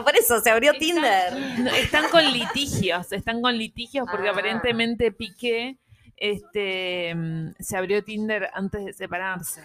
Ah, 0.00 0.04
por 0.04 0.16
eso 0.16 0.40
se 0.40 0.50
abrió 0.50 0.72
Están- 0.72 0.80
Tinder. 0.80 1.74
Están 1.78 2.08
con 2.10 2.24
litigios, 2.32 3.12
están 3.12 3.40
con 3.42 3.56
litigios 3.56 4.06
porque 4.10 4.28
Ah. 4.28 4.32
aparentemente 4.32 5.12
Piqué 5.12 5.76
este, 6.16 7.14
mm, 7.14 7.52
se 7.58 7.76
abrió 7.76 8.02
Tinder 8.04 8.50
antes 8.52 8.84
de 8.84 8.92
separarse. 8.92 9.62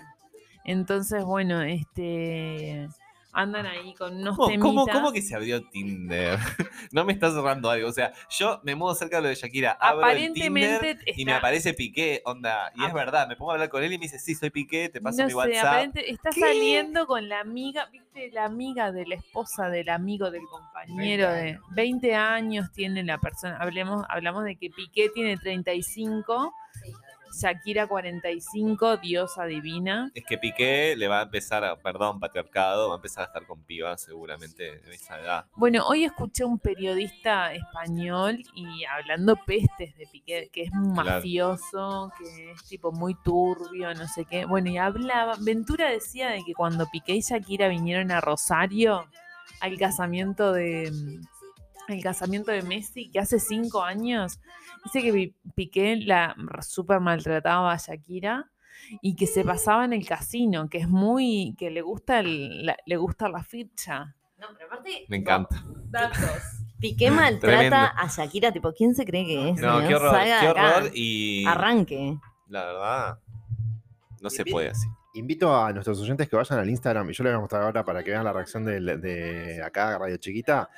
Entonces, 0.63 1.23
bueno, 1.23 1.61
este 1.61 2.87
andan 3.35 3.65
ahí 3.65 3.93
con 3.93 4.15
unos 4.15 4.35
¿Cómo, 4.35 4.47
temitas. 4.47 4.65
cómo, 4.65 4.87
cómo 4.87 5.11
que 5.11 5.21
se 5.21 5.35
abrió 5.35 5.61
Tinder? 5.69 6.39
no 6.91 7.05
me 7.05 7.13
está 7.13 7.29
cerrando 7.31 7.69
algo. 7.69 7.89
O 7.89 7.91
sea, 7.91 8.13
yo 8.29 8.61
me 8.63 8.75
muevo 8.75 8.95
cerca 8.95 9.17
de 9.17 9.23
lo 9.23 9.29
de 9.29 9.35
Shakira, 9.35 9.71
abro 9.73 10.09
el 10.09 10.33
Tinder 10.33 10.75
Aparentemente 10.75 11.13
y 11.15 11.25
me 11.25 11.33
aparece 11.33 11.73
Piqué, 11.73 12.21
onda. 12.25 12.71
Y 12.75 12.85
es 12.85 12.93
verdad, 12.93 13.27
me 13.27 13.35
pongo 13.35 13.51
a 13.51 13.55
hablar 13.55 13.69
con 13.69 13.83
él 13.83 13.93
y 13.93 13.97
me 13.97 14.03
dice, 14.03 14.17
sí, 14.19 14.33
soy 14.35 14.49
Piqué, 14.49 14.89
te 14.89 15.01
paso 15.01 15.19
no 15.19 15.25
mi 15.25 15.31
sé, 15.31 15.35
WhatsApp. 15.35 15.95
está 15.95 16.29
¿Qué? 16.31 16.39
saliendo 16.39 17.05
con 17.05 17.27
la 17.27 17.41
amiga, 17.41 17.87
viste, 17.91 18.31
la 18.31 18.45
amiga 18.45 18.91
de 18.91 19.05
la 19.05 19.15
esposa 19.15 19.69
del 19.69 19.89
amigo 19.89 20.31
del 20.31 20.43
compañero 20.49 21.31
de 21.31 21.59
20 21.71 22.15
años 22.15 22.71
tiene 22.71 23.03
la 23.03 23.17
persona. 23.17 23.57
Hablemos, 23.57 24.05
hablamos 24.09 24.45
de 24.45 24.55
que 24.55 24.69
Piqué 24.69 25.09
tiene 25.13 25.37
35, 25.37 26.53
Shakira 27.35 27.87
45, 27.87 28.97
diosa 28.97 29.45
divina. 29.45 30.11
Es 30.13 30.23
que 30.25 30.37
Piqué 30.37 30.95
le 30.95 31.07
va 31.07 31.19
a 31.19 31.23
empezar 31.23 31.63
a, 31.65 31.75
perdón, 31.77 32.19
patriarcado, 32.19 32.89
va 32.89 32.95
a 32.95 32.97
empezar 32.97 33.23
a 33.23 33.27
estar 33.27 33.45
con 33.45 33.63
pibas 33.63 34.01
seguramente 34.01 34.79
de 34.79 34.95
esa 34.95 35.19
edad. 35.19 35.45
Bueno, 35.55 35.85
hoy 35.85 36.05
escuché 36.05 36.45
un 36.45 36.59
periodista 36.59 37.53
español 37.53 38.41
y 38.53 38.85
hablando 38.85 39.35
pestes 39.35 39.95
de 39.97 40.07
Piqué, 40.07 40.49
que 40.51 40.63
es 40.63 40.71
un 40.71 40.93
mafioso, 40.93 42.11
que 42.17 42.51
es 42.51 42.63
tipo 42.63 42.91
muy 42.91 43.15
turbio, 43.15 43.93
no 43.93 44.07
sé 44.07 44.25
qué. 44.25 44.45
Bueno, 44.45 44.69
y 44.69 44.77
hablaba, 44.77 45.35
Ventura 45.41 45.89
decía 45.89 46.29
de 46.29 46.43
que 46.45 46.53
cuando 46.53 46.87
Piqué 46.87 47.15
y 47.15 47.21
Shakira 47.21 47.67
vinieron 47.67 48.11
a 48.11 48.21
Rosario 48.21 49.07
al 49.59 49.77
casamiento 49.77 50.53
de 50.53 50.91
el 51.87 52.01
casamiento 52.03 52.51
de 52.51 52.61
Messi, 52.61 53.09
que 53.11 53.19
hace 53.19 53.39
cinco 53.39 53.83
años, 53.83 54.39
dice 54.83 55.01
que 55.01 55.13
Pi- 55.13 55.35
Piqué 55.55 55.95
la 55.97 56.35
súper 56.61 56.99
maltrataba 56.99 57.71
a 57.73 57.77
Shakira 57.77 58.49
y 59.01 59.15
que 59.15 59.27
se 59.27 59.43
pasaba 59.43 59.85
en 59.85 59.93
el 59.93 60.05
casino, 60.07 60.69
que 60.69 60.79
es 60.79 60.87
muy, 60.89 61.55
que 61.57 61.69
le 61.71 61.81
gusta 61.81 62.19
el- 62.19 62.65
la, 62.65 62.77
le 62.85 62.97
gusta 62.97 63.29
la 63.29 63.43
ficha. 63.43 64.15
No, 64.37 64.47
pero 64.57 64.67
aparte. 64.67 65.05
Me 65.07 65.17
encanta. 65.17 65.63
Datos. 65.89 66.19
Piqué 66.79 67.09
maltrata 67.11 67.57
Tremendo. 67.57 67.75
a 67.77 68.07
Shakira, 68.07 68.51
tipo, 68.51 68.73
¿quién 68.73 68.93
se 68.95 69.05
cree 69.05 69.25
que 69.25 69.49
es? 69.51 69.57
No, 69.61 69.79
qué 69.87 69.95
horror, 69.95 70.11
Salga 70.11 70.39
qué 70.39 70.45
de 70.45 70.51
acá. 70.51 70.77
horror 70.77 70.91
y 70.93 71.45
Arranque. 71.47 72.17
la 72.49 72.65
verdad 72.65 73.19
no 74.21 74.29
se 74.29 74.43
puede 74.45 74.69
así. 74.69 74.87
Invito 75.13 75.55
a 75.55 75.71
nuestros 75.71 76.01
oyentes 76.01 76.27
que 76.27 76.35
vayan 76.35 76.59
al 76.59 76.69
Instagram 76.69 77.09
y 77.09 77.13
yo 77.13 77.23
les 77.23 77.31
voy 77.31 77.37
a 77.37 77.39
mostrar 77.39 77.61
ahora 77.63 77.85
para 77.85 78.03
que 78.03 78.11
vean 78.11 78.25
la 78.25 78.33
reacción 78.33 78.65
de, 78.65 78.81
de 78.97 79.63
acá, 79.63 79.97
Radio 79.97 80.17
Chiquita. 80.17 80.69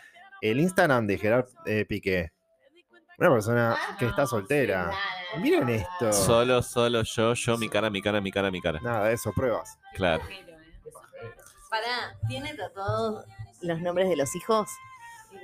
El 0.42 0.60
Instagram 0.60 1.08
de 1.08 1.18
Gerard 1.18 1.48
eh, 1.66 1.86
Piqué. 1.86 2.32
Una 3.18 3.32
persona 3.32 3.78
que 3.98 4.06
está 4.06 4.28
soltera. 4.28 4.92
Miren 5.40 5.70
esto. 5.70 6.14
Solo, 6.14 6.62
solo 6.62 7.02
yo, 7.02 7.34
yo, 7.34 7.58
mi 7.58 7.68
cara, 7.68 7.90
mi 7.90 8.02
cara, 8.02 8.22
mi 8.22 8.32
cara, 8.32 8.52
mi 8.52 8.62
cara. 8.62 8.80
Nada 8.80 9.08
de 9.08 9.16
eso, 9.16 9.34
pruebas. 9.34 9.78
Claro. 9.96 10.24
Para, 11.70 12.18
¿tiene 12.28 12.54
tatuados 12.54 13.26
los 13.62 13.82
nombres 13.82 14.08
de 14.10 14.16
los 14.16 14.36
hijos? 14.36 14.70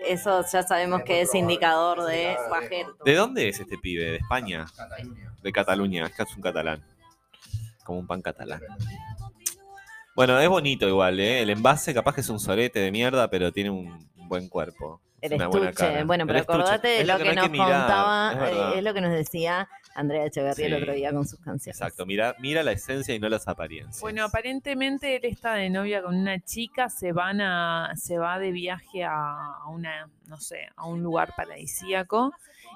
Eso 0.06 0.46
ya 0.52 0.64
sabemos 0.64 1.02
que 1.04 1.22
es 1.22 1.34
indicador 1.34 2.06
de 2.06 2.38
bajero. 2.50 2.96
¿De 3.04 3.16
dónde 3.16 3.50
es 3.50 3.60
este 3.60 3.78
pibe? 3.78 4.04
¿De 4.04 4.16
España? 4.18 4.66
De 5.42 5.52
Cataluña, 5.52 6.06
es 6.06 6.14
que 6.14 6.24
es 6.24 6.36
un 6.36 6.42
catalán. 6.42 6.84
Como 7.84 8.00
un 8.00 8.08
pan 8.08 8.22
catalán. 8.22 8.62
Bueno, 10.16 10.40
es 10.40 10.48
bonito 10.48 10.88
igual, 10.88 11.20
¿eh? 11.20 11.42
El 11.42 11.50
envase 11.50 11.94
capaz 11.94 12.14
que 12.14 12.22
es 12.22 12.30
un 12.30 12.40
sorete 12.40 12.80
de 12.80 12.92
mierda, 12.92 13.30
pero 13.30 13.52
tiene 13.52 13.72
un 13.72 14.13
buen 14.28 14.48
cuerpo. 14.50 15.02
El 15.22 15.34
una 15.36 15.48
buena 15.48 15.72
cara. 15.72 16.04
Bueno, 16.04 16.24
El 16.24 16.28
pero 16.28 16.40
estuche. 16.40 16.58
acordate 16.60 16.88
de 16.90 17.02
Es 17.02 17.08
lo 17.08 17.18
que 17.18 17.34
nos 17.34 17.50
mirar, 17.50 17.68
contaba, 17.70 18.34
es 18.34 18.52
eh, 18.76 18.78
es 18.80 18.84
lo 18.84 18.94
que 18.94 19.00
nos 19.00 19.12
decía 19.14 19.70
Andrea 19.96 20.26
Echeverría 20.26 20.66
el 20.68 20.74
otro 20.74 20.92
día 20.94 21.14
con 21.14 21.26
sus 21.26 21.40
canciones. 21.40 21.80
Exacto, 21.80 22.06
mira, 22.06 22.36
mira 22.40 22.62
la 22.62 22.74
esencia 22.74 23.16
y 23.16 23.20
no 23.20 23.30
las 23.30 23.48
apariencias. 23.48 24.02
Bueno, 24.02 24.26
aparentemente 24.26 25.16
él 25.16 25.24
está 25.24 25.54
de 25.54 25.70
novia 25.70 26.02
con 26.04 26.16
una 26.18 26.42
chica, 26.42 26.90
se 26.90 27.14
van 27.14 27.40
a, 27.40 27.94
se 27.96 28.18
va 28.18 28.38
de 28.38 28.52
viaje 28.52 29.06
a 29.06 29.14
a 29.64 29.68
una, 29.70 30.10
no 30.28 30.38
sé, 30.42 30.68
a 30.76 30.88
un 30.88 31.02
lugar 31.02 31.34
paradisíaco. 31.38 32.34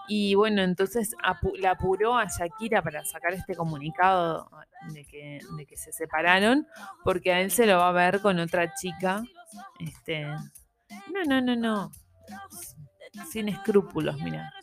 Y 0.08 0.36
bueno, 0.36 0.62
entonces 0.62 1.16
apu- 1.26 1.58
la 1.60 1.72
apuró 1.72 2.18
a 2.18 2.28
Shakira 2.28 2.82
para 2.82 3.04
sacar 3.04 3.34
este 3.34 3.56
comunicado 3.56 4.50
de 4.94 5.04
que, 5.04 5.40
de 5.58 5.66
que 5.66 5.76
se 5.76 5.92
separaron, 5.92 6.66
porque 7.04 7.34
a 7.34 7.42
él 7.42 7.52
se 7.52 7.66
lo 7.66 7.78
va 7.80 7.90
a 7.90 7.92
ver 7.92 8.22
con 8.22 8.40
otra 8.40 8.74
chica. 8.76 9.22
Este, 9.80 10.26
no, 11.14 11.24
no, 11.26 11.42
no, 11.42 11.56
no. 11.56 11.92
Sin 13.32 13.50
escrúpulos, 13.50 14.18
mira. 14.22 14.54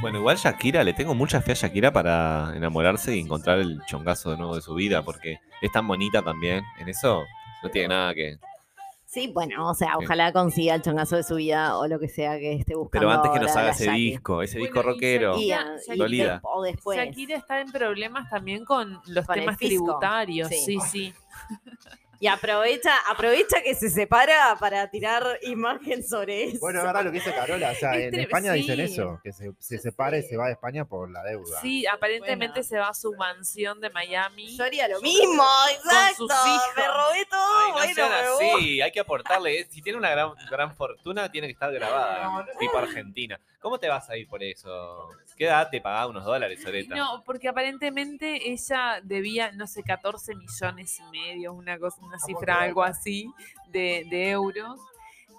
Bueno, 0.00 0.18
igual 0.18 0.36
Shakira, 0.36 0.84
le 0.84 0.92
tengo 0.92 1.14
mucha 1.14 1.40
fe 1.40 1.52
a 1.52 1.54
Shakira 1.54 1.92
para 1.92 2.52
enamorarse 2.56 3.16
y 3.16 3.20
encontrar 3.20 3.58
el 3.58 3.80
chongazo 3.86 4.30
de 4.30 4.36
nuevo 4.38 4.54
de 4.54 4.62
su 4.62 4.74
vida, 4.74 5.02
porque 5.02 5.38
es 5.60 5.72
tan 5.72 5.86
bonita 5.88 6.22
también. 6.22 6.62
En 6.78 6.88
eso 6.88 7.24
no 7.62 7.70
tiene 7.70 7.88
nada 7.88 8.14
que. 8.14 8.38
Sí, 9.06 9.30
bueno, 9.32 9.68
o 9.68 9.74
sea, 9.74 9.96
ojalá 9.96 10.32
consiga 10.32 10.74
el 10.74 10.82
chongazo 10.82 11.16
de 11.16 11.22
su 11.22 11.36
vida 11.36 11.78
o 11.78 11.86
lo 11.86 12.00
que 12.00 12.08
sea 12.08 12.36
que 12.38 12.54
esté 12.54 12.74
buscando. 12.74 13.06
Pero 13.06 13.10
antes 13.12 13.30
que 13.32 13.38
nos 13.40 13.54
haga 13.56 13.70
ese 13.70 13.90
disco, 13.92 14.42
ese 14.42 14.58
Bueno, 14.58 14.72
disco 14.74 14.82
rockero. 14.82 15.38
Y, 15.38 15.48
Shakira- 15.50 15.96
Dolida. 15.96 16.40
o 16.42 16.62
después. 16.62 16.98
Shakira 16.98 17.36
está 17.36 17.60
en 17.60 17.70
problemas 17.70 18.28
también 18.30 18.64
con 18.64 19.00
los 19.06 19.24
Con 19.26 19.34
temas 19.36 19.58
tributarios. 19.58 20.48
sí. 20.48 20.56
Sí, 20.64 20.78
sí. 20.80 21.14
Y 22.20 22.26
aprovecha, 22.26 22.92
aprovecha 23.08 23.62
que 23.62 23.74
se 23.74 23.90
separa 23.90 24.56
para 24.58 24.90
tirar 24.90 25.38
imagen 25.42 26.02
sobre 26.06 26.44
eso. 26.44 26.58
Bueno, 26.60 26.80
es 26.80 26.84
verdad 26.84 27.04
lo 27.04 27.12
que 27.12 27.18
dice 27.18 27.34
Carola. 27.34 27.70
O 27.70 27.74
sea, 27.74 27.94
Es 27.96 28.12
en 28.12 28.20
España 28.20 28.52
dicen 28.52 28.80
eso, 28.80 29.20
que 29.22 29.32
se, 29.32 29.52
se 29.58 29.78
separa 29.78 30.18
y 30.18 30.22
se 30.22 30.36
va 30.36 30.46
de 30.46 30.52
España 30.52 30.84
por 30.84 31.10
la 31.10 31.22
deuda. 31.22 31.60
Sí, 31.60 31.86
aparentemente 31.86 32.62
se 32.62 32.78
va 32.78 32.88
a 32.88 32.94
su 32.94 33.14
mansión 33.14 33.80
de 33.80 33.90
Miami. 33.90 34.56
Yo 34.56 34.64
haría 34.64 34.88
lo 34.88 35.00
mismo, 35.00 35.44
exacto. 35.74 36.28
sus 36.28 36.46
hijos. 36.46 36.72
Me 36.76 36.88
sean 37.94 38.10
me 38.10 38.16
así, 38.16 38.80
hay 38.80 38.90
que 38.92 39.00
aportarle. 39.00 39.60
eh. 39.60 39.66
Si 39.70 39.80
tiene 39.82 39.98
una 39.98 40.10
gran, 40.10 40.32
gran 40.50 40.74
fortuna, 40.74 41.30
tiene 41.30 41.46
que 41.46 41.52
estar 41.52 41.72
grabada. 41.72 42.46
Tipo 42.58 42.76
Argentina. 42.78 43.40
¿Cómo 43.60 43.78
te 43.78 43.88
vas 43.88 44.08
a 44.10 44.16
ir 44.16 44.28
por 44.28 44.42
eso? 44.42 45.08
¿Qué 45.36 45.46
edad 45.46 45.68
te 45.70 45.80
pagaba 45.80 46.06
unos 46.08 46.24
dólares, 46.24 46.60
Soreta? 46.62 46.94
No, 46.94 47.22
porque 47.24 47.48
aparentemente 47.48 48.50
ella 48.50 49.00
debía, 49.02 49.52
no 49.52 49.66
sé, 49.66 49.82
14 49.82 50.34
millones 50.34 50.98
y 51.00 51.02
medio, 51.10 51.52
una 51.54 51.78
cosa, 51.78 51.96
una 52.02 52.18
cifra, 52.18 52.60
algo 52.60 52.82
así, 52.82 53.30
de, 53.68 54.06
de 54.10 54.30
euros. 54.30 54.78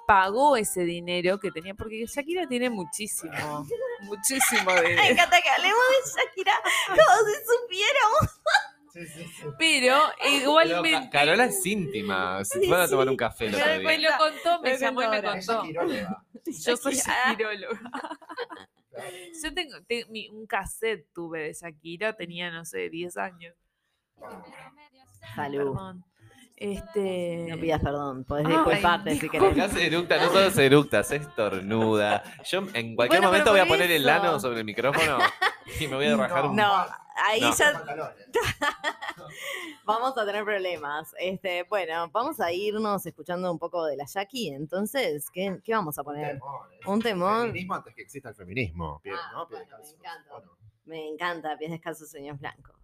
Pagó 0.08 0.56
ese 0.56 0.82
dinero 0.82 1.40
que 1.40 1.50
tenía, 1.50 1.74
porque 1.74 2.06
Shakira 2.06 2.48
tiene 2.48 2.70
muchísimo, 2.70 3.66
muchísimo 4.02 4.72
Me 4.76 4.82
dinero. 4.90 5.02
encanta 5.04 5.42
que 5.42 5.50
hablemos 5.50 5.80
de 5.90 6.12
Shakira 6.22 6.54
como 6.90 7.28
si 7.28 7.34
supiéramos. 7.44 8.40
Sí, 8.96 9.06
sí, 9.08 9.24
sí. 9.26 9.44
Pero 9.60 9.98
igualmente. 10.40 10.92
Ca- 10.92 11.10
Carola 11.10 11.46
es 11.46 11.66
íntima. 11.66 12.44
Si 12.46 12.62
Sí, 12.62 12.68
fueron 12.68 12.86
a 12.86 12.90
tomar 12.90 13.10
un 13.10 13.18
café 13.18 13.48
el 13.48 13.84
me, 13.84 13.98
lo 13.98 14.10
contó, 14.18 14.62
me 14.62 14.72
Me 14.72 14.78
llamó 14.78 15.04
y 15.04 15.08
me 15.10 15.22
contó. 15.22 15.64
Yo 16.46 16.78
soy 16.78 16.96
shakiróloga. 16.96 17.80
Yo 19.44 19.54
tengo, 19.54 19.82
te- 19.86 20.06
mi- 20.06 20.30
un 20.30 20.48
cassette 20.48 21.08
tuve 21.14 21.40
de 21.48 21.54
Shakira, 21.54 22.16
tenía, 22.16 22.50
no 22.52 22.64
sé, 22.64 22.90
10 22.90 23.18
años. 23.18 23.54
Salud. 25.36 25.58
Perdón. 25.74 26.04
Este. 26.56 27.48
No 27.50 27.58
pidas 27.60 27.82
perdón, 27.82 28.24
podés 28.24 28.48
disculparte 28.48 29.16
si 29.20 29.28
querés. 29.30 29.60
Hace 29.60 29.88
eructa, 29.88 30.18
no 30.18 30.30
solo 30.32 30.50
se 30.52 30.66
eructa, 30.66 31.04
se 31.04 31.18
estornuda. 31.18 32.24
Yo 32.46 32.60
en 32.74 32.96
cualquier 32.96 33.20
Bueno, 33.20 33.28
momento 33.28 33.52
voy 33.52 33.60
a 33.60 33.66
poner 33.66 33.92
el 33.92 34.04
eso. 34.08 34.12
ano 34.14 34.40
sobre 34.40 34.60
el 34.60 34.66
micrófono 34.66 35.18
y 35.82 35.88
me 35.88 35.96
voy 35.98 36.06
a 36.06 36.16
rajar 36.16 36.46
un... 36.46 36.56
No, 36.56 36.86
ahí 37.16 37.42
No. 37.42 37.56
ya 37.56 37.84
vamos 39.86 40.18
a 40.18 40.26
tener 40.26 40.44
problemas. 40.44 41.14
Este, 41.20 41.64
bueno, 41.64 42.10
vamos 42.12 42.40
a 42.40 42.52
irnos 42.52 43.06
escuchando 43.06 43.52
un 43.52 43.60
poco 43.60 43.86
de 43.86 43.98
la 43.98 44.06
Jackie. 44.06 44.50
Entonces, 44.50 45.30
¿qué, 45.32 45.60
qué 45.64 45.74
vamos 45.74 45.98
a 45.98 46.04
poner? 46.04 46.34
temón, 46.34 46.70
es 46.80 46.88
Un 46.88 47.02
temón. 47.02 47.42
Feminismo 47.48 47.76
antes 47.76 47.96
que 47.96 48.02
exista 48.02 48.30
el 48.30 48.36
feminismo. 48.36 49.02
Ah, 49.12 49.32
¿no? 49.34 49.48
Pie 49.48 49.58
bueno, 49.58 49.78
me 49.78 49.90
encanta. 49.90 50.42
Me 50.86 51.08
encanta, 51.08 51.58
pies 51.58 51.72
descalzos, 51.72 52.12
sueños 52.12 52.40
blancos. 52.40 52.76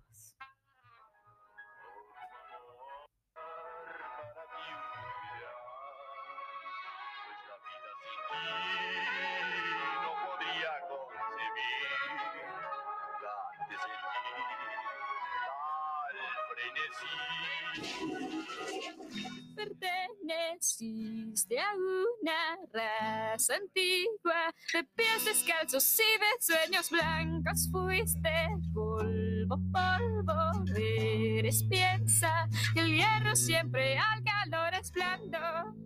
no 10.04 10.12
podría 10.26 10.72
concebir 10.90 12.21
Perteneciste 19.56 21.60
a 21.60 21.74
una 21.76 22.58
raza 22.74 23.56
antigua 23.56 24.54
de 24.74 24.84
pies 24.96 25.26
descalzos 25.26 26.00
y 26.00 26.20
de 26.20 26.26
sueños 26.40 26.90
blancos. 26.90 27.70
Fuiste 27.72 28.32
polvo, 28.74 29.60
polvo. 29.72 30.66
Eres 30.76 31.64
piensa 31.64 32.48
que 32.74 32.82
el 32.82 32.96
hierro 32.96 33.36
siempre 33.36 33.98
al 33.98 34.24
calor 34.24 34.74
es 34.74 34.92
blando. 34.92 35.81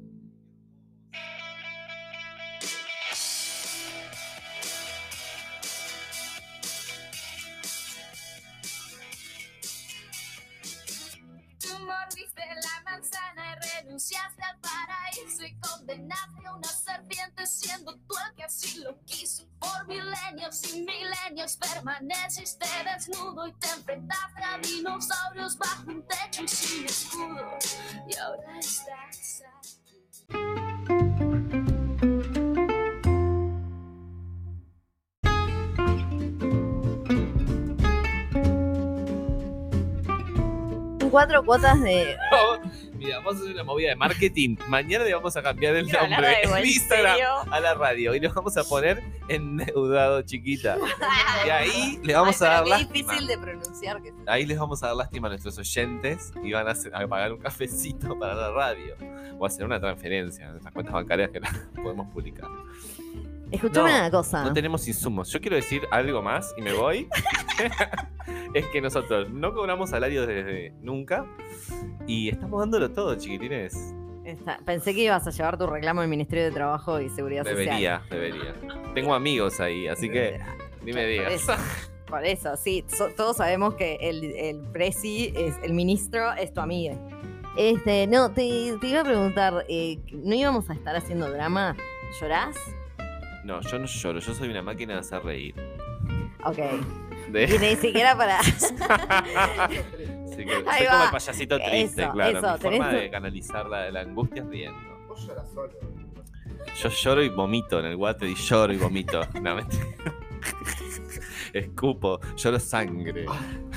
Renunciaste 13.96 14.44
al 14.44 14.60
paraíso 14.60 15.46
y 15.46 15.58
condenaste 15.62 16.46
a 16.46 16.54
una 16.54 16.68
serpiente 16.68 17.48
siendo 17.48 17.96
tú 17.96 18.16
el 18.28 18.36
que 18.36 18.44
así 18.44 18.80
lo 18.82 19.00
quiso. 19.06 19.48
Por 19.58 19.88
milenios 19.88 20.74
y 20.74 20.82
milenios 20.82 21.56
permaneciste 21.56 22.66
desnudo 22.84 23.48
y 23.48 23.54
te 23.54 23.70
enfrentaste 23.70 24.44
a 24.44 24.58
dinosaurios 24.58 25.58
bajo 25.58 25.84
un 25.88 26.06
techo 26.06 26.44
y 26.44 26.48
sin 26.50 26.84
escudo. 26.86 27.58
Y 28.06 28.18
ahora 28.18 28.60
estás 28.60 29.44
aquí. 29.58 30.10
Cuatro 41.10 41.46
cuotas 41.46 41.80
de. 41.80 42.18
Mira, 43.06 43.18
vamos 43.20 43.36
a 43.36 43.40
hacer 43.40 43.54
una 43.54 43.64
movida 43.64 43.90
de 43.90 43.96
marketing. 43.96 44.56
Mañana 44.68 45.04
le 45.06 45.14
vamos 45.14 45.36
a 45.38 45.44
cambiar 45.44 45.76
el 45.76 45.86
hablar 45.96 46.10
nombre 46.10 46.36
en 46.44 46.66
Instagram 46.66 47.18
a 47.52 47.60
la 47.60 47.74
radio 47.76 48.16
y 48.16 48.20
le 48.20 48.28
vamos 48.28 48.58
a 48.58 48.64
poner 48.64 49.04
endeudado 49.28 50.22
chiquita. 50.24 50.78
Y 51.46 51.50
ahí 51.50 52.00
le 52.04 52.14
vamos 52.16 52.42
Ay, 52.42 52.48
a 52.48 52.52
dar 52.52 52.64
qué 52.64 52.70
lástima. 52.72 52.94
difícil 53.14 53.28
de 53.28 53.38
pronunciar. 53.38 54.02
Que... 54.02 54.14
Ahí 54.28 54.46
les 54.46 54.58
vamos 54.58 54.82
a 54.84 54.88
dar 54.88 54.96
lástima 54.96 55.28
a 55.28 55.32
nuestros 55.32 55.58
oyentes 55.58 56.34
y 56.44 56.52
van 56.52 56.68
a, 56.68 56.72
hacer- 56.72 56.96
a 56.96 57.08
pagar 57.08 57.32
un 57.34 57.40
cafecito 57.40 58.18
para 58.18 58.34
la 58.34 58.52
radio. 58.52 58.96
O 59.38 59.46
hacer 59.46 59.66
una 59.66 59.80
transferencia 59.80 60.46
en 60.46 60.52
nuestras 60.52 60.74
cuentas 60.74 60.94
bancarias 60.94 61.30
que 61.30 61.40
las 61.42 61.52
podemos 61.76 62.08
publicar. 62.14 62.48
Escuchame 63.52 63.90
No, 63.90 63.96
una 63.98 64.12
cosa. 64.12 64.44
No 64.44 64.54
tenemos 64.54 64.88
insumos. 64.88 65.30
Yo 65.32 65.40
quiero 65.40 65.56
decir 65.56 65.84
algo 65.92 66.22
más 66.22 66.54
y 66.58 66.62
me 66.62 66.74
voy. 66.74 67.08
es 68.54 68.66
que 68.68 68.82
nosotros 68.82 69.30
no 69.30 69.54
cobramos 69.54 69.90
salario 69.92 70.26
desde 70.26 70.74
nunca 70.82 71.26
y 72.08 72.30
estamos 72.30 72.60
dándolo 72.60 72.92
todo, 72.92 73.16
chiquitines. 73.16 73.94
Está- 74.24 74.60
Pensé 74.66 74.94
que 74.96 75.02
ibas 75.04 75.26
a 75.28 75.30
llevar 75.32 75.58
tu 75.58 75.68
reclamo 75.68 76.02
al 76.02 76.08
Ministerio 76.08 76.46
de 76.46 76.52
Trabajo 76.52 77.00
y 77.00 77.10
Seguridad 77.10 77.44
Social. 77.44 77.58
Debería, 77.66 78.02
debería. 78.10 78.56
Tengo 78.94 79.14
amigos 79.14 79.60
ahí, 79.60 79.88
así 79.88 80.10
que 80.10 80.40
ni 80.84 80.92
me 80.94 81.02
Por 81.02 81.10
digas. 81.10 81.34
eso, 81.34 81.54
por 82.08 82.26
eso, 82.26 82.56
sí. 82.58 82.84
so- 82.88 83.10
todos 83.16 83.38
sabemos 83.38 83.76
que 83.76 83.98
el, 84.02 84.24
el 84.24 84.62
presi, 84.72 85.32
es, 85.36 85.56
el 85.62 85.74
ministro, 85.74 86.34
es 86.34 86.52
tu 86.54 86.62
amiga. 86.62 86.96
Este, 87.58 88.08
no, 88.08 88.32
te, 88.32 88.74
te 88.82 88.88
iba 88.88 89.02
a 89.02 89.04
preguntar, 89.04 89.64
eh, 89.70 90.00
¿no 90.12 90.34
íbamos 90.36 90.70
a 90.70 90.74
estar 90.74 90.96
haciendo 90.96 91.30
drama? 91.32 91.76
¿Llorás? 92.20 92.56
No, 93.46 93.62
yo 93.62 93.78
no 93.80 93.86
lloro, 93.86 94.20
yo 94.20 94.34
soy 94.34 94.50
una 94.50 94.62
máquina 94.64 94.94
de 94.96 95.00
hacer 95.02 95.24
reír. 95.24 95.54
Ok. 96.44 96.58
De- 97.32 97.44
Y 97.44 97.58
ni 97.60 97.76
siquiera 97.76 98.18
para. 98.18 98.40
Así 98.40 98.76
que 98.76 100.52
soy 100.52 100.86
como 100.88 101.04
el 101.04 101.12
payasito 101.12 101.58
triste, 101.60 102.02
Eso, 102.04 102.12
claro. 102.12 102.38
eso, 102.40 102.54
Mi 102.56 102.60
forma 102.60 102.90
de 102.90 103.10
canalizar 103.12 103.66
la, 103.68 103.90
la 103.92 104.02
angustia 104.02 104.42
es 104.42 104.50
riendo. 104.50 104.80
Vos 105.08 105.26
lloras 105.28 105.48
solo. 105.54 105.72
Yo 106.82 106.90
lloro 106.90 107.24
y 107.24 107.30
vomito 107.30 107.80
en 107.80 107.86
el 107.86 107.96
water 107.96 108.28
y 108.28 108.36
lloro 108.36 108.74
y 108.74 108.78
vomito. 108.78 109.22
No. 109.42 109.58
Escupo, 111.54 112.20
lloro 112.36 112.60
sangre. 112.60 113.26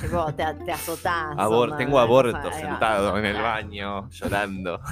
tipo, 0.01 0.33
te, 0.33 0.43
te 0.65 0.71
azotás. 0.71 1.37
Abor- 1.37 1.77
tengo 1.77 1.99
aborto 1.99 2.51
sentado 2.51 3.17
en 3.17 3.25
el 3.25 3.41
baño, 3.41 4.09
llorando. 4.09 4.81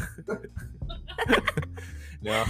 no, 2.22 2.32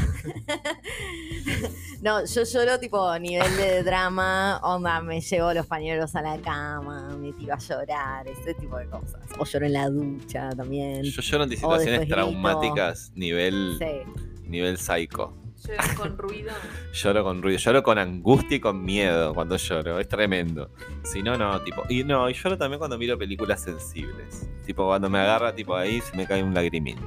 No, 2.02 2.24
yo 2.26 2.44
lloro 2.44 2.80
tipo 2.80 3.08
a 3.08 3.18
nivel 3.20 3.56
de 3.58 3.84
drama, 3.84 4.60
onda, 4.64 5.02
me 5.02 5.20
llevo 5.20 5.54
los 5.54 5.66
pañuelos 5.66 6.16
a 6.16 6.22
la 6.22 6.38
cama, 6.40 7.10
me 7.20 7.34
tiro 7.34 7.56
a 7.56 7.58
llorar, 7.58 8.28
ese 8.28 8.54
tipo 8.54 8.78
de 8.78 8.88
cosas. 8.88 9.22
O 9.40 9.46
lloro 9.46 9.66
en 9.66 9.74
la 9.74 9.90
ducha 9.90 10.50
también. 10.56 11.04
yo 11.04 11.22
lloro 11.22 11.44
en 11.46 11.50
situaciones 11.52 12.00
grito. 12.02 12.16
traumáticas, 12.16 13.12
nivel, 13.16 13.78
Sí. 13.80 14.46
nivel 14.48 14.78
psycho. 14.78 15.34
Llorar 15.66 15.96
con 15.96 16.18
ruido. 16.20 16.52
Lloro 16.94 17.24
con 17.24 17.42
ruido, 17.42 17.58
lloro 17.58 17.82
con 17.84 17.98
angustia 17.98 18.58
y 18.58 18.60
con 18.60 18.86
miedo 18.86 19.34
cuando 19.34 19.58
lloro, 19.58 20.00
es 20.00 20.08
tremendo. 20.08 20.70
Si 21.04 21.24
no, 21.24 21.36
no, 21.36 21.60
tipo. 21.64 21.84
Y 21.90 22.04
no, 22.04 22.30
y 22.30 22.34
lloro 22.36 22.60
también 22.60 22.78
cuando 22.78 22.96
miro 23.00 23.18
películas 23.18 23.64
sensibles. 23.64 24.48
Tipo, 24.68 24.86
cuando 24.86 25.10
me 25.10 25.18
agarra, 25.18 25.56
tipo 25.56 25.76
ahí 25.76 26.00
se 26.02 26.16
me 26.16 26.28
cae 26.28 26.44
un 26.44 26.54
lagrimín. 26.54 27.00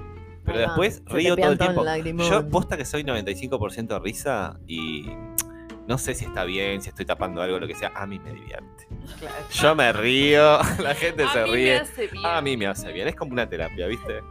Pero 0.52 0.66
después 0.68 1.02
río 1.06 1.36
todo 1.36 1.52
el 1.52 1.58
tiempo. 1.58 1.84
lagrimón. 1.84 2.28
Yo 2.30 2.48
posta 2.48 2.76
que 2.76 2.84
soy 2.84 3.04
95% 3.04 4.00
risa 4.02 4.58
y 4.66 5.10
no 5.86 5.98
sé 5.98 6.14
si 6.14 6.24
está 6.24 6.44
bien, 6.44 6.80
si 6.82 6.88
estoy 6.90 7.04
tapando 7.06 7.42
algo, 7.42 7.58
lo 7.58 7.66
que 7.66 7.74
sea. 7.74 7.90
A 7.94 8.06
mí 8.06 8.18
me 8.18 8.32
divierte. 8.32 8.86
Claro. 9.18 9.34
Yo 9.50 9.74
me 9.74 9.92
río, 9.92 10.58
la 10.82 10.94
gente 10.94 11.24
A 11.24 11.32
se 11.32 11.42
mí 11.44 11.50
me 11.50 11.56
ríe. 11.56 11.76
hace 11.78 12.06
bien. 12.06 12.26
A 12.26 12.40
mí 12.42 12.56
me 12.56 12.66
hace 12.66 12.92
bien, 12.92 13.08
es 13.08 13.16
como 13.16 13.32
una 13.32 13.48
terapia, 13.48 13.86
¿viste? 13.86 14.20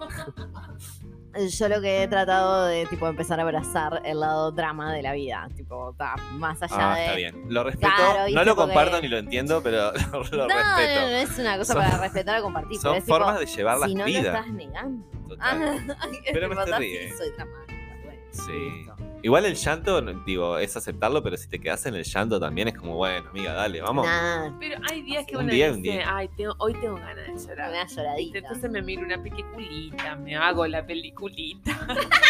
Yo 1.52 1.70
lo 1.70 1.80
que 1.80 2.02
he 2.04 2.08
tratado 2.08 2.66
de 2.66 2.86
tipo 2.88 3.08
empezar 3.08 3.40
a 3.40 3.44
abrazar 3.44 4.02
el 4.04 4.20
lado 4.20 4.52
drama 4.52 4.92
de 4.92 5.04
la 5.04 5.14
vida, 5.14 5.48
tipo, 5.56 5.94
ta, 5.98 6.16
más 6.34 6.62
allá 6.64 6.94
Ah, 6.94 6.96
de 6.96 7.04
está 7.06 7.16
bien. 7.16 7.46
Lo 7.50 7.64
respeto. 7.64 7.94
Claro, 7.96 8.32
no 8.34 8.44
lo 8.44 8.56
comparto 8.56 9.00
ni 9.02 9.08
lo 9.10 9.18
entiendo, 9.20 9.62
pero 9.62 9.92
lo, 10.12 10.24
lo 10.24 10.24
no, 10.24 10.48
no, 10.48 10.48
no, 10.48 10.78
respeto. 10.78 11.08
es 11.34 11.38
una 11.40 11.58
cosa 11.58 11.74
Son- 11.74 11.84
para 11.84 11.98
respetar 12.00 12.40
o 12.40 12.44
compartir. 12.44 12.78
Son 12.82 12.92
pero 12.94 12.98
es 12.98 13.06
tipo, 13.06 13.16
formas 13.18 13.40
de 13.40 13.46
llevar 13.46 13.78
las 13.78 13.90
si 13.90 13.96
no 13.96 14.06
vidas. 14.06 14.24
lo 14.24 14.30
estás 14.32 14.48
negando. 14.54 15.06
Total. 15.28 15.96
Ah, 16.00 16.08
Pero 16.34 16.50
me 16.50 16.56
tipo, 16.56 16.78
ríe. 16.78 17.10
sí, 17.12 17.18
soy 17.18 17.30
dramática. 17.32 17.98
Bueno, 18.04 18.22
Sí. 18.32 18.52
listo. 18.52 18.96
Igual 19.22 19.46
el 19.46 19.56
llanto, 19.56 20.02
digo, 20.26 20.58
es 20.58 20.78
aceptarlo, 20.78 21.22
pero 21.22 21.36
si 21.36 21.50
te 21.50 21.60
quedas 21.60 21.86
en 21.86 21.96
el 21.96 22.04
llanto 22.06 22.40
también 22.40 22.70
es 22.70 22.78
como, 22.78 22.96
bueno, 22.96 23.30
amiga, 23.30 23.54
dale, 23.54 23.82
vamos. 23.82 24.06
Nah, 24.06 24.58
Pero 24.60 24.80
hay 24.90 25.02
días 25.02 25.26
que 25.26 25.36
Un 25.36 25.44
uno 25.44 25.52
día, 25.54 25.68
dice, 25.68 25.78
un 25.78 25.84
día. 25.84 26.06
ay, 26.16 26.30
tengo- 26.38 26.56
hoy 26.60 26.74
tengo 26.74 26.96
ganas 26.96 27.28
de 27.28 27.48
llorar. 27.48 27.70
una 27.70 27.86
lloradita. 27.88 28.38
Entonces 28.38 28.72
me 28.72 28.82
miro 28.82 29.02
una 29.04 29.22
peliculita, 29.22 30.16
me 30.16 30.36
hago 30.38 30.66
la 30.68 30.86
peliculita. 30.86 31.72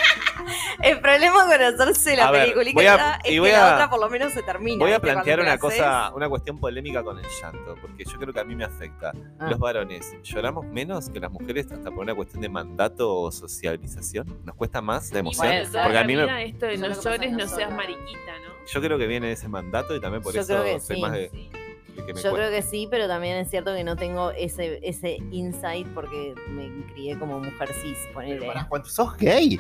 El 0.81 0.99
problema 1.01 1.43
con 1.45 1.61
hacerse 1.61 2.15
la 2.15 2.29
A 2.29 2.31
ver, 2.31 2.41
peliculita 2.53 2.73
voy 2.75 2.85
a- 2.85 3.19
es 3.23 3.29
y 3.29 3.33
que 3.33 3.39
voy 3.41 3.51
la 3.51 3.71
a- 3.71 3.73
otra 3.75 3.89
por 3.89 3.99
lo 3.99 4.09
menos 4.09 4.31
se 4.33 4.41
termina. 4.41 4.83
Voy 4.83 4.93
a 4.93 4.99
plantear 4.99 5.39
te 5.39 5.43
la 5.45 5.53
una 5.55 5.67
haces. 5.67 5.79
cosa, 5.79 6.13
una 6.15 6.29
cuestión 6.29 6.57
polémica 6.59 7.03
con 7.03 7.19
el 7.19 7.25
llanto, 7.41 7.75
porque 7.81 8.05
yo 8.05 8.17
creo 8.17 8.33
que 8.33 8.39
a 8.39 8.45
mí 8.45 8.55
me 8.55 8.63
afecta. 8.63 9.11
Ah. 9.39 9.47
Los 9.49 9.59
varones, 9.59 10.15
¿lloramos 10.23 10.65
menos 10.65 11.09
que 11.09 11.19
las 11.19 11.29
mujeres 11.31 11.69
hasta 11.71 11.91
por 11.91 11.99
una 11.99 12.15
cuestión 12.15 12.41
de 12.41 12.49
mandato 12.49 13.13
o 13.13 13.31
socialización? 13.31 14.39
¿Nos 14.45 14.55
cuesta 14.55 14.81
más 14.81 15.11
la 15.11 15.19
emoción? 15.19 15.53
Porque 15.83 15.97
a 15.97 16.03
mí 16.05 16.15
me, 16.15 16.45
esto 16.45 16.65
de 16.65 16.77
no 16.79 17.01
llores, 17.01 17.31
no 17.31 17.47
seas 17.47 17.71
mariquita, 17.71 18.39
¿no? 18.45 18.53
yo 18.65 18.81
creo 18.81 18.97
que 18.97 19.07
viene 19.07 19.31
ese 19.31 19.47
mandato 19.47 19.95
y 19.95 19.99
también 20.01 20.21
por 20.23 20.33
Yo 20.33 20.41
eso 20.41 20.53
creo 20.61 20.63
que 20.63 20.79
soy 20.79 20.95
sí. 20.97 21.01
más 21.01 21.11
de, 21.13 21.29
Sí. 21.29 21.49
de 21.49 21.95
que 21.95 22.01
me 22.01 22.07
Yo 22.07 22.13
cuesta. 22.13 22.31
creo 22.33 22.51
que 22.51 22.61
sí, 22.61 22.87
pero 22.89 23.07
también 23.07 23.37
es 23.37 23.49
cierto 23.49 23.73
que 23.75 23.83
no 23.83 23.95
tengo 23.95 24.31
ese, 24.31 24.79
ese 24.83 25.17
insight 25.31 25.87
porque 25.93 26.35
me 26.49 26.85
crié 26.93 27.17
como 27.17 27.39
mujer 27.39 27.73
cis, 27.73 27.97
ponele. 28.13 28.45
Pará, 28.45 28.67
¿cuánto- 28.69 28.89
¿Sos 28.89 29.17
gay? 29.17 29.59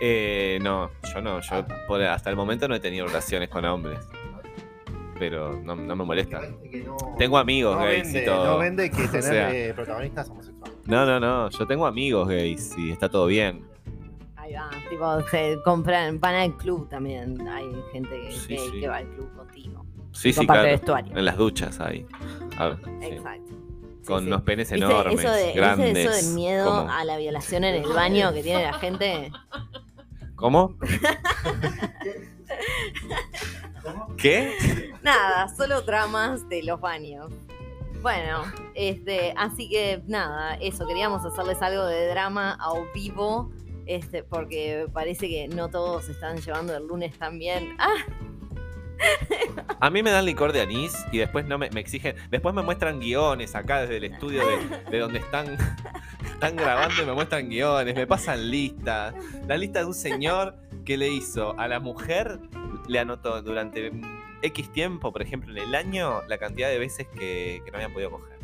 Eh, 0.00 0.58
no, 0.62 0.90
yo 1.14 1.20
no, 1.22 1.40
yo 1.40 1.64
por- 1.86 2.02
hasta 2.02 2.28
el 2.30 2.36
momento 2.36 2.68
no 2.68 2.74
he 2.74 2.80
tenido 2.80 3.06
relaciones 3.06 3.48
con 3.48 3.64
hombres. 3.64 3.98
Pero 5.18 5.52
no, 5.62 5.76
no 5.76 5.94
me 5.94 6.04
molesta. 6.04 6.40
Tengo 7.16 7.38
amigos 7.38 7.76
no 7.76 7.84
gays 7.84 8.02
vende, 8.04 8.22
y 8.22 8.24
todo. 8.24 8.44
No 8.44 8.58
vende 8.58 8.90
que 8.90 8.96
tener 9.08 9.22
sea- 9.22 9.54
eh, 9.54 9.72
protagonistas 9.72 10.28
homosexuales. 10.28 10.78
No, 10.86 11.06
no, 11.06 11.20
no, 11.20 11.48
yo 11.50 11.66
tengo 11.66 11.86
amigos 11.86 12.28
gays 12.28 12.76
y 12.76 12.90
está 12.90 13.08
todo 13.08 13.26
bien. 13.26 13.64
Ahí 14.56 14.96
va, 14.96 15.18
tipo, 15.18 15.28
se 15.30 15.58
compran, 15.64 16.20
van 16.20 16.34
al 16.34 16.56
club 16.56 16.88
también. 16.88 17.46
Hay 17.48 17.66
gente 17.92 18.10
que, 18.10 18.32
Sí, 18.32 18.56
gay 18.56 18.70
sí. 18.72 18.80
que 18.80 18.88
va 18.88 18.96
al 18.98 19.08
club 19.08 19.34
contigo. 19.36 19.84
Sí, 20.12 20.32
sí, 20.32 20.46
claro. 20.46 20.62
vestuario. 20.64 21.16
En 21.16 21.24
las 21.24 21.36
duchas 21.36 21.80
ahí. 21.80 22.06
A 22.58 22.68
ver, 22.68 22.78
sí. 22.84 23.06
Exacto. 23.06 23.50
Sí, 23.50 24.06
Con 24.06 24.20
sí. 24.22 24.26
unos 24.26 24.42
penes 24.42 24.70
¿Viste 24.70 24.84
enormes, 24.84 25.20
eso 25.20 25.30
de, 25.32 25.44
¿viste 25.44 25.58
grandes. 25.60 25.96
eso 25.98 26.10
del 26.26 26.34
miedo 26.34 26.88
a 26.90 27.04
la 27.04 27.16
violación 27.16 27.64
en 27.64 27.76
el 27.82 27.88
baño 27.92 28.32
que 28.32 28.42
tiene 28.42 28.62
la 28.64 28.72
gente? 28.74 29.30
¿Cómo? 30.34 30.76
¿Qué? 34.16 34.92
Nada, 35.02 35.48
solo 35.54 35.82
dramas 35.82 36.48
de 36.48 36.62
los 36.62 36.80
baños. 36.80 37.32
Bueno, 38.02 38.42
este, 38.74 39.32
así 39.36 39.68
que 39.68 40.02
nada, 40.06 40.54
eso, 40.56 40.86
queríamos 40.86 41.24
hacerles 41.24 41.62
algo 41.62 41.84
de 41.86 42.08
drama 42.08 42.58
a 42.60 42.72
vivo, 42.92 43.50
este, 43.86 44.22
porque 44.22 44.86
parece 44.92 45.28
que 45.28 45.48
no 45.48 45.68
todos 45.68 46.08
están 46.08 46.38
llevando 46.38 46.76
el 46.76 46.86
lunes 46.86 47.18
tan 47.18 47.38
bien. 47.38 47.76
Ah, 47.78 47.94
A 49.80 49.90
mí 49.90 50.02
me 50.02 50.10
dan 50.10 50.24
licor 50.24 50.52
de 50.52 50.60
anís 50.60 50.94
y 51.10 51.18
después 51.18 51.44
no 51.46 51.58
me, 51.58 51.68
me 51.70 51.80
exigen. 51.80 52.14
Después 52.30 52.54
me 52.54 52.62
muestran 52.62 53.00
guiones 53.00 53.54
acá 53.56 53.80
desde 53.80 53.96
el 53.96 54.04
estudio 54.04 54.42
de, 54.46 54.90
de 54.90 54.98
donde 54.98 55.18
están, 55.18 55.56
están 56.24 56.54
grabando 56.56 57.02
y 57.02 57.06
me 57.06 57.12
muestran 57.12 57.48
guiones, 57.48 57.94
me 57.94 58.06
pasan 58.06 58.50
listas. 58.50 59.14
La 59.48 59.56
lista 59.56 59.80
de 59.80 59.86
un 59.86 59.94
señor 59.94 60.54
que 60.84 60.96
le 60.96 61.08
hizo 61.08 61.58
a 61.58 61.66
la 61.68 61.80
mujer, 61.80 62.38
le 62.88 62.98
anotó 63.00 63.42
durante 63.42 63.90
X 64.42 64.72
tiempo, 64.72 65.12
por 65.12 65.22
ejemplo, 65.22 65.50
en 65.52 65.58
el 65.58 65.74
año, 65.74 66.22
la 66.28 66.38
cantidad 66.38 66.68
de 66.68 66.78
veces 66.78 67.06
que, 67.08 67.60
que 67.64 67.70
no 67.70 67.78
habían 67.78 67.92
podido 67.92 68.10
coger. 68.10 68.38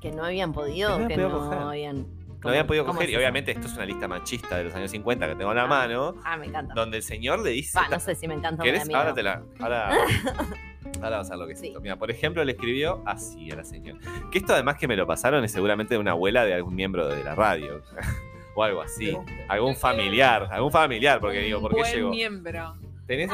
que 0.00 0.10
no 0.12 0.24
habían 0.24 0.52
podido, 0.52 0.96
Que 1.08 1.16
no 1.16 1.50
que 1.50 1.56
habían. 1.56 2.06
No 2.42 2.48
habían 2.50 2.66
podido 2.66 2.86
coger 2.86 3.04
es 3.08 3.10
y 3.12 3.16
obviamente 3.16 3.50
esto 3.52 3.66
es 3.66 3.74
una 3.74 3.84
lista 3.84 4.08
machista 4.08 4.56
de 4.56 4.64
los 4.64 4.74
años 4.74 4.90
50 4.90 5.28
que 5.28 5.34
tengo 5.34 5.50
en 5.50 5.56
la 5.56 5.64
Ah. 5.64 5.66
mano, 5.66 6.14
Ah, 6.24 6.36
me 6.36 6.46
encanta. 6.46 6.72
donde 6.74 6.96
el 6.98 7.02
señor 7.02 7.40
le 7.40 7.50
dice... 7.50 7.78
Va, 7.78 7.88
no 7.88 8.00
sé 8.00 8.14
si 8.14 8.26
me 8.28 8.34
encanta 8.34 8.62
me 8.62 8.70
¿Querés? 8.70 8.86
miedo. 8.86 8.98
Ahora 8.98 9.14
te 9.14 9.22
la. 9.22 9.42
Ahora, 9.60 9.90
ahora 11.02 11.18
vas 11.18 11.28
a 11.28 11.30
ver 11.34 11.38
lo 11.40 11.46
que 11.46 11.52
es 11.52 11.60
Sí. 11.60 11.66
esto. 11.68 11.80
Mira, 11.80 11.96
por 11.96 12.10
ejemplo, 12.10 12.42
le 12.44 12.52
escribió 12.52 13.02
así 13.06 13.50
a 13.50 13.56
la 13.56 13.64
señora. 13.64 13.98
Que 14.32 14.38
esto 14.38 14.54
además 14.54 14.76
que 14.78 14.88
me 14.88 14.96
lo 14.96 15.06
pasaron 15.06 15.44
es 15.44 15.52
seguramente 15.52 15.94
de 15.94 16.00
una 16.00 16.12
abuela 16.12 16.44
de 16.44 16.54
algún 16.54 16.74
miembro 16.74 17.08
de 17.08 17.22
la 17.22 17.34
radio. 17.34 17.82
o 18.54 18.64
algo 18.64 18.80
así. 18.82 19.16
Algún 19.48 19.76
familiar. 19.76 20.48
Algún 20.50 20.72
familiar, 20.72 21.20
porque 21.20 21.40
digo, 21.40 21.60
¿por 21.60 21.72
qué 21.74 21.80
Buen 21.80 21.94
llegó? 21.94 22.10
miembro. 22.10 22.74
Tenés- 23.06 23.30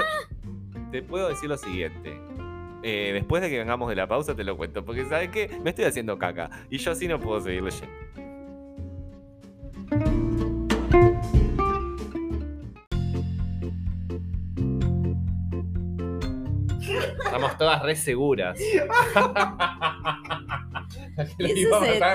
Te 0.90 1.02
puedo 1.02 1.28
decir 1.28 1.48
lo 1.48 1.56
siguiente. 1.56 2.18
Eh, 2.82 3.10
después 3.12 3.42
de 3.42 3.50
que 3.50 3.58
vengamos 3.58 3.88
de 3.88 3.96
la 3.96 4.06
pausa 4.06 4.34
te 4.36 4.44
lo 4.44 4.56
cuento. 4.56 4.84
Porque, 4.84 5.04
¿sabes 5.06 5.30
qué? 5.30 5.48
Me 5.62 5.70
estoy 5.70 5.84
haciendo 5.86 6.18
caca. 6.18 6.50
Y 6.70 6.78
yo 6.78 6.92
así 6.92 7.08
no 7.08 7.18
puedo 7.18 7.40
seguir 7.40 7.62
leyendo. 7.62 7.88
Estamos 17.24 17.58
todas 17.58 17.82
re 17.82 17.96
seguras. 17.96 18.58
Ese 21.38 21.62
es 21.62 21.68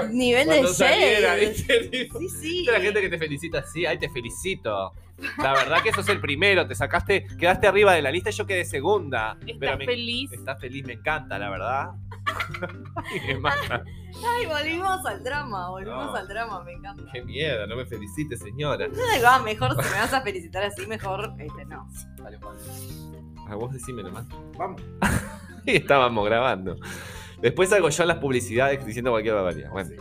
el 0.08 0.14
nivel 0.16 0.48
de 0.48 0.68
saliera, 0.68 1.36
Sí, 1.54 1.54
sí. 2.30 2.58
¿Viste 2.58 2.72
la 2.72 2.80
gente 2.80 3.02
que 3.02 3.10
te 3.10 3.18
felicita 3.18 3.60
así? 3.60 3.86
Ay, 3.86 3.98
te 4.00 4.10
felicito. 4.10 4.94
La 5.38 5.54
verdad 5.54 5.84
que 5.84 5.92
sos 5.92 6.08
el 6.10 6.20
primero, 6.22 6.66
te 6.68 6.74
sacaste, 6.76 7.26
quedaste 7.38 7.68
arriba 7.68 7.94
de 7.94 8.02
la 8.02 8.12
lista 8.12 8.30
y 8.30 8.34
yo 8.34 8.46
quedé 8.48 8.64
segunda. 8.66 9.38
Pero 9.42 9.52
¿Estás 9.54 9.78
me- 9.80 9.86
feliz? 9.86 10.32
Estás 10.32 10.60
feliz, 10.60 10.86
me 10.86 10.94
encanta, 10.94 11.38
la 11.38 11.50
verdad. 11.50 11.90
Y 13.16 13.28
me 13.28 13.40
mata. 13.40 13.84
Ay, 14.28 14.46
volvimos 14.46 15.06
al 15.06 15.24
drama, 15.24 15.70
volvimos 15.70 16.06
No. 16.08 16.16
al 16.16 16.28
drama, 16.28 16.64
me 16.64 16.74
encanta. 16.74 17.04
Qué 17.14 17.24
miedo, 17.24 17.66
no 17.68 17.76
me 17.76 17.86
felicites, 17.86 18.40
señora. 18.40 18.88
Ay, 19.14 19.22
va, 19.22 19.40
mejor 19.40 19.72
si 19.84 19.90
me 19.90 20.00
vas 20.00 20.14
a 20.14 20.22
felicitar 20.22 20.64
así, 20.64 20.86
mejor 20.88 21.34
este, 21.40 21.66
no. 21.66 21.88
A 23.48 23.56
vos 23.56 23.74
decime 23.74 24.04
nomás. 24.04 24.26
Vamos. 24.58 24.82
Y 25.66 25.76
estábamos 25.76 26.26
grabando. 26.26 26.76
Después 27.40 27.70
salgo 27.70 27.90
yo 27.90 28.04
en 28.04 28.08
las 28.08 28.18
publicidades 28.18 28.84
diciendo 28.84 29.12
cualquier 29.12 29.36
barbaridad. 29.36 29.70
Bueno. 29.70 29.92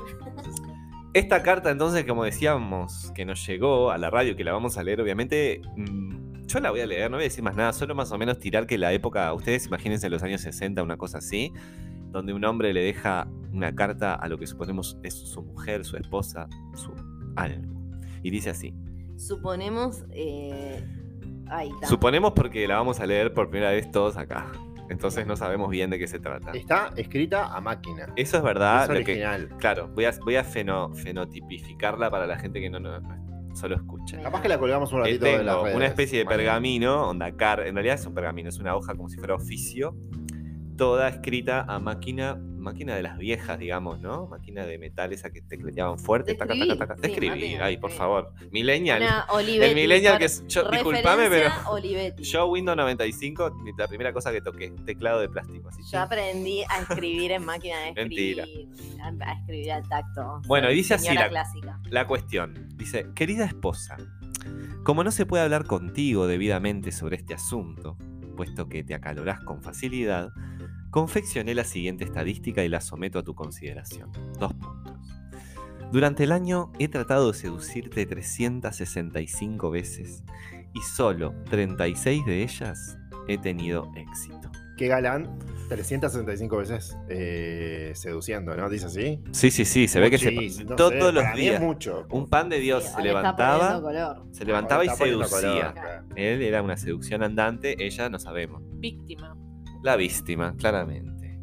Esta 1.12 1.42
carta, 1.42 1.70
entonces, 1.70 2.04
como 2.06 2.24
decíamos, 2.24 3.12
que 3.14 3.26
nos 3.26 3.44
llegó 3.46 3.90
a 3.90 3.98
la 3.98 4.08
radio, 4.08 4.36
que 4.36 4.44
la 4.44 4.52
vamos 4.52 4.78
a 4.78 4.82
leer, 4.82 5.00
obviamente. 5.02 5.60
mm, 5.76 6.46
yo 6.46 6.60
la 6.60 6.70
voy 6.70 6.80
a 6.80 6.86
leer, 6.86 7.10
no 7.10 7.16
voy 7.18 7.24
a 7.24 7.28
decir 7.28 7.44
más 7.44 7.54
nada, 7.56 7.72
solo 7.72 7.94
más 7.94 8.10
o 8.10 8.18
menos 8.18 8.38
tirar 8.40 8.66
que 8.66 8.76
la 8.78 8.92
época, 8.92 9.32
ustedes 9.34 9.66
imagínense 9.66 10.08
los 10.10 10.22
años 10.22 10.40
60, 10.40 10.82
una 10.82 10.96
cosa 10.96 11.18
así, 11.18 11.52
donde 12.10 12.32
un 12.32 12.44
hombre 12.44 12.72
le 12.72 12.82
deja 12.82 13.26
una 13.52 13.74
carta 13.74 14.14
a 14.14 14.28
lo 14.28 14.38
que 14.38 14.46
suponemos 14.46 14.98
es 15.02 15.14
su 15.14 15.42
mujer, 15.42 15.84
su 15.84 15.96
esposa, 15.96 16.48
su 16.74 16.92
algo. 17.36 17.72
Y 18.22 18.30
dice 18.30 18.50
así. 18.50 18.74
Suponemos. 19.16 20.04
Eh... 20.10 20.84
Ahí 21.48 21.68
está. 21.70 21.86
Suponemos 21.88 22.32
porque 22.32 22.66
la 22.68 22.76
vamos 22.76 23.00
a 23.00 23.06
leer 23.06 23.34
por 23.34 23.50
primera 23.50 23.72
vez 23.72 23.90
todos 23.90 24.16
acá. 24.16 24.46
Entonces 24.88 25.26
no 25.26 25.36
sabemos 25.36 25.68
bien 25.70 25.90
de 25.90 25.98
qué 25.98 26.06
se 26.08 26.18
trata. 26.18 26.50
Está 26.52 26.92
escrita 26.96 27.54
a 27.54 27.60
máquina. 27.60 28.12
Eso 28.16 28.36
es 28.38 28.42
verdad. 28.42 28.82
es 28.84 28.88
lo 28.88 29.04
que- 29.04 29.12
original. 29.12 29.48
claro, 29.58 29.88
voy 29.94 30.04
a, 30.04 30.12
voy 30.24 30.36
a 30.36 30.44
feno- 30.44 30.92
fenotipificarla 30.94 32.10
para 32.10 32.26
la 32.26 32.38
gente 32.38 32.60
que 32.60 32.70
no, 32.70 32.80
no- 32.80 33.00
no- 33.00 33.56
solo 33.56 33.74
escucha. 33.76 34.20
Capaz 34.22 34.42
que 34.42 34.48
la 34.48 34.58
colgamos 34.58 34.92
un 34.92 35.00
ratito 35.00 35.24
de 35.24 35.38
redes. 35.38 35.74
una 35.76 35.86
especie 35.86 36.18
de 36.20 36.24
pergamino, 36.26 37.08
onda 37.08 37.32
car, 37.36 37.66
en 37.66 37.74
realidad 37.74 37.96
es 37.96 38.06
un 38.06 38.14
pergamino, 38.14 38.48
es 38.48 38.58
una 38.58 38.74
hoja 38.76 38.94
como 38.94 39.08
si 39.08 39.16
fuera 39.18 39.34
oficio, 39.34 39.96
toda 40.80 41.10
escrita 41.10 41.66
a 41.68 41.78
máquina, 41.78 42.36
máquina 42.56 42.94
de 42.96 43.02
las 43.02 43.18
viejas, 43.18 43.58
digamos, 43.58 44.00
¿no? 44.00 44.26
Máquina 44.28 44.64
de 44.64 44.78
metal 44.78 45.12
esa 45.12 45.28
que 45.28 45.42
tecleaban 45.42 45.98
fuerte, 45.98 46.34
taca, 46.34 46.54
taca, 46.58 46.74
taca, 46.78 46.94
escribir, 47.06 47.30
máquina, 47.32 47.64
ay, 47.66 47.76
por 47.76 47.90
favor. 47.90 48.32
Millennial. 48.50 49.02
El 49.60 49.74
millennial 49.74 50.16
que 50.16 50.24
es, 50.24 50.42
yo, 50.48 50.70
disculpame, 50.70 51.28
pero 51.28 51.50
yo 52.16 52.46
Windows 52.46 52.78
95, 52.78 53.50
mi- 53.62 53.72
la 53.76 53.88
primera 53.88 54.10
cosa 54.14 54.32
que 54.32 54.40
toqué, 54.40 54.70
teclado 54.86 55.20
de 55.20 55.28
plástico, 55.28 55.68
así. 55.68 55.82
Yo 55.92 56.00
aprendí 56.00 56.62
a 56.70 56.80
escribir 56.80 57.32
en 57.32 57.44
máquina 57.44 57.78
de 57.80 57.88
escribir. 57.90 58.36
Mentira. 58.38 59.26
A, 59.26 59.32
escribir 59.34 59.72
al 59.72 59.86
tacto. 59.86 60.40
Bueno, 60.46 60.70
y 60.70 60.76
dice 60.76 60.94
así 60.94 61.12
la- 61.14 61.28
clásica. 61.28 61.78
La 61.90 62.06
cuestión, 62.06 62.68
dice, 62.76 63.06
querida 63.14 63.44
esposa, 63.44 63.98
como 64.82 65.04
no 65.04 65.10
se 65.10 65.26
puede 65.26 65.42
hablar 65.42 65.66
contigo 65.66 66.26
debidamente 66.26 66.90
sobre 66.90 67.16
este 67.16 67.34
asunto, 67.34 67.98
puesto 68.34 68.70
que 68.70 68.82
te 68.82 68.94
acalorás 68.94 69.40
con 69.40 69.60
facilidad, 69.62 70.30
confeccioné 70.90 71.54
la 71.54 71.64
siguiente 71.64 72.04
estadística 72.04 72.64
y 72.64 72.68
la 72.68 72.80
someto 72.80 73.18
a 73.18 73.22
tu 73.22 73.34
consideración. 73.34 74.10
Dos 74.38 74.52
puntos. 74.54 74.94
Durante 75.92 76.24
el 76.24 76.32
año 76.32 76.72
he 76.78 76.88
tratado 76.88 77.32
de 77.32 77.38
seducirte 77.38 78.06
365 78.06 79.70
veces 79.70 80.24
y 80.72 80.80
solo 80.82 81.34
36 81.50 82.24
de 82.26 82.42
ellas 82.42 82.96
he 83.26 83.38
tenido 83.38 83.90
éxito. 83.96 84.50
Qué 84.76 84.86
galán. 84.88 85.38
365 85.68 86.56
veces 86.56 86.96
eh, 87.08 87.92
seduciendo, 87.94 88.56
¿no? 88.56 88.68
Dice 88.68 88.86
así. 88.86 89.22
Sí, 89.30 89.50
sí, 89.52 89.64
sí, 89.64 89.86
se 89.86 90.00
ve 90.00 90.10
que 90.10 90.18
se, 90.18 90.32
no 90.64 90.74
todos 90.74 90.92
sé, 90.94 91.12
los 91.12 91.34
días. 91.36 91.60
mucho. 91.60 92.06
Un 92.10 92.28
pan 92.28 92.48
de 92.48 92.58
Dios 92.58 92.82
Sí, 92.82 92.88
se 92.88 93.08
está 93.08 93.36
perdiendo 93.36 93.90
levantaba, 93.90 94.24
se 94.32 94.44
levantaba 94.44 94.84
y 94.84 94.88
seducía. 94.88 95.74
color. 95.74 96.04
Él 96.16 96.42
era 96.42 96.62
una 96.62 96.76
seducción 96.76 97.22
andante, 97.22 97.76
ella 97.84 98.08
no 98.08 98.18
sabemos. 98.18 98.62
Víctima. 98.80 99.36
La 99.82 99.96
víctima, 99.96 100.54
claramente. 100.56 101.38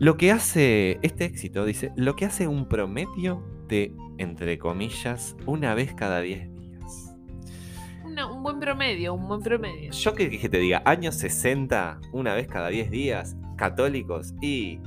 Lo 0.00 0.16
que 0.16 0.32
hace 0.32 0.98
este 1.02 1.24
éxito, 1.24 1.64
dice, 1.64 1.92
lo 1.96 2.16
que 2.16 2.24
hace 2.24 2.48
un 2.48 2.68
promedio 2.68 3.42
de, 3.68 3.94
entre 4.18 4.58
comillas, 4.58 5.36
una 5.46 5.74
vez 5.74 5.94
cada 5.94 6.20
10 6.20 6.52
días. 6.54 7.16
Una- 8.04 8.30
un 8.32 8.42
buen 8.42 8.58
promedio, 8.60 9.14
un 9.14 9.28
buen 9.28 9.40
promedio. 9.40 9.92
Yo 9.92 10.14
que, 10.14 10.30
que 10.38 10.48
te 10.48 10.58
diga, 10.58 10.82
años 10.84 11.14
60, 11.16 12.00
una 12.12 12.34
vez 12.34 12.48
cada 12.48 12.68
10 12.68 12.90
días, 12.90 13.36
católicos 13.56 14.34
y... 14.40 14.80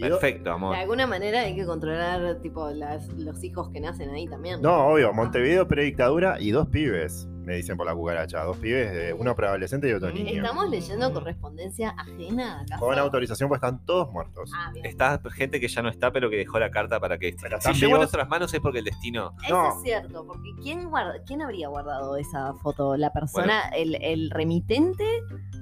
Perfecto, 0.00 0.50
amor. 0.50 0.74
De 0.74 0.82
alguna 0.82 1.06
manera 1.06 1.42
hay 1.42 1.54
que 1.54 1.64
controlar 1.64 2.40
tipo 2.42 2.68
las- 2.70 3.06
los 3.12 3.44
hijos 3.44 3.70
que 3.70 3.80
nacen 3.80 4.10
ahí 4.10 4.26
también. 4.26 4.60
No, 4.60 4.86
obvio, 4.88 5.12
Montevideo 5.12 5.68
predictadura 5.68 6.40
y 6.40 6.50
dos 6.50 6.66
pibes, 6.68 7.28
me 7.44 7.56
dicen 7.56 7.76
por 7.76 7.86
la 7.86 7.94
cucaracha. 7.94 8.42
Dos 8.42 8.56
pibes, 8.56 8.90
eh, 8.92 9.12
uno 9.12 9.34
preadolescente 9.36 9.88
y 9.88 9.92
otro 9.92 10.10
niño. 10.10 10.30
Estamos 10.30 10.68
leyendo 10.70 11.12
correspondencia 11.12 11.90
ajena 11.90 12.60
acá. 12.62 12.78
Con 12.78 12.98
autorización, 12.98 13.48
pues 13.48 13.58
están 13.58 13.84
todos 13.84 14.10
muertos. 14.12 14.50
Ah, 14.54 14.70
bien. 14.72 14.86
Está 14.86 15.20
gente 15.32 15.60
que 15.60 15.68
ya 15.68 15.82
no 15.82 15.88
está, 15.88 16.10
pero 16.12 16.30
que 16.30 16.36
dejó 16.36 16.58
la 16.58 16.70
carta 16.70 16.98
para 17.00 17.18
que... 17.18 17.34
Pero 17.40 17.60
Si 17.60 17.72
llegó 17.74 17.96
a 17.96 17.98
nuestras 17.98 18.28
manos 18.28 18.52
es 18.54 18.60
porque 18.60 18.78
el 18.80 18.84
destino... 18.84 19.34
Eso 19.44 19.54
No. 19.54 19.68
es 19.76 19.82
cierto, 19.82 20.26
porque 20.26 20.50
¿quién, 20.62 20.88
guarda- 20.90 21.22
¿quién 21.26 21.42
habría 21.42 21.68
guardado 21.68 22.16
esa 22.16 22.54
foto? 22.54 22.96
¿La 22.96 23.12
persona, 23.12 23.68
el, 23.76 23.96
el 24.02 24.30
remitente 24.30 25.04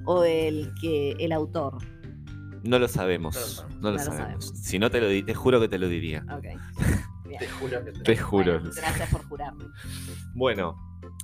o 0.05 0.23
el 0.23 0.71
que 0.81 1.11
el 1.19 1.31
autor? 1.31 1.77
No 2.63 2.79
lo 2.79 2.87
sabemos. 2.87 3.65
No 3.69 3.73
lo 3.73 3.79
No 3.81 3.91
lo 3.91 3.99
sabemos. 3.99 4.17
sabemos. 4.45 4.49
Si 4.55 4.79
no 4.79 4.89
te 4.89 5.01
lo 5.01 5.07
di, 5.09 5.21
te 5.23 5.33
juro 5.33 5.59
que 5.59 5.67
te 5.67 5.77
lo 5.77 5.87
diría. 5.89 6.23
Ok. 6.31 6.45
Bien. 7.27 7.41
juro 7.59 7.83
que 7.83 7.91
Te 7.91 8.15
juro. 8.17 8.53
Bueno, 8.59 8.69
gracias 8.75 9.09
por 9.09 9.25
jurarme. 9.27 9.65
Bueno, 10.33 10.75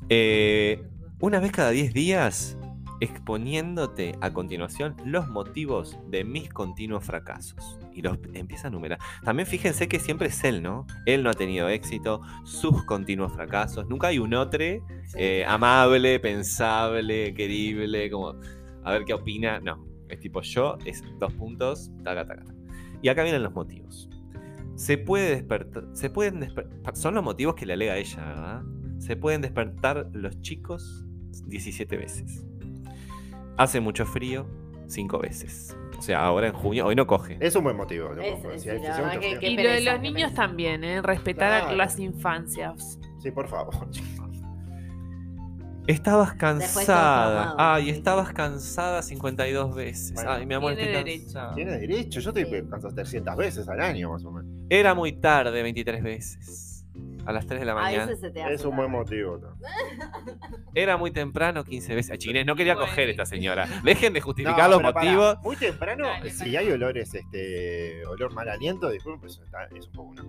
eh, 0.07 0.83
una 1.19 1.39
vez 1.39 1.51
cada 1.51 1.71
10 1.71 1.93
días, 1.93 2.57
exponiéndote 3.01 4.15
a 4.21 4.31
continuación 4.31 4.95
los 5.05 5.27
motivos 5.29 5.97
de 6.07 6.23
mis 6.23 6.49
continuos 6.49 7.03
fracasos. 7.03 7.79
Y 7.93 8.01
los 8.01 8.17
empieza 8.33 8.67
a 8.67 8.69
enumerar. 8.69 8.99
También 9.23 9.47
fíjense 9.47 9.87
que 9.87 9.99
siempre 9.99 10.27
es 10.27 10.43
él, 10.43 10.61
¿no? 10.63 10.85
Él 11.05 11.23
no 11.23 11.29
ha 11.29 11.33
tenido 11.33 11.67
éxito, 11.69 12.21
sus 12.43 12.83
continuos 12.85 13.33
fracasos. 13.33 13.87
Nunca 13.87 14.07
hay 14.07 14.19
un 14.19 14.33
otro 14.33 14.63
eh, 15.15 15.45
amable, 15.47 16.19
pensable, 16.19 17.33
querible, 17.33 18.09
como 18.09 18.35
a 18.83 18.91
ver 18.91 19.05
qué 19.05 19.13
opina. 19.13 19.59
No, 19.59 19.85
es 20.07 20.19
tipo 20.19 20.41
yo, 20.41 20.77
es 20.85 21.03
dos 21.19 21.33
puntos, 21.33 21.91
taca, 22.03 22.25
taca, 22.25 22.45
taca. 22.45 22.59
Y 23.01 23.09
acá 23.09 23.23
vienen 23.23 23.43
los 23.43 23.53
motivos. 23.53 24.09
Se 24.75 24.97
puede 24.97 25.31
despertar, 25.31 25.85
se 25.91 26.09
pueden 26.09 26.39
despertar, 26.39 26.95
son 26.95 27.15
los 27.15 27.23
motivos 27.23 27.55
que 27.55 27.65
le 27.65 27.73
alega 27.73 27.97
ella, 27.97 28.25
¿verdad? 28.25 28.63
Se 28.99 29.15
pueden 29.15 29.41
despertar 29.41 30.09
los 30.13 30.39
chicos 30.41 31.05
17 31.47 31.97
veces. 31.97 32.45
Hace 33.57 33.79
mucho 33.79 34.05
frío, 34.05 34.45
5 34.87 35.19
veces. 35.19 35.75
O 35.97 36.01
sea, 36.01 36.23
ahora 36.23 36.47
en 36.47 36.53
junio, 36.53 36.85
hoy 36.85 36.95
no 36.95 37.05
coge. 37.07 37.37
Es 37.41 37.55
un 37.55 37.63
buen 37.65 37.75
motivo. 37.75 38.09
mucho 38.09 38.19
que- 39.19 39.39
Y 39.41 39.57
lo 39.57 39.69
de 39.69 39.81
los 39.81 39.99
niños 39.99 40.31
pereza. 40.31 40.35
también, 40.35 40.83
¿eh? 40.83 41.01
Respetar 41.01 41.51
a 41.51 41.59
Claro. 41.61 41.75
las 41.75 41.99
infancias. 41.99 42.99
Sí, 43.21 43.31
por 43.31 43.47
favor. 43.49 43.73
Estabas 45.87 46.35
cansada. 46.35 47.55
Ay, 47.57 47.85
sí. 47.85 47.89
estabas 47.89 48.31
cansada 48.31 49.01
52 49.01 49.73
veces. 49.75 50.13
Bueno, 50.13 50.31
Ay, 50.31 50.45
mi 50.45 50.53
amor, 50.53 50.75
tiene 50.75 50.91
derecho. 50.91 51.39
Tiene 51.55 51.79
derecho. 51.79 52.19
Yo 52.19 52.29
estoy 52.29 52.45
Sí. 52.45 52.51
cansado 52.69 52.93
300 52.93 53.35
veces 53.35 53.67
al 53.67 53.81
año, 53.81 54.11
más 54.11 54.23
o 54.23 54.31
menos. 54.31 54.51
Era 54.69 54.93
muy 54.93 55.13
tarde, 55.13 55.63
23 55.63 56.03
veces. 56.03 56.68
A 57.25 57.31
las 57.31 57.45
3 57.45 57.59
de 57.59 57.65
la 57.65 57.73
A 57.73 57.75
mañana. 57.75 58.05
veces 58.05 58.21
se 58.21 58.31
te 58.31 58.41
hace 58.41 58.53
Es 58.55 58.65
un 58.65 58.75
buen 58.75 58.89
motivo. 58.89 59.37
¿no? 59.37 59.49
Era 60.73 60.97
muy 60.97 61.11
temprano, 61.11 61.63
15 61.63 61.93
veces. 61.95 62.11
Ay, 62.11 62.17
Chiquines, 62.17 62.45
no 62.45 62.55
quería 62.55 62.73
Bueno. 62.75 62.89
coger 62.89 63.09
esta 63.09 63.25
señora. 63.25 63.67
Dejen 63.83 64.13
de 64.13 64.21
justificar 64.21 64.69
No, 64.69 64.79
los 64.79 64.93
motivos. 64.93 65.37
Muy 65.43 65.55
temprano, 65.55 66.07
Dale, 66.07 66.29
si 66.31 66.55
hay 66.55 66.71
olores, 66.71 67.13
este, 67.13 68.05
olor 68.07 68.33
mal 68.33 68.49
aliento, 68.49 68.89
disculpen, 68.89 69.21
pues 69.21 69.39
está- 69.43 69.65
es 69.75 69.85
un 69.87 69.91
poco 69.93 70.09
una. 70.11 70.23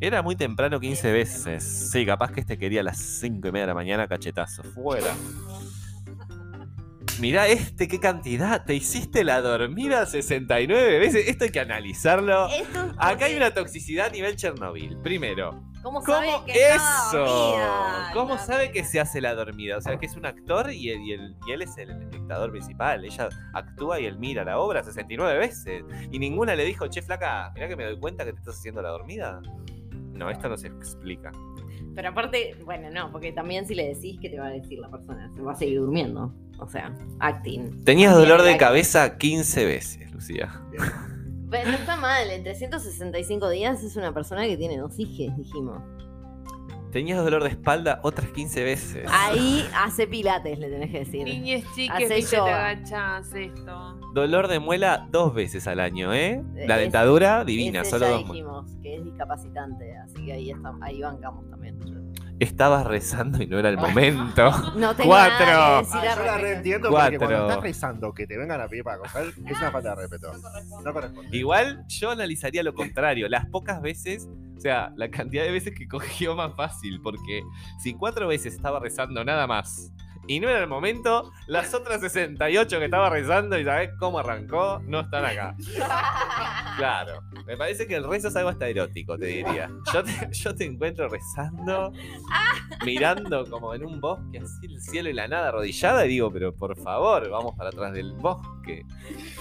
Era 0.00 0.22
muy 0.22 0.36
temprano 0.36 0.78
15 0.80 1.12
veces. 1.12 1.90
Sí, 1.90 2.06
capaz 2.06 2.30
que 2.32 2.40
este 2.40 2.56
quería 2.58 2.80
a 2.80 2.84
las 2.84 2.98
5 2.98 3.48
y 3.48 3.52
media 3.52 3.62
de 3.64 3.68
la 3.68 3.74
mañana 3.74 4.06
cachetazo. 4.08 4.62
Fuera. 4.62 5.12
Mirá 7.18 7.48
este, 7.48 7.88
qué 7.88 7.98
cantidad. 7.98 8.64
Te 8.66 8.74
hiciste 8.74 9.24
la 9.24 9.40
dormida 9.40 10.04
69 10.04 10.98
veces. 10.98 11.28
Esto 11.28 11.44
hay 11.44 11.50
que 11.50 11.60
analizarlo. 11.60 12.46
Esto 12.48 12.84
es 12.84 12.92
Acá 12.98 13.24
hay 13.24 13.36
una 13.36 13.52
toxicidad 13.54 14.08
a 14.08 14.10
nivel 14.10 14.36
Chernobyl. 14.36 14.98
Primero, 15.02 15.62
¿Cómo, 15.86 16.02
¿cómo 16.02 16.16
sabe 16.16 16.28
que 16.46 16.68
eso? 16.74 17.16
dormida? 17.18 18.10
¿Cómo 18.12 18.38
sabe 18.38 18.72
que 18.72 18.82
se 18.82 18.98
hace 18.98 19.20
la 19.20 19.34
dormida? 19.36 19.76
O 19.76 19.80
sea, 19.80 19.96
que 19.98 20.06
es 20.06 20.16
un 20.16 20.26
actor 20.26 20.72
y 20.72 20.90
él, 20.90 21.00
y 21.02 21.12
él- 21.12 21.36
y 21.46 21.52
él 21.52 21.62
es 21.62 21.78
el 21.78 21.90
espectador 21.90 22.50
principal. 22.50 23.04
Ella 23.04 23.28
actúa 23.54 24.00
y 24.00 24.06
él 24.06 24.18
mira 24.18 24.42
la 24.44 24.58
obra 24.58 24.82
69 24.82 25.38
veces. 25.38 25.84
Y 26.10 26.18
ninguna 26.18 26.56
le 26.56 26.64
dijo, 26.64 26.88
che, 26.88 27.02
flaca, 27.02 27.52
mirá 27.54 27.68
que 27.68 27.76
me 27.76 27.84
doy 27.84 28.00
cuenta 28.00 28.24
que 28.24 28.32
te 28.32 28.38
estás 28.40 28.56
haciendo 28.58 28.82
la 28.82 28.88
dormida. 28.88 29.40
No, 30.12 30.28
esto 30.28 30.48
no 30.48 30.56
se 30.56 30.66
explica. 30.66 31.30
Pero 31.94 32.08
aparte, 32.08 32.56
bueno, 32.64 32.90
no, 32.90 33.12
porque 33.12 33.30
también 33.30 33.64
si 33.64 33.76
le 33.76 33.86
decís, 33.94 34.18
¿qué 34.20 34.28
te 34.28 34.40
va 34.40 34.46
a 34.46 34.50
decir 34.50 34.80
la 34.80 34.90
persona? 34.90 35.30
Se 35.36 35.40
va 35.40 35.52
a 35.52 35.54
seguir 35.54 35.78
durmiendo. 35.78 36.34
O 36.58 36.68
sea, 36.68 36.92
acting. 37.20 37.84
Tenías 37.84 38.12
dolor 38.12 38.42
de 38.42 38.50
acting. 38.50 38.58
cabeza 38.66 39.18
15 39.18 39.64
veces, 39.64 40.10
Lucía. 40.12 40.52
Pero 41.50 41.70
no 41.70 41.76
está 41.76 41.96
mal, 41.96 42.28
en 42.30 42.42
365 42.42 43.48
días 43.50 43.82
es 43.82 43.96
una 43.96 44.12
persona 44.12 44.46
que 44.46 44.56
tiene 44.56 44.78
dos 44.78 44.98
hijos, 44.98 45.36
dijimos. 45.36 45.80
Tenías 46.92 47.22
dolor 47.22 47.42
de 47.42 47.50
espalda 47.50 48.00
otras 48.04 48.28
15 48.30 48.64
veces. 48.64 49.06
Ahí 49.12 49.64
hace 49.74 50.06
pilates, 50.06 50.58
le 50.58 50.70
tenés 50.70 50.90
que 50.90 50.98
decir. 51.00 51.24
Niñes 51.24 51.64
chiques, 51.74 51.90
Hacé 52.06 52.14
viste, 52.14 52.30
te 52.30 52.36
yoga. 52.36 52.68
agachás, 52.70 53.34
esto. 53.34 53.98
Dolor 54.14 54.48
de 54.48 54.60
muela 54.60 55.06
dos 55.10 55.34
veces 55.34 55.66
al 55.66 55.80
año, 55.80 56.14
¿eh? 56.14 56.42
La 56.54 56.74
Ese- 56.76 56.82
dentadura 56.82 57.44
divina, 57.44 57.82
Ese 57.82 57.90
solo 57.90 58.06
ya 58.06 58.12
dos. 58.12 58.26
mu- 58.26 58.32
dijimos 58.32 58.72
que 58.82 58.96
es 58.96 59.04
discapacitante, 59.04 59.94
así 59.98 60.24
que 60.24 60.32
ahí, 60.32 60.52
ahí 60.80 61.00
bancamos 61.02 61.50
también. 61.50 61.78
Estabas 62.38 62.86
rezando 62.86 63.42
y 63.42 63.46
no 63.46 63.58
era 63.58 63.68
el 63.70 63.78
momento. 63.78 64.50
No 64.76 64.94
tengo 64.94 65.08
Cuatro. 65.10 65.46
nada 65.46 65.80
que 65.80 65.86
decir 65.86 65.96
Ah, 65.96 66.00
al 66.00 66.02
yo 66.02 66.08
la 66.08 66.14
respecto. 66.16 66.38
reentiendo 66.42 66.90
porque 66.90 67.18
cuando 67.18 67.26
Cuatro. 67.36 67.48
estás 67.48 67.62
rezando 67.62 68.12
que 68.14 68.26
te 68.26 68.36
vengan 68.36 68.60
a 68.60 68.68
pedir 68.68 68.84
para 68.84 68.98
coger, 68.98 69.26
es 69.46 69.56
una 69.58 69.70
falta 69.70 69.88
de 69.90 69.94
respeto. 70.02 70.32
No 70.84 70.92
corresponde. 70.92 71.36
Igual 71.36 71.84
yo 71.88 72.10
analizaría 72.10 72.62
lo 72.62 72.74
contrario. 72.74 73.28
Las 73.28 73.46
pocas 73.46 73.80
veces, 73.80 74.28
o 74.56 74.60
sea, 74.60 74.92
la 74.96 75.08
cantidad 75.10 75.44
de 75.44 75.50
veces 75.50 75.74
que 75.74 75.88
cogió 75.88 76.36
más 76.36 76.54
fácil. 76.56 77.00
Porque 77.02 77.42
si 77.82 77.94
cuatro 77.94 78.28
veces 78.28 78.54
estaba 78.54 78.80
rezando 78.80 79.24
nada 79.24 79.46
más 79.46 79.90
y 80.26 80.40
no 80.40 80.48
era 80.48 80.60
el 80.60 80.66
momento, 80.66 81.32
las 81.46 81.72
otras 81.74 82.00
68 82.00 82.78
que 82.78 82.84
estaba 82.84 83.10
rezando 83.10 83.58
y 83.58 83.64
sabes 83.64 83.90
cómo 83.98 84.18
arrancó, 84.18 84.80
no 84.84 85.00
están 85.00 85.24
acá. 85.24 85.56
Claro. 86.76 87.22
Me 87.46 87.56
parece 87.56 87.86
que 87.86 87.94
el 87.94 88.06
rezo 88.06 88.28
es 88.28 88.36
algo 88.36 88.50
hasta 88.50 88.68
erótico, 88.68 89.16
te 89.16 89.26
diría. 89.26 89.70
Yo 89.94 90.04
te, 90.04 90.12
yo 90.30 90.54
te 90.54 90.64
encuentro 90.66 91.08
rezando, 91.08 91.90
mirando 92.84 93.48
como 93.48 93.72
en 93.72 93.86
un 93.86 93.98
bosque, 93.98 94.40
así 94.40 94.66
el 94.66 94.80
cielo 94.82 95.08
y 95.08 95.14
la 95.14 95.26
nada 95.26 95.48
arrodillada, 95.48 96.04
y 96.04 96.10
digo, 96.10 96.30
pero 96.30 96.54
por 96.54 96.76
favor, 96.76 97.30
vamos 97.30 97.54
para 97.56 97.70
atrás 97.70 97.94
del 97.94 98.12
bosque. 98.12 98.84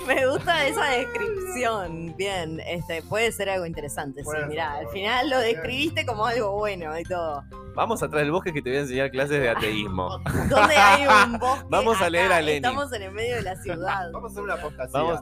Me 0.07 0.25
gusta 0.27 0.65
esa 0.65 0.86
descripción. 0.91 2.15
Bien, 2.15 2.61
este 2.61 3.01
puede 3.01 3.31
ser 3.33 3.49
algo 3.49 3.65
interesante. 3.65 4.23
Sí, 4.23 4.38
mirá, 4.47 4.75
al 4.75 4.88
final 4.88 5.29
lo 5.29 5.39
describiste 5.39 6.05
como 6.05 6.25
algo 6.25 6.53
bueno 6.53 6.97
y 6.97 7.03
todo. 7.03 7.43
Vamos 7.76 8.01
atrás 8.01 8.21
del 8.21 8.32
bosque 8.32 8.53
que 8.53 8.61
te 8.61 8.69
voy 8.69 8.78
a 8.78 8.82
enseñar 8.82 9.11
clases 9.11 9.41
de 9.41 9.49
ateísmo. 9.49 10.09
¿Dónde 10.49 10.76
hay 10.76 11.05
un 11.34 11.39
bosque? 11.39 11.65
Vamos 11.69 12.01
a 12.01 12.09
leer 12.09 12.26
Acá, 12.28 12.38
a 12.38 12.41
Lenin. 12.41 12.65
Estamos 12.65 12.93
en 12.93 13.01
el 13.03 13.11
medio 13.11 13.36
de 13.36 13.41
la 13.41 13.55
ciudad. 13.57 14.09
Vamos 14.13 14.32
a 14.32 14.34
hacer 14.34 14.43
una 14.43 14.53
apostasía. 14.53 14.99
Vamos. 15.01 15.19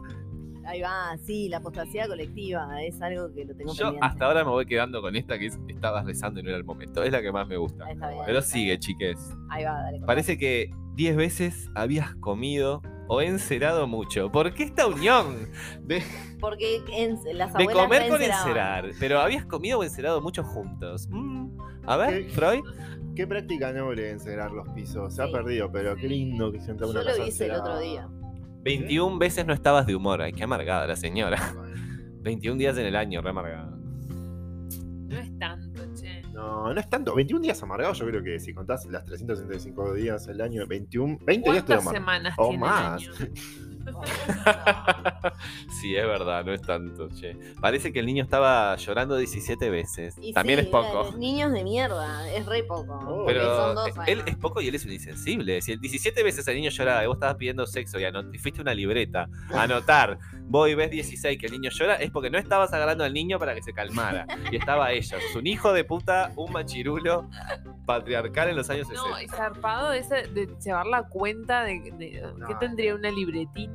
Ahí 0.66 0.82
va, 0.82 1.18
sí, 1.26 1.50
la 1.50 1.58
apostasía 1.58 2.08
colectiva 2.08 2.82
es 2.84 3.02
algo 3.02 3.34
que 3.34 3.44
lo 3.44 3.54
tengo 3.54 3.74
Yo 3.74 3.84
pendiente. 3.86 4.08
hasta 4.08 4.26
ahora 4.26 4.46
me 4.46 4.52
voy 4.52 4.66
quedando 4.66 5.02
con 5.02 5.14
esta 5.14 5.38
que 5.38 5.48
es 5.48 5.60
estabas 5.68 6.06
rezando 6.06 6.40
y 6.40 6.44
no 6.44 6.50
era 6.50 6.58
el 6.58 6.64
momento. 6.64 7.04
Es 7.04 7.12
la 7.12 7.22
que 7.22 7.34
más 7.34 7.48
me 7.50 7.58
gusta. 7.58 7.90
Está 7.92 8.08
bien, 8.10 8.22
Pero 8.26 8.40
está 8.40 8.52
sigue, 8.52 8.66
bien. 8.68 8.80
chiques. 8.80 9.18
Ahí 9.50 9.66
va, 9.66 9.74
dale. 9.82 10.00
Parece 10.06 10.38
que 10.38 10.72
10 10.96 11.18
veces 11.18 11.70
habías 11.76 12.16
comido 12.16 12.82
o 13.10 13.22
encerado 13.22 13.88
mucho. 13.88 14.32
¿Por 14.32 14.54
qué 14.54 14.64
esta 14.64 14.88
unión 14.88 15.50
de, 15.82 16.02
Porque 16.40 16.82
en, 16.94 17.16
las 17.38 17.52
de 17.54 17.64
abuelas 17.64 17.84
comer 17.84 18.08
con 18.08 18.22
enceraban. 18.22 18.48
encerar? 18.48 18.90
Pero 19.02 19.20
habías 19.20 19.46
comido 19.46 19.80
o 19.80 19.84
encerado 19.84 20.22
mucho 20.22 20.46
juntos. 20.46 21.10
Mm, 21.10 21.58
A 21.86 21.98
ver. 21.98 22.30
Freud. 22.32 22.62
Qué 23.16 23.28
práctica 23.28 23.72
noble 23.74 24.10
encerar 24.10 24.52
los 24.52 24.68
pisos. 24.70 25.14
Se 25.16 25.22
ha 25.22 25.28
Sí. 25.28 25.32
perdido, 25.34 25.72
pero 25.72 25.96
qué 25.96 26.08
lindo 26.08 26.52
que 26.52 26.60
se 26.60 26.72
entra 26.72 26.88
una 26.88 27.02
Yo 27.02 27.06
lo 27.10 27.12
casa 27.16 27.28
hice 27.28 27.46
el 27.46 27.52
otro 27.52 27.80
día. 27.80 28.08
21 28.64 29.20
veces 29.20 29.46
no 29.46 29.54
estabas 29.54 29.86
de 29.86 29.96
humor. 29.96 30.22
Ay, 30.22 30.34
qué 30.34 30.44
amargada 30.44 30.88
la 30.88 30.96
señora. 30.96 31.38
21 32.22 32.58
días 32.58 32.78
en 32.78 32.86
el 32.86 32.96
año, 32.96 33.22
re 33.22 33.30
amargada. 33.30 33.70
No 33.70 35.20
es 35.20 35.38
tanto, 35.38 35.82
che. 35.94 36.24
No, 36.34 36.74
no 36.74 36.80
es 36.80 36.90
tanto. 36.90 37.14
21 37.14 37.42
días 37.42 37.62
amargados, 37.62 38.00
yo 38.00 38.08
creo 38.08 38.24
que 38.24 38.40
si 38.40 38.54
contás 38.54 38.86
las 38.88 39.06
365 39.06 39.94
días 39.94 40.28
al 40.28 40.42
año, 40.42 40.66
21, 40.66 41.18
20 41.24 41.52
días 41.52 41.58
estoy 41.64 41.76
¿Cuántas 41.76 41.86
amargado. 41.88 41.94
semanas 41.94 42.34
O 42.40 42.48
tiene 42.50 42.60
más. 42.60 43.04
el 43.04 43.10
año? 43.28 43.34
sí, 45.82 45.96
es 45.96 46.06
verdad, 46.06 46.44
no 46.46 46.54
es 46.54 46.62
tanto, 46.62 47.10
che. 47.10 47.36
Parece 47.60 47.92
que 47.94 48.00
el 48.00 48.06
niño 48.06 48.24
estaba 48.24 48.76
llorando 48.76 49.16
17 49.18 49.70
veces. 49.70 50.16
Y 50.22 50.34
También 50.34 50.60
sí, 50.60 50.66
es 50.66 50.72
poco. 50.72 51.12
Niños 51.18 51.52
de 51.52 51.64
mierda, 51.64 52.32
es 52.32 52.46
re 52.46 52.64
poco. 52.64 52.94
Oh. 53.06 53.28
son 53.30 53.76
dos 53.76 53.90
él 54.08 54.24
es 54.26 54.36
poco 54.38 54.62
y 54.62 54.68
él 54.68 54.76
es 54.76 54.86
un 54.86 54.92
insensible. 54.92 55.62
Si 55.62 55.72
el 55.72 55.80
17 55.80 56.24
veces 56.24 56.48
el 56.48 56.56
niño 56.56 56.70
lloraba 56.70 57.04
y 57.04 57.08
vos 57.08 57.16
estabas 57.18 57.36
pidiendo 57.36 57.66
sexo 57.66 58.00
y, 58.00 58.04
anot- 58.04 58.34
y 58.34 58.38
fuiste 58.38 58.62
una 58.62 58.74
libreta 58.74 59.28
a 59.54 59.62
anotar, 59.64 60.18
vos 60.44 60.70
y 60.70 60.76
ves 60.76 60.92
16 60.92 61.38
que 61.40 61.46
el 61.48 61.52
niño 61.54 61.70
llora, 61.72 61.96
es 61.96 62.12
porque 62.12 62.30
no 62.30 62.38
estabas 62.38 62.74
agarrando 62.74 63.04
al 63.04 63.14
niño 63.14 63.40
para 63.40 63.56
que 63.56 63.62
se 63.62 63.74
calmara. 63.74 64.26
Y 64.52 64.56
estaba 64.58 64.92
ella. 64.92 65.18
Es 65.18 65.36
un 65.36 65.48
hijo 65.48 65.74
de 65.74 65.84
puta, 65.84 66.32
un 66.36 66.52
machirulo 66.52 67.30
patriarcal 67.86 68.50
en 68.50 68.56
los 68.56 68.70
años 68.70 68.88
60. 68.88 69.10
No, 69.10 69.36
zarpado 69.36 69.92
ese 69.94 70.28
de 70.28 70.50
llevar 70.64 70.86
la 70.88 71.04
cuenta 71.08 71.64
de, 71.64 71.92
de- 71.98 72.22
No, 72.38 72.48
que 72.48 72.56
tendría 72.56 72.96
una 72.96 73.10
libretita 73.12 73.73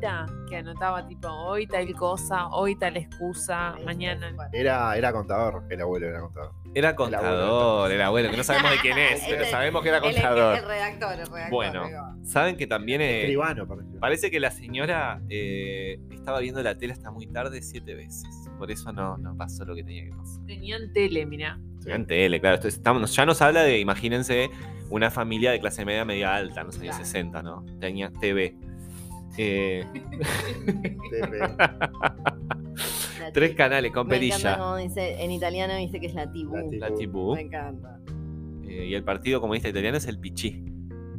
que 0.49 0.57
anotaba 0.57 1.07
tipo 1.07 1.29
hoy 1.29 1.67
tal 1.67 1.93
cosa, 1.95 2.49
hoy 2.49 2.77
tal 2.77 2.97
excusa, 2.97 3.75
mañana. 3.85 4.33
Era, 4.53 4.97
era 4.97 5.13
contador, 5.13 5.65
el 5.71 5.81
abuelo 5.81 6.07
era 6.07 6.21
contador. 6.21 6.53
Era 6.75 6.95
contador, 6.95 7.91
era 7.91 8.09
bueno, 8.11 8.31
que 8.31 8.37
no 8.37 8.45
sabemos 8.45 8.71
de 8.71 8.79
quién 8.79 8.99
es, 8.99 9.23
pero 9.29 9.45
sabemos 9.47 9.83
que 9.83 9.89
era 9.89 9.99
El, 9.99 10.05
el 10.05 10.13
contador. 10.13 10.65
redactor, 10.69 11.13
el 11.13 11.27
redactor. 11.27 11.51
Bueno. 11.51 11.87
digo. 11.87 12.03
Saben 12.25 12.57
que 12.57 12.67
también 12.67 13.01
eh, 13.03 13.37
parece 14.01 14.31
que 14.31 14.39
la 14.41 14.51
señora 14.51 15.21
eh, 15.29 15.99
estaba 16.11 16.41
viendo 16.41 16.63
la 16.63 16.77
tele 16.77 16.93
hasta 16.93 17.11
muy 17.11 17.27
tarde 17.27 17.61
siete 17.63 17.95
veces. 17.95 18.27
Por 18.59 18.71
eso 18.71 18.93
no, 18.93 19.17
no 19.19 19.37
pasó 19.37 19.65
lo 19.65 19.75
que 19.75 19.83
tenía 19.83 20.05
que 20.05 20.11
pasar. 20.13 20.45
Tenían 20.47 20.93
tele, 20.93 21.27
mira. 21.27 21.59
En 21.87 22.07
tele, 22.07 22.41
claro. 22.41 22.61
Estamos, 22.69 23.15
ya 23.15 23.25
nos 23.25 23.41
habla 23.41 23.63
de, 23.63 23.79
imagínense, 23.79 24.51
una 24.91 25.11
familia 25.11 25.53
de 25.53 25.61
clase 25.61 25.85
media, 25.85 26.05
media 26.05 26.35
alta, 26.35 26.61
en 26.61 26.67
los 26.67 26.77
años 26.79 26.97
Claro. 26.97 27.05
60, 27.05 27.43
¿no? 27.43 27.65
Tenía 27.81 28.11
TV. 28.11 28.57
Eh, 29.37 29.85
tres 33.33 33.55
canales 33.55 33.93
con 33.93 34.09
perilla. 34.09 34.59
como 34.59 34.76
dice, 34.76 35.22
en 35.22 35.31
italiano 35.31 35.76
dice 35.76 36.01
que 36.01 36.07
es 36.07 36.14
la 36.14 36.31
tibú. 36.31 36.57
La 36.72 36.95
tibú. 36.95 37.35
Me 37.35 37.43
encanta. 37.43 37.99
Eh, 38.66 38.87
y 38.87 38.95
el 38.95 39.05
partido 39.05 39.41
comunista 39.41 39.68
italiano 39.68 39.97
es 39.99 40.07
el 40.07 40.18
Pichí. 40.18 40.64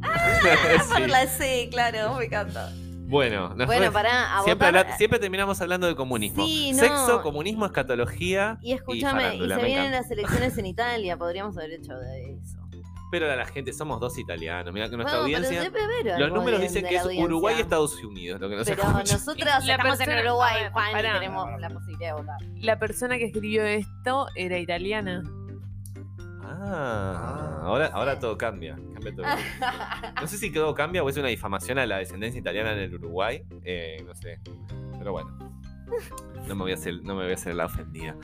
Por 0.00 1.02
Sí. 1.02 1.06
la 1.08 1.26
C, 1.26 1.68
claro, 1.70 2.16
me 2.16 2.24
encanta. 2.26 2.72
Bueno, 3.06 3.54
nos 3.56 3.66
Bueno, 3.66 3.90
pará, 3.92 4.38
a 4.38 4.44
siempre, 4.44 4.68
votar- 4.68 4.84
habla- 4.84 4.96
siempre 4.96 5.18
terminamos 5.18 5.60
hablando 5.60 5.88
de 5.88 5.96
comunismo. 5.96 6.46
Sí, 6.46 6.70
no. 6.72 6.78
Sexo, 6.78 7.22
comunismo, 7.22 7.66
escatología. 7.66 8.58
Y 8.62 8.72
escúchame, 8.72 9.22
y, 9.22 9.24
farándula, 9.24 9.56
se 9.58 9.64
vienen 9.64 9.90
las 9.90 10.08
elecciones 10.12 10.56
en 10.58 10.66
Italia, 10.66 11.16
podríamos 11.16 11.56
haber 11.58 11.72
hecho 11.72 11.98
de 11.98 12.34
eso. 12.34 12.59
Pero 13.10 13.30
a 13.30 13.34
la 13.36 13.44
gente, 13.46 13.72
somos 13.72 13.98
dos 14.00 14.16
italianos. 14.18 14.72
Mira 14.72 14.88
que 14.88 14.96
nuestra 14.96 15.20
Bueno, 15.20 15.36
pero 15.40 15.48
audiencia. 15.48 16.18
Los 16.18 16.32
números 16.32 16.60
dicen 16.60 16.86
que 16.86 16.94
es 16.96 17.02
audiencia. 17.02 17.24
Uruguay 17.24 17.54
y 17.58 17.60
Estados 17.62 18.02
Unidos 18.04 18.40
lo 18.40 18.48
que 18.48 18.56
nos 18.56 18.68
Pero 18.68 18.82
escucha. 18.82 19.14
nosotros 19.14 19.36
La 19.64 19.74
estamos 19.74 20.00
en 20.00 20.06
persona- 20.06 20.20
Uruguay, 20.30 20.54
a 20.58 20.62
ver, 20.62 20.72
Juan, 20.72 20.90
y 20.90 20.92
pará. 20.92 21.12
tenemos 21.14 21.60
la 21.60 21.70
posibilidad 21.70 22.14
de 22.14 22.20
votar. 22.22 22.36
La 22.60 22.78
persona 22.78 23.18
que 23.18 23.24
escribió 23.24 23.64
esto 23.64 24.26
era 24.36 24.58
italiana. 24.58 25.22
Ah, 26.42 27.60
ahora, 27.62 27.86
ahora 27.92 28.18
todo 28.18 28.36
cambia. 28.36 28.76
cambia 28.94 29.14
todo. 29.14 29.26
No 30.20 30.26
sé 30.26 30.36
si 30.38 30.50
todo 30.52 30.74
cambia 30.74 31.02
o 31.02 31.08
es 31.08 31.16
una 31.16 31.28
difamación 31.28 31.78
a 31.78 31.86
la 31.86 31.98
descendencia 31.98 32.38
italiana 32.38 32.72
en 32.72 32.78
el 32.80 32.94
Uruguay. 32.94 33.42
eh, 33.64 34.02
no 34.06 34.14
sé. 34.14 34.40
Pero 34.98 35.12
bueno. 35.12 35.49
No 36.46 36.54
me 36.54 36.62
voy 36.62 36.72
a 36.72 36.74
hacer, 36.74 36.94
no 37.02 37.14
me 37.14 37.22
voy 37.24 37.32
a 37.32 37.34
hacer 37.34 37.54
la 37.54 37.66
ofendida. 37.66 38.16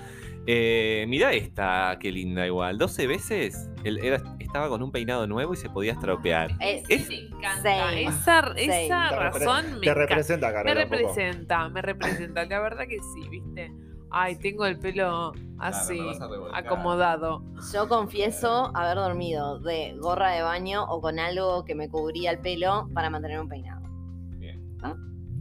Eh, 0.49 1.05
mirá 1.09 1.33
esta, 1.33 1.97
qué 2.01 2.11
linda 2.13 2.47
igual. 2.47 2.79
12 2.79 3.07
veces 3.07 3.69
él 3.85 3.99
era, 4.03 4.23
estaba 4.39 4.69
con 4.69 4.83
un 4.83 4.93
peinado 4.93 5.27
nuevo 5.27 5.53
y 5.55 5.57
se 5.57 5.69
podía 5.69 5.93
estropear. 5.93 6.53
Es- 6.61 6.85
Es- 6.89 7.09
me 7.09 7.19
encanta. 7.27 7.93
Esa, 7.95 8.53
esa 8.57 9.09
Te 9.11 9.17
razón 9.17 9.81
me 9.81 9.87
Te 9.87 9.95
representa, 9.95 10.47
Me 10.49 10.53
Carola. 10.55 10.83
un 10.85 10.89
poco. 10.89 10.97
representa, 11.01 11.69
me 11.69 11.83
representa. 11.83 12.45
La 12.47 12.61
verdad 12.61 12.85
que 12.89 12.99
sí, 13.15 13.29
¿viste? 13.29 13.73
Ay, 14.11 14.37
tengo 14.37 14.65
el 14.67 14.79
pelo 14.79 15.33
así, 15.59 16.01
me 16.01 16.17
acomodado. 16.57 17.43
Yo 17.75 17.89
confieso 17.89 18.71
haber 18.75 18.97
dormido 18.97 19.59
de 19.59 19.97
gorra 20.01 20.31
de 20.31 20.43
baño 20.43 20.85
o 20.85 21.01
con 21.01 21.19
algo 21.19 21.65
que 21.65 21.75
me 21.75 21.89
cubría 21.91 22.31
el 22.31 22.39
pelo 22.39 22.89
para 22.95 23.11
mantener 23.11 23.41
un 23.41 23.49
peinado. 23.49 23.85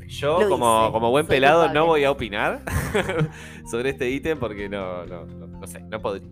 Yo, 0.08 0.40
Lo 0.42 0.50
como, 0.50 0.84
hice, 0.84 0.92
como 0.94 1.12
buen 1.12 1.26
soy 1.26 1.36
pelado, 1.36 1.60
culpable. 1.62 1.80
no 1.80 1.86
voy 1.88 2.04
a 2.04 2.12
opinar 2.12 2.62
sobre 3.70 3.90
este 3.90 4.10
ítem 4.10 4.38
porque 4.40 4.70
no, 4.70 5.06
no, 5.06 5.26
no, 5.26 5.48
no 5.48 5.68
sé, 5.68 5.82
no 5.82 6.02
podría. 6.02 6.30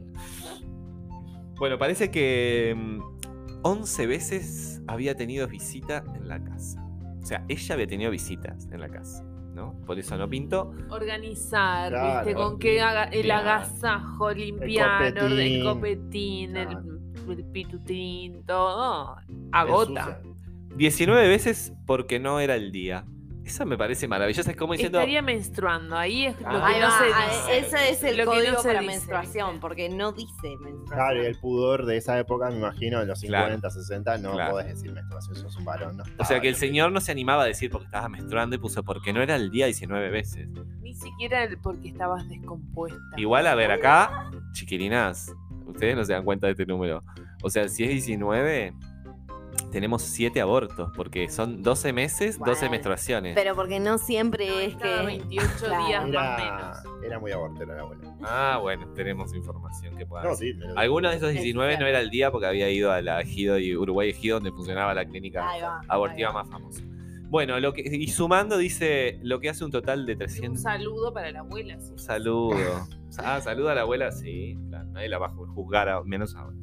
Bueno, 1.58 1.78
parece 1.78 2.12
que 2.12 2.76
mm, 2.78 3.02
11 3.64 4.08
veces 4.08 4.82
había 4.88 5.16
tenido 5.16 5.48
visita 5.48 6.04
en 6.16 6.28
la 6.28 6.44
casa. 6.44 6.84
O 7.22 7.26
sea, 7.26 7.46
ella 7.48 7.76
había 7.76 7.88
tenido 7.88 8.12
visitas 8.12 8.68
en 8.72 8.82
la 8.82 8.90
casa, 8.90 9.24
¿no? 9.54 9.74
Por 9.86 9.98
eso 9.98 10.18
no 10.18 10.30
pinto. 10.30 10.74
Organizar, 10.90 11.90
Claro. 11.92 12.26
¿viste? 12.26 12.34
Con 12.36 12.60
que 12.60 12.82
haga 12.82 13.06
el 13.06 13.32
agasajo, 13.32 14.32
limpiar, 14.32 15.04
el 15.06 15.14
copetín. 15.16 15.64
copetín, 15.64 16.58
el, 16.58 16.68
Claro. 16.68 17.32
el 17.32 17.46
pitutín, 17.46 18.44
todo. 18.46 19.16
Agota. 19.54 20.20
Ensucia. 20.22 20.34
19 20.76 21.28
veces 21.30 21.72
porque 21.86 22.20
no 22.20 22.40
era 22.40 22.56
el 22.56 22.72
día. 22.72 23.06
Eso 23.46 23.66
me 23.66 23.78
parece 23.78 24.08
maravilloso. 24.08 24.50
Es 24.50 24.56
como 24.56 24.74
diciendo. 24.74 25.00
Estaría 25.00 25.22
menstruando, 25.22 25.98
ahí 25.98 26.28
es 26.28 26.40
lo 26.40 26.48
Ah. 26.48 26.72
que 26.74 26.80
no 26.80 26.88
va, 26.88 26.98
se 27.00 27.06
dice. 27.06 27.58
ese 27.68 27.90
es 27.92 28.04
el 28.04 28.18
Lo 28.18 28.24
que 28.24 28.26
no 28.26 28.32
código 28.32 28.58
se 28.62 28.68
para 28.70 28.80
dice, 28.80 28.92
menstruación, 28.94 29.48
¿viste? 29.48 29.62
porque 29.62 29.90
no 29.90 30.12
dice 30.14 30.48
menstruación. 30.62 30.86
Claro, 30.88 31.24
y 31.24 31.26
el 31.26 31.36
pudor 31.40 31.86
de 31.86 31.98
esa 31.98 32.18
época, 32.18 32.50
me 32.50 32.56
imagino, 32.58 33.00
de 33.02 33.06
los 33.06 33.20
Claro. 33.22 33.46
50, 33.48 33.70
60, 33.70 34.18
no 34.20 34.32
Claro. 34.34 34.52
podés 34.52 34.68
decir 34.68 34.92
menstruación, 34.94 35.36
sos 35.36 35.56
un 35.58 35.66
varón. 35.66 35.98
No 35.98 36.04
O 36.20 36.26
sea 36.26 36.40
que 36.40 36.48
el 36.50 36.56
señor 36.56 36.92
no 36.94 37.02
se 37.02 37.12
animaba 37.12 37.44
a 37.44 37.46
decir 37.46 37.70
porque 37.70 37.86
estaba 37.86 38.08
menstruando 38.08 38.56
y 38.56 38.60
puso 38.60 38.82
porque 38.84 39.12
no 39.14 39.22
era 39.22 39.36
el 39.36 39.52
día 39.52 39.66
19 39.66 40.10
veces. 40.10 40.48
Ni 40.82 40.94
siquiera 40.96 41.44
el 41.44 41.58
porque 41.58 41.90
estabas 41.90 42.28
descompuesta. 42.30 42.98
Igual, 43.18 43.48
a 43.48 43.56
ver, 43.56 43.72
acá, 43.72 44.32
chiquilinas, 44.54 45.32
ustedes 45.66 45.96
no 45.98 46.06
se 46.06 46.14
dan 46.14 46.24
cuenta 46.24 46.48
de 46.48 46.52
este 46.52 46.66
número. 46.66 47.04
O 47.42 47.50
sea, 47.50 47.68
si 47.68 47.84
es 47.84 47.90
19, 47.90 48.74
tenemos 49.74 50.02
7 50.04 50.40
abortos, 50.40 50.92
porque 50.96 51.30
son 51.30 51.62
12 51.62 51.92
meses, 51.92 52.40
12 52.40 52.52
Bueno, 52.54 52.72
menstruaciones. 52.72 53.36
Pero 53.36 53.56
porque 53.56 53.80
no 53.82 53.98
siempre 53.98 54.66
es 54.66 54.76
Cada 54.76 55.02
que. 55.02 55.06
28 55.08 55.48
Claro. 55.66 55.86
días 55.88 56.04
más 56.08 56.14
o 56.14 56.14
Era, 56.14 56.38
menos. 56.38 57.04
era 57.06 57.20
muy 57.20 57.32
abortera 57.32 57.76
la 57.76 57.82
abuela. 57.82 58.16
Ah, 58.24 58.60
bueno, 58.62 58.88
tenemos 58.94 59.34
información 59.34 59.98
que 59.98 60.06
pueda. 60.06 60.24
No, 60.24 60.36
sí. 60.36 60.54
me 60.54 60.68
lo- 60.68 60.78
Alguno 60.80 61.10
de 61.10 61.18
esos 61.18 61.32
19 61.32 61.78
no 61.78 61.86
era 61.88 62.00
el 62.00 62.10
día 62.10 62.32
porque 62.32 62.48
había 62.48 62.70
ido 62.70 62.92
a 62.92 63.02
la 63.02 63.20
Ejido 63.20 63.58
y 63.60 63.76
Uruguay 63.76 64.12
Ejido 64.12 64.36
donde 64.38 64.52
funcionaba 64.52 64.94
la 64.94 65.04
clínica 65.06 65.42
va, 65.44 65.82
abortiva 65.90 66.32
más 66.32 66.48
famosa. 66.50 66.82
Bueno, 67.30 67.60
lo 67.60 67.74
que, 67.74 67.82
y 67.82 68.08
sumando 68.10 68.58
dice 68.60 69.18
lo 69.24 69.40
que 69.40 69.50
hace 69.50 69.66
un 69.66 69.72
total 69.72 70.06
de 70.06 70.14
Un 70.14 70.20
300. 70.20 70.62
saludo 70.62 71.12
para 71.14 71.32
la 71.32 71.40
abuela. 71.40 71.80
sí. 71.80 71.92
Un 71.92 71.98
saludo. 72.00 72.56
Ah, 73.18 73.42
saluda 73.42 73.72
a 73.72 73.76
la 73.76 73.82
abuela, 73.82 74.12
sí. 74.12 74.56
Claro, 74.70 74.86
nadie 74.92 75.10
la 75.10 75.18
va 75.18 75.28
a 75.28 75.30
juzgar, 75.30 75.90
a- 75.90 76.04
menos 76.04 76.36
ahora. 76.36 76.56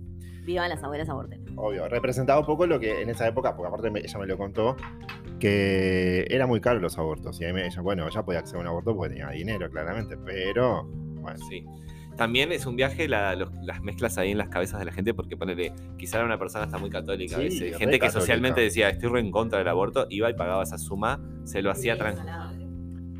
Vivan 0.50 0.68
las 0.70 0.82
abuelas 0.82 1.08
aborten. 1.08 1.44
Obvio, 1.56 1.88
representaba 1.88 2.40
un 2.40 2.46
poco 2.46 2.66
lo 2.66 2.80
que 2.80 3.02
en 3.02 3.08
esa 3.10 3.26
época, 3.28 3.54
porque 3.56 3.68
aparte 3.68 3.90
me- 3.90 4.00
ella 4.00 4.18
me 4.18 4.26
lo 4.26 4.36
contó, 4.36 4.76
que 5.38 6.26
era 6.28 6.46
muy 6.46 6.60
caro 6.60 6.80
los 6.80 6.98
abortos. 6.98 7.40
Y 7.40 7.44
ahí 7.44 7.52
me, 7.52 7.66
ella, 7.66 7.80
bueno, 7.82 8.06
ella 8.08 8.22
podía 8.24 8.40
acceder 8.40 8.58
a 8.58 8.62
un 8.62 8.66
aborto 8.68 8.94
porque 8.96 9.14
tenía 9.14 9.30
dinero, 9.30 9.68
claramente, 9.70 10.16
pero 10.16 10.84
bueno, 10.84 11.38
Sí. 11.48 11.64
También 12.16 12.52
es 12.52 12.66
un 12.66 12.76
viaje 12.76 13.08
la- 13.08 13.34
los- 13.34 13.50
las 13.62 13.80
mezclas 13.82 14.18
ahí 14.18 14.32
en 14.32 14.38
las 14.38 14.48
cabezas 14.50 14.78
de 14.78 14.84
la 14.84 14.92
gente, 14.92 15.14
porque 15.14 15.36
ponele, 15.38 15.72
quizá 15.96 16.18
era 16.18 16.26
una 16.26 16.38
persona 16.38 16.64
hasta 16.64 16.76
muy 16.76 16.90
católica 16.90 17.36
a 17.36 17.38
veces. 17.38 17.60
Gente 17.60 17.76
que 17.76 17.80
católica. 18.00 18.10
socialmente 18.10 18.60
decía, 18.60 18.90
estoy 18.90 19.08
re 19.08 19.20
en 19.20 19.30
contra 19.30 19.58
del 19.60 19.68
aborto, 19.68 20.06
iba 20.10 20.28
y 20.28 20.34
pagaba 20.34 20.62
esa 20.62 20.76
suma, 20.76 21.18
se 21.44 21.62
lo 21.62 21.70
hacía 21.70 21.96
tranquilo. 21.96 22.26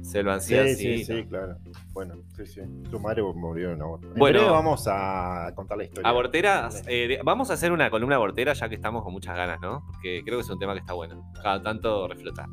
Se 0.03 0.23
lo 0.23 0.33
Sí, 0.41 0.55
hacía 0.57 0.75
sí, 0.75 0.95
así. 0.95 1.05
sí, 1.05 1.25
claro. 1.27 1.57
Bueno, 1.93 2.15
sí, 2.37 2.47
sí. 2.47 2.61
Tu 2.91 2.99
madre 2.99 3.23
murió 3.23 3.71
en 3.71 3.77
un 3.77 3.83
aborto. 3.83 4.07
En 4.09 4.15
Bueno. 4.15 4.51
vamos 4.51 4.87
a 4.91 5.53
contar 5.55 5.79
la 5.79 5.85
historia. 5.85 6.09
Aborteras, 6.09 6.83
eh, 6.89 7.21
vamos 7.25 7.51
a 7.51 7.55
hacer 7.55 7.71
una 7.73 7.91
columna 7.91 8.17
abortera 8.17 8.53
ya 8.53 8.69
que 8.69 8.75
estamos 8.77 9.03
con 9.05 9.13
muchas 9.13 9.37
ganas, 9.37 9.61
¿no? 9.61 9.85
Porque 9.87 10.23
creo 10.25 10.39
que 10.39 10.43
es 10.43 10.51
un 10.51 10.59
tema 10.59 10.73
que 10.73 10.81
está 10.81 10.95
bueno. 10.95 11.31
Cada 11.43 11.63
tanto 11.63 12.09
reflotar. 12.09 12.47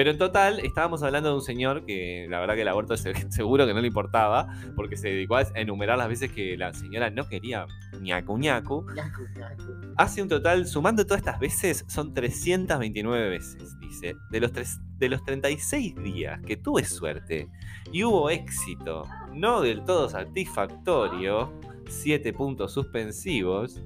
Pero 0.00 0.12
en 0.12 0.16
total 0.16 0.60
estábamos 0.60 1.02
hablando 1.02 1.28
de 1.28 1.34
un 1.34 1.42
señor 1.42 1.84
que 1.84 2.26
la 2.30 2.40
verdad 2.40 2.54
que 2.54 2.62
el 2.62 2.68
aborto 2.68 2.96
se- 2.96 3.12
seguro 3.30 3.66
que 3.66 3.74
no 3.74 3.82
le 3.82 3.88
importaba, 3.88 4.48
porque 4.74 4.96
se 4.96 5.08
dedicó 5.08 5.36
a 5.36 5.42
enumerar 5.54 5.98
las 5.98 6.08
veces 6.08 6.32
que 6.32 6.56
la 6.56 6.72
señora 6.72 7.10
no 7.10 7.28
quería 7.28 7.66
ñacu 8.00 8.38
ñacu. 8.38 8.86
Ñacu, 8.94 9.20
ñacu. 9.36 9.92
Hace 9.98 10.22
un 10.22 10.28
total, 10.30 10.66
sumando 10.66 11.04
todas 11.04 11.18
estas 11.18 11.38
veces, 11.38 11.84
son 11.86 12.14
329 12.14 13.28
veces, 13.28 13.78
dice. 13.78 14.16
De 14.30 14.40
los, 14.40 14.52
tres- 14.52 14.80
de 14.96 15.10
los 15.10 15.22
36 15.22 15.94
días 15.96 16.40
que 16.46 16.56
tuve 16.56 16.82
suerte 16.86 17.50
y 17.92 18.02
hubo 18.02 18.30
éxito, 18.30 19.02
no 19.34 19.60
del 19.60 19.84
todo 19.84 20.08
satisfactorio, 20.08 21.52
7 21.90 22.32
puntos 22.32 22.72
suspensivos, 22.72 23.82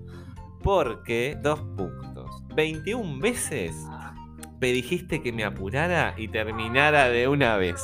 porque, 0.63 1.37
dos 1.43 1.59
puntos, 1.77 2.43
21 2.55 3.19
veces 3.19 3.75
me 4.61 4.73
dijiste 4.73 5.23
que 5.23 5.33
me 5.33 5.45
apurara 5.45 6.15
y 6.17 6.29
terminara 6.29 7.09
de 7.09 7.29
una 7.29 7.57
vez. 7.57 7.83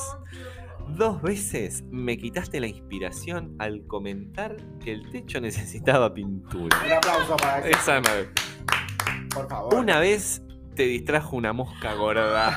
Dos 0.89 1.23
veces 1.23 1.85
me 1.91 2.17
quitaste 2.19 2.59
la 2.61 2.67
inspiración 2.67 3.55
al 3.59 3.87
comentar 3.87 4.57
que 4.83 4.93
el 4.93 5.09
techo 5.11 5.41
necesitaba 5.41 6.13
pintura. 6.13 6.77
Un 6.85 6.93
aplauso 6.93 7.37
para 7.37 7.59
eso, 7.61 7.79
Esa 7.79 8.01
me- 8.01 9.29
por 9.33 9.49
favor. 9.49 9.75
una 9.77 10.01
vez 10.01 10.43
te 10.75 10.83
distrajo 10.85 11.37
una 11.37 11.53
mosca 11.53 11.95
gorda. 11.95 12.51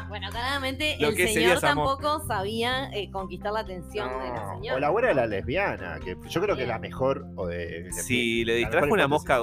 Bueno, 0.08 0.28
claramente 0.30 0.96
Lo 0.98 1.08
el 1.08 1.16
señor 1.16 1.60
tampoco 1.60 2.24
sabía 2.26 2.90
eh, 2.92 3.10
conquistar 3.10 3.52
la 3.52 3.60
atención 3.60 4.08
de 4.08 4.28
la 4.30 4.44
No, 4.46 4.54
señora. 4.54 4.76
O 4.76 4.80
la 4.80 4.86
abuela 4.88 5.08
de 5.08 5.14
la 5.14 5.26
lesbiana, 5.26 5.98
que 6.02 6.16
yo 6.28 6.40
creo 6.40 6.56
que 6.56 6.62
es 6.62 6.68
la 6.68 6.78
mejor. 6.78 7.26
O 7.36 7.46
de, 7.46 7.90
Si 7.92 8.44
le 8.44 8.54
la 8.54 8.58
distrajo 8.58 8.92
una 8.92 9.06
mosca. 9.06 9.40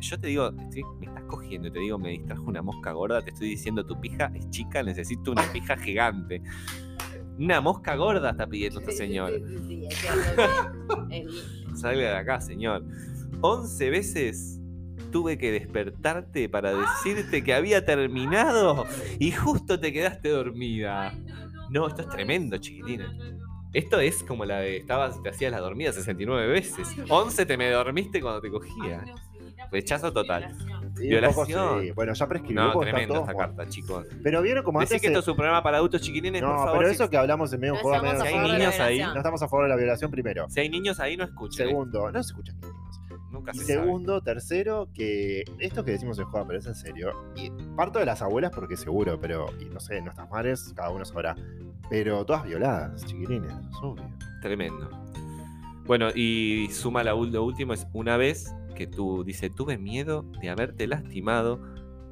Yo 0.00 0.18
te 0.18 0.26
digo, 0.28 0.48
estoy- 0.58 0.82
me 0.98 1.06
cogiendo 1.26 1.68
y 1.68 1.70
te 1.70 1.78
digo, 1.80 1.98
me 1.98 2.10
distrajo 2.10 2.44
una 2.44 2.62
mosca 2.62 2.92
gorda. 2.92 3.22
Te 3.22 3.30
estoy 3.30 3.48
diciendo, 3.50 3.84
tu 3.84 4.00
pija 4.00 4.30
es 4.34 4.48
chica, 4.50 4.82
necesito 4.82 5.32
una 5.32 5.42
pija 5.52 5.76
gigante. 5.76 6.42
Una 7.38 7.60
mosca 7.60 7.94
gorda 7.96 8.30
está 8.30 8.46
pidiendo 8.46 8.80
este 8.80 8.92
señor. 8.92 9.32
Salga 11.74 12.00
de 12.00 12.16
acá, 12.16 12.40
señor. 12.40 12.84
11 13.40 13.90
veces 13.90 14.60
tuve 15.12 15.38
que 15.38 15.52
despertarte 15.52 16.48
para 16.48 16.74
decirte 16.74 17.44
que 17.44 17.54
había 17.54 17.84
terminado 17.84 18.86
y 19.18 19.32
justo 19.32 19.78
te 19.78 19.92
quedaste 19.92 20.30
dormida. 20.30 21.12
No, 21.70 21.86
esto 21.88 22.02
es 22.02 22.08
tremendo, 22.08 22.56
chiquitina. 22.58 23.16
Esto 23.72 24.00
es 24.00 24.22
como 24.22 24.44
la 24.44 24.60
de 24.60 24.78
estabas, 24.78 25.22
te 25.22 25.28
hacías 25.28 25.52
la 25.52 25.60
dormida 25.60 25.92
69 25.92 26.46
veces. 26.46 26.96
11 27.08 27.46
te 27.46 27.56
me 27.56 27.70
dormiste 27.70 28.20
cuando 28.22 28.40
te 28.40 28.50
cogía. 28.50 29.04
Rechazo 29.70 30.12
total. 30.12 30.56
Sí, 30.96 31.14
un 31.14 31.20
poco 31.20 31.44
Violación. 31.46 31.82
sí. 31.82 31.90
Bueno, 31.92 32.12
ya 32.14 32.26
prescribió. 32.28 32.64
No, 32.64 32.80
tremenda 32.80 33.18
esta 33.20 33.34
carta, 33.34 33.68
chicos. 33.68 34.06
Pero 34.22 34.42
vieron 34.42 34.64
como 34.64 34.80
Decí 34.80 34.94
antes. 34.94 35.00
que 35.02 35.06
esto 35.08 35.20
es 35.20 35.28
un 35.28 35.36
programa 35.36 35.62
para 35.62 35.76
adultos 35.78 36.00
chiquilines, 36.00 36.40
por 36.42 36.50
No, 36.50 36.56
favor. 36.58 36.78
pero 36.78 36.88
si- 36.88 36.94
eso 36.94 37.10
que 37.10 37.16
hablamos 37.16 37.52
en 37.52 37.60
medio 37.60 37.74
No 37.74 37.80
juego 37.80 38.02
medio- 38.02 38.20
Si 38.20 38.26
hay 38.26 38.34
de 38.34 38.40
niños 38.42 38.80
ahí, 38.80 38.94
violación. 38.94 39.14
No 39.14 39.20
estamos 39.20 39.42
a 39.42 39.48
favor 39.48 39.64
de 39.66 39.68
la 39.70 39.76
violación 39.76 40.10
primero. 40.10 40.46
Si 40.48 40.60
hay 40.60 40.68
niños 40.68 40.98
ahí, 41.00 41.16
no 41.16 41.24
escuchen. 41.24 41.66
¿eh? 41.66 41.68
Segundo, 41.70 42.10
no 42.10 42.22
se 42.22 42.28
escuchan 42.30 42.56
niños. 42.60 42.76
Nunca 43.30 43.50
Y 43.54 43.58
se 43.58 43.64
sabe. 43.74 43.84
segundo, 43.84 44.22
tercero, 44.22 44.88
que 44.94 45.44
esto 45.58 45.84
que 45.84 45.90
decimos 45.90 46.18
en 46.18 46.24
juego, 46.26 46.46
pero 46.46 46.58
es 46.60 46.66
en 46.66 46.74
serio. 46.74 47.12
Y 47.34 47.50
parto 47.76 47.98
de 47.98 48.06
las 48.06 48.22
abuelas 48.22 48.50
porque 48.54 48.76
seguro, 48.78 49.20
pero, 49.20 49.46
y 49.60 49.66
no 49.66 49.78
sé, 49.80 50.00
nuestras 50.00 50.30
madres, 50.30 50.72
cada 50.74 50.88
uno 50.90 51.04
sabrá. 51.04 51.36
Pero 51.90 52.24
todas 52.24 52.44
violadas, 52.44 53.04
chiquilines, 53.04 53.52
es 53.52 53.76
obvio. 53.82 54.08
Tremendo. 54.40 54.88
Bueno, 55.84 56.08
y 56.14 56.68
suma 56.72 57.04
la, 57.04 57.12
lo 57.12 57.44
último, 57.44 57.74
es 57.74 57.86
una 57.92 58.16
vez 58.16 58.52
que 58.76 58.86
tú, 58.86 59.24
dice, 59.24 59.50
tuve 59.50 59.76
miedo 59.78 60.24
de 60.40 60.50
haberte 60.50 60.86
lastimado, 60.86 61.60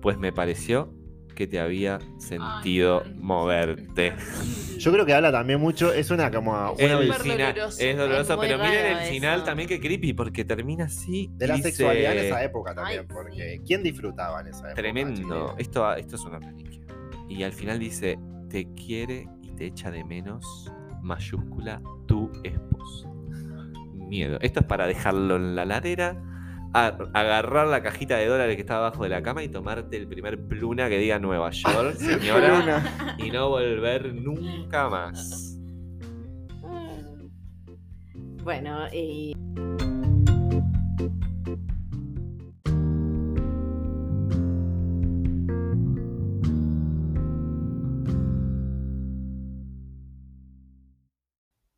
pues 0.02 0.18
me 0.18 0.32
pareció 0.32 0.92
que 1.36 1.46
te 1.46 1.60
había 1.60 1.98
sentido 2.18 3.02
moverte. 3.16 4.12
Yo 4.78 4.92
creo 4.92 5.06
que 5.06 5.14
habla 5.14 5.30
también 5.32 5.60
mucho, 5.60 5.92
es 5.92 6.10
una 6.10 6.30
como 6.30 6.52
una 6.52 6.98
final 7.18 7.54
doloroso. 7.54 7.80
es 7.80 7.96
doloroso, 7.96 8.32
Es 8.32 8.38
muy 8.38 8.46
pero 8.48 8.58
miren 8.58 8.86
el 8.98 9.04
final 9.08 9.36
eso. 9.36 9.44
también 9.44 9.68
que 9.68 9.80
creepy, 9.80 10.12
porque 10.12 10.44
termina 10.44 10.84
así. 10.84 11.30
de 11.34 11.46
la 11.46 11.54
dice, 11.56 11.68
sexualidad 11.70 12.12
en 12.12 12.24
esa 12.26 12.42
época 12.44 12.74
también, 12.74 13.00
Ay, 13.00 13.06
porque 13.08 13.60
¿quién 13.66 13.82
disfrutaba 13.82 14.40
en 14.40 14.48
esa 14.48 14.58
época? 14.60 14.74
Tremendo. 14.74 15.54
Esto, 15.58 15.94
esto 15.94 16.16
es 16.16 16.24
una 16.24 16.38
reliquia. 16.38 16.80
Y 17.28 17.42
al 17.42 17.52
final 17.52 17.78
dice, 17.78 18.18
te 18.48 18.66
quiere 18.74 19.28
y 19.42 19.50
te 19.54 19.66
echa 19.66 19.90
de 19.90 20.04
menos, 20.04 20.70
mayúscula, 21.02 21.80
tu 22.06 22.30
esposo. 22.44 23.10
Miedo. 23.94 24.38
Esto 24.40 24.60
es 24.60 24.66
para 24.66 24.86
dejarlo 24.86 25.36
en 25.36 25.56
la 25.56 25.64
ladera, 25.64 26.20
a- 26.75 26.99
agarrar 27.14 27.66
la 27.68 27.83
cajita 27.83 28.16
de 28.18 28.27
dólares 28.27 28.57
que 28.57 28.62
está 28.62 28.77
abajo 28.77 29.05
de 29.05 29.09
la 29.11 29.22
cama 29.22 29.43
y 29.43 29.49
tomarte 29.49 29.97
el 29.97 30.07
primer 30.07 30.39
pluna 30.47 30.89
que 30.89 30.99
diga 30.99 31.18
Nueva 31.18 31.51
York, 31.51 31.95
señora, 31.99 33.14
y 33.18 33.31
no 33.31 33.49
volver 33.49 34.12
nunca 34.14 34.89
más. 34.91 35.51
Bueno, 38.43 38.87
y 38.93 39.33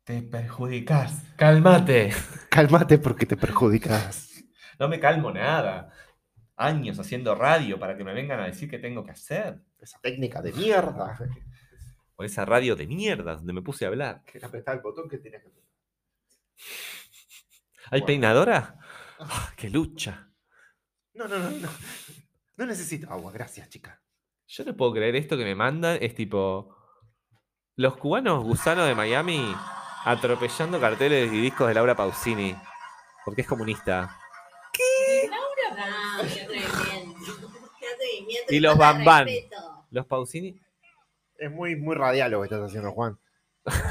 Te 0.05 0.21
perjudicas. 0.21 1.21
Cálmate. 1.35 2.13
Cálmate 2.49 2.97
porque 2.97 3.25
te 3.25 3.35
perjudicas. 3.35 4.36
No 4.79 4.87
me 4.87 4.99
calmo 4.99 5.31
nada. 5.31 5.91
Años 6.55 6.97
haciendo 6.99 7.35
radio 7.35 7.79
para 7.79 7.95
que 7.97 8.03
me 8.03 8.13
vengan 8.13 8.39
a 8.39 8.45
decir 8.45 8.69
qué 8.69 8.79
tengo 8.79 9.03
que 9.03 9.11
hacer. 9.11 9.59
Esa 9.79 9.99
técnica 9.99 10.41
de 10.41 10.53
mierda. 10.53 11.17
O 12.19 12.23
esa 12.23 12.45
radio 12.45 12.75
de 12.75 12.87
mierda 12.87 13.35
donde 13.35 13.53
me 13.53 13.61
puse 13.61 13.85
a 13.85 13.89
hablar. 13.89 14.23
Que 14.25 14.43
apretar 14.43 14.75
el 14.77 14.81
botón 14.81 15.07
que 15.07 15.19
tienes 15.19 15.39
que 15.39 15.49
apretar. 15.49 15.69
¿Hay 17.91 17.99
Bueno. 18.01 18.05
peinadora? 18.07 18.79
Ah, 19.19 19.53
¡Qué 19.55 19.69
lucha! 19.69 20.27
No, 21.13 21.27
no, 21.27 21.37
no, 21.37 21.51
no. 21.51 21.69
No 22.55 22.65
necesito 22.65 23.11
agua, 23.11 23.31
gracias, 23.31 23.69
chica. 23.69 24.01
Yo 24.47 24.65
no 24.65 24.75
puedo 24.75 24.93
creer 24.93 25.15
esto 25.15 25.37
que 25.37 25.43
me 25.43 25.53
mandan. 25.53 25.99
Es 26.01 26.15
tipo. 26.15 26.75
Los 27.75 27.97
cubanos 27.97 28.43
gusanos 28.43 28.87
de 28.87 28.95
Miami 28.95 29.53
atropellando 30.05 30.79
carteles 30.81 31.31
y 31.31 31.39
discos 31.39 31.67
de 31.67 31.75
Laura 31.75 31.95
Pausini. 31.95 32.55
Porque 33.25 33.41
es 33.41 33.47
comunista. 33.47 34.17
Y 38.49 38.59
los 38.59 38.77
Bambán. 38.77 39.27
Los 39.91 40.05
Pausini. 40.05 40.59
Es 41.37 41.51
muy, 41.51 41.75
muy 41.75 41.95
radial 41.95 42.31
lo 42.31 42.39
que 42.41 42.45
estás 42.45 42.61
haciendo, 42.61 42.91
Juan. 42.91 43.17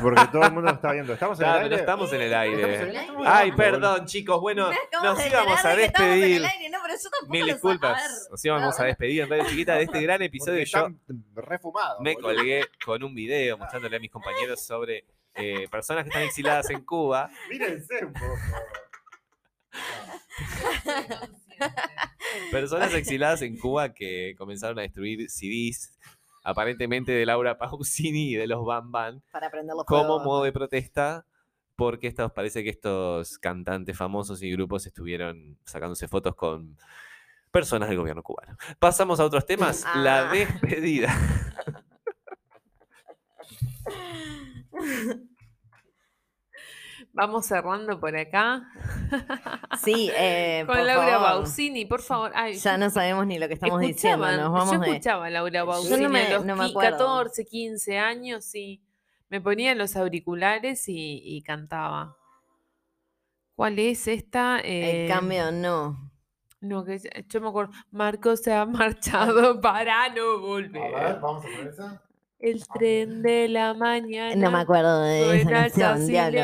Porque 0.00 0.22
todo 0.32 0.42
el 0.42 0.52
mundo 0.52 0.70
lo 0.70 0.76
está 0.76 0.92
viendo. 0.92 1.12
¿Estamos 1.12 1.38
en 1.38 1.46
el 1.46 1.54
aire? 1.54 1.68
no 1.68 1.76
estamos 1.76 2.12
en 2.12 2.20
el 2.22 2.34
aire. 2.34 3.08
Ay, 3.24 3.52
perdón, 3.52 4.06
chicos. 4.06 4.40
Bueno, 4.40 4.70
nos 5.02 5.26
íbamos 5.26 5.64
a 5.64 5.76
despedir. 5.76 6.44
aire, 6.44 6.70
no, 6.70 6.78
pero 6.82 6.94
yo 6.94 7.10
tampoco 7.10 7.32
Mil 7.32 7.44
disculpas. 7.44 8.28
Nos 8.30 8.44
íbamos 8.44 8.80
a 8.80 8.84
despedir 8.84 9.22
en 9.22 9.30
Radio 9.30 9.44
Chiquita 9.46 9.74
de 9.74 9.82
este 9.82 10.00
gran 10.00 10.22
episodio. 10.22 10.64
Yo 10.64 10.88
me 12.00 12.14
boludo. 12.14 12.20
colgué 12.20 12.64
con 12.84 13.02
un 13.02 13.14
video 13.14 13.58
mostrándole 13.58 13.96
a 13.96 14.00
mis 14.00 14.10
compañeros 14.10 14.64
sobre 14.64 15.04
eh, 15.34 15.68
personas 15.70 16.04
que 16.04 16.08
están 16.08 16.22
exiladas 16.22 16.70
en 16.70 16.82
Cuba. 16.82 17.30
Mírense 17.50 18.04
un 18.04 18.12
poco. 18.14 18.36
Personas 22.50 22.92
exiladas 22.94 23.42
en 23.42 23.58
Cuba 23.58 23.92
que 23.94 24.34
comenzaron 24.36 24.78
a 24.78 24.82
destruir 24.82 25.28
CDs, 25.30 25.98
aparentemente 26.44 27.12
de 27.12 27.26
Laura 27.26 27.58
Pausini 27.58 28.32
y 28.32 28.34
de 28.36 28.46
los 28.46 28.64
Bam 28.64 28.90
Bam, 28.92 29.20
Para 29.32 29.50
como 29.86 30.18
modo 30.20 30.44
de 30.44 30.52
protesta, 30.52 31.24
porque 31.76 32.06
estos, 32.06 32.32
parece 32.32 32.62
que 32.64 32.70
estos 32.70 33.38
cantantes 33.38 33.96
famosos 33.96 34.42
y 34.42 34.50
grupos 34.52 34.86
estuvieron 34.86 35.58
sacándose 35.64 36.08
fotos 36.08 36.34
con 36.34 36.76
personas 37.50 37.88
del 37.88 37.98
gobierno 37.98 38.22
cubano. 38.22 38.56
Pasamos 38.78 39.20
a 39.20 39.24
otros 39.24 39.46
temas. 39.46 39.84
La 39.96 40.30
Ah. 40.30 40.32
despedida. 40.32 41.14
Vamos 47.12 47.46
cerrando 47.46 47.98
por 47.98 48.14
acá. 48.16 48.62
Sí, 49.82 50.10
eh, 50.16 50.64
Con 50.66 50.76
por 50.76 50.84
Laura 50.86 51.06
favor. 51.06 51.20
Bausini, 51.28 51.84
por 51.86 52.02
favor. 52.02 52.32
Ay, 52.34 52.54
Ya 52.58 52.76
no 52.78 52.90
sabemos 52.90 53.26
ni 53.26 53.38
lo 53.38 53.48
que 53.48 53.54
estamos 53.54 53.80
diciendo. 53.80 54.26
Nos 54.36 54.52
vamos 54.52 54.74
yo 54.76 54.82
escuchaba 54.82 55.26
a 55.26 55.30
Laura 55.30 55.60
Yo 55.60 55.66
Bausini 55.66 56.02
no 56.02 56.08
me- 56.08 56.26
a 56.26 56.30
los 56.34 56.44
no 56.44 56.56
me 56.56 56.64
qui- 56.64 56.70
acuerdo. 56.70 56.98
14, 56.98 57.44
15 57.44 57.98
años, 57.98 58.44
sí. 58.44 58.82
Me 59.28 59.40
ponía 59.40 59.74
los 59.74 59.96
auriculares 59.96 60.88
y, 60.88 61.20
y 61.24 61.42
cantaba. 61.42 62.16
¿Cuál 63.54 63.78
es 63.78 64.06
esta? 64.06 64.58
El 64.60 65.06
Eh, 65.06 65.08
cambio 65.08 65.50
no. 65.50 66.10
No, 66.60 66.84
que 66.84 66.98
yo- 67.28 67.40
me 67.40 67.48
acuerdo. 67.48 67.72
Marco 67.90 68.36
se 68.36 68.52
ha 68.52 68.64
marchado 68.66 69.60
para 69.60 70.08
no 70.10 70.22
A 70.22 70.36
volver. 70.38 70.94
ver, 70.94 71.20
vamos 71.20 71.44
a 71.44 71.48
poner 71.48 71.66
esa. 71.68 72.02
El 72.38 72.66
tren 72.68 73.22
de 73.22 73.48
la 73.48 73.72
mañana. 73.72 74.34
No 74.36 74.50
me 74.50 74.58
acuerdo 74.58 75.00
de 75.02 75.40
esa 75.40 75.50
canción, 75.50 75.98
sin 75.98 76.06
diablo. 76.08 76.40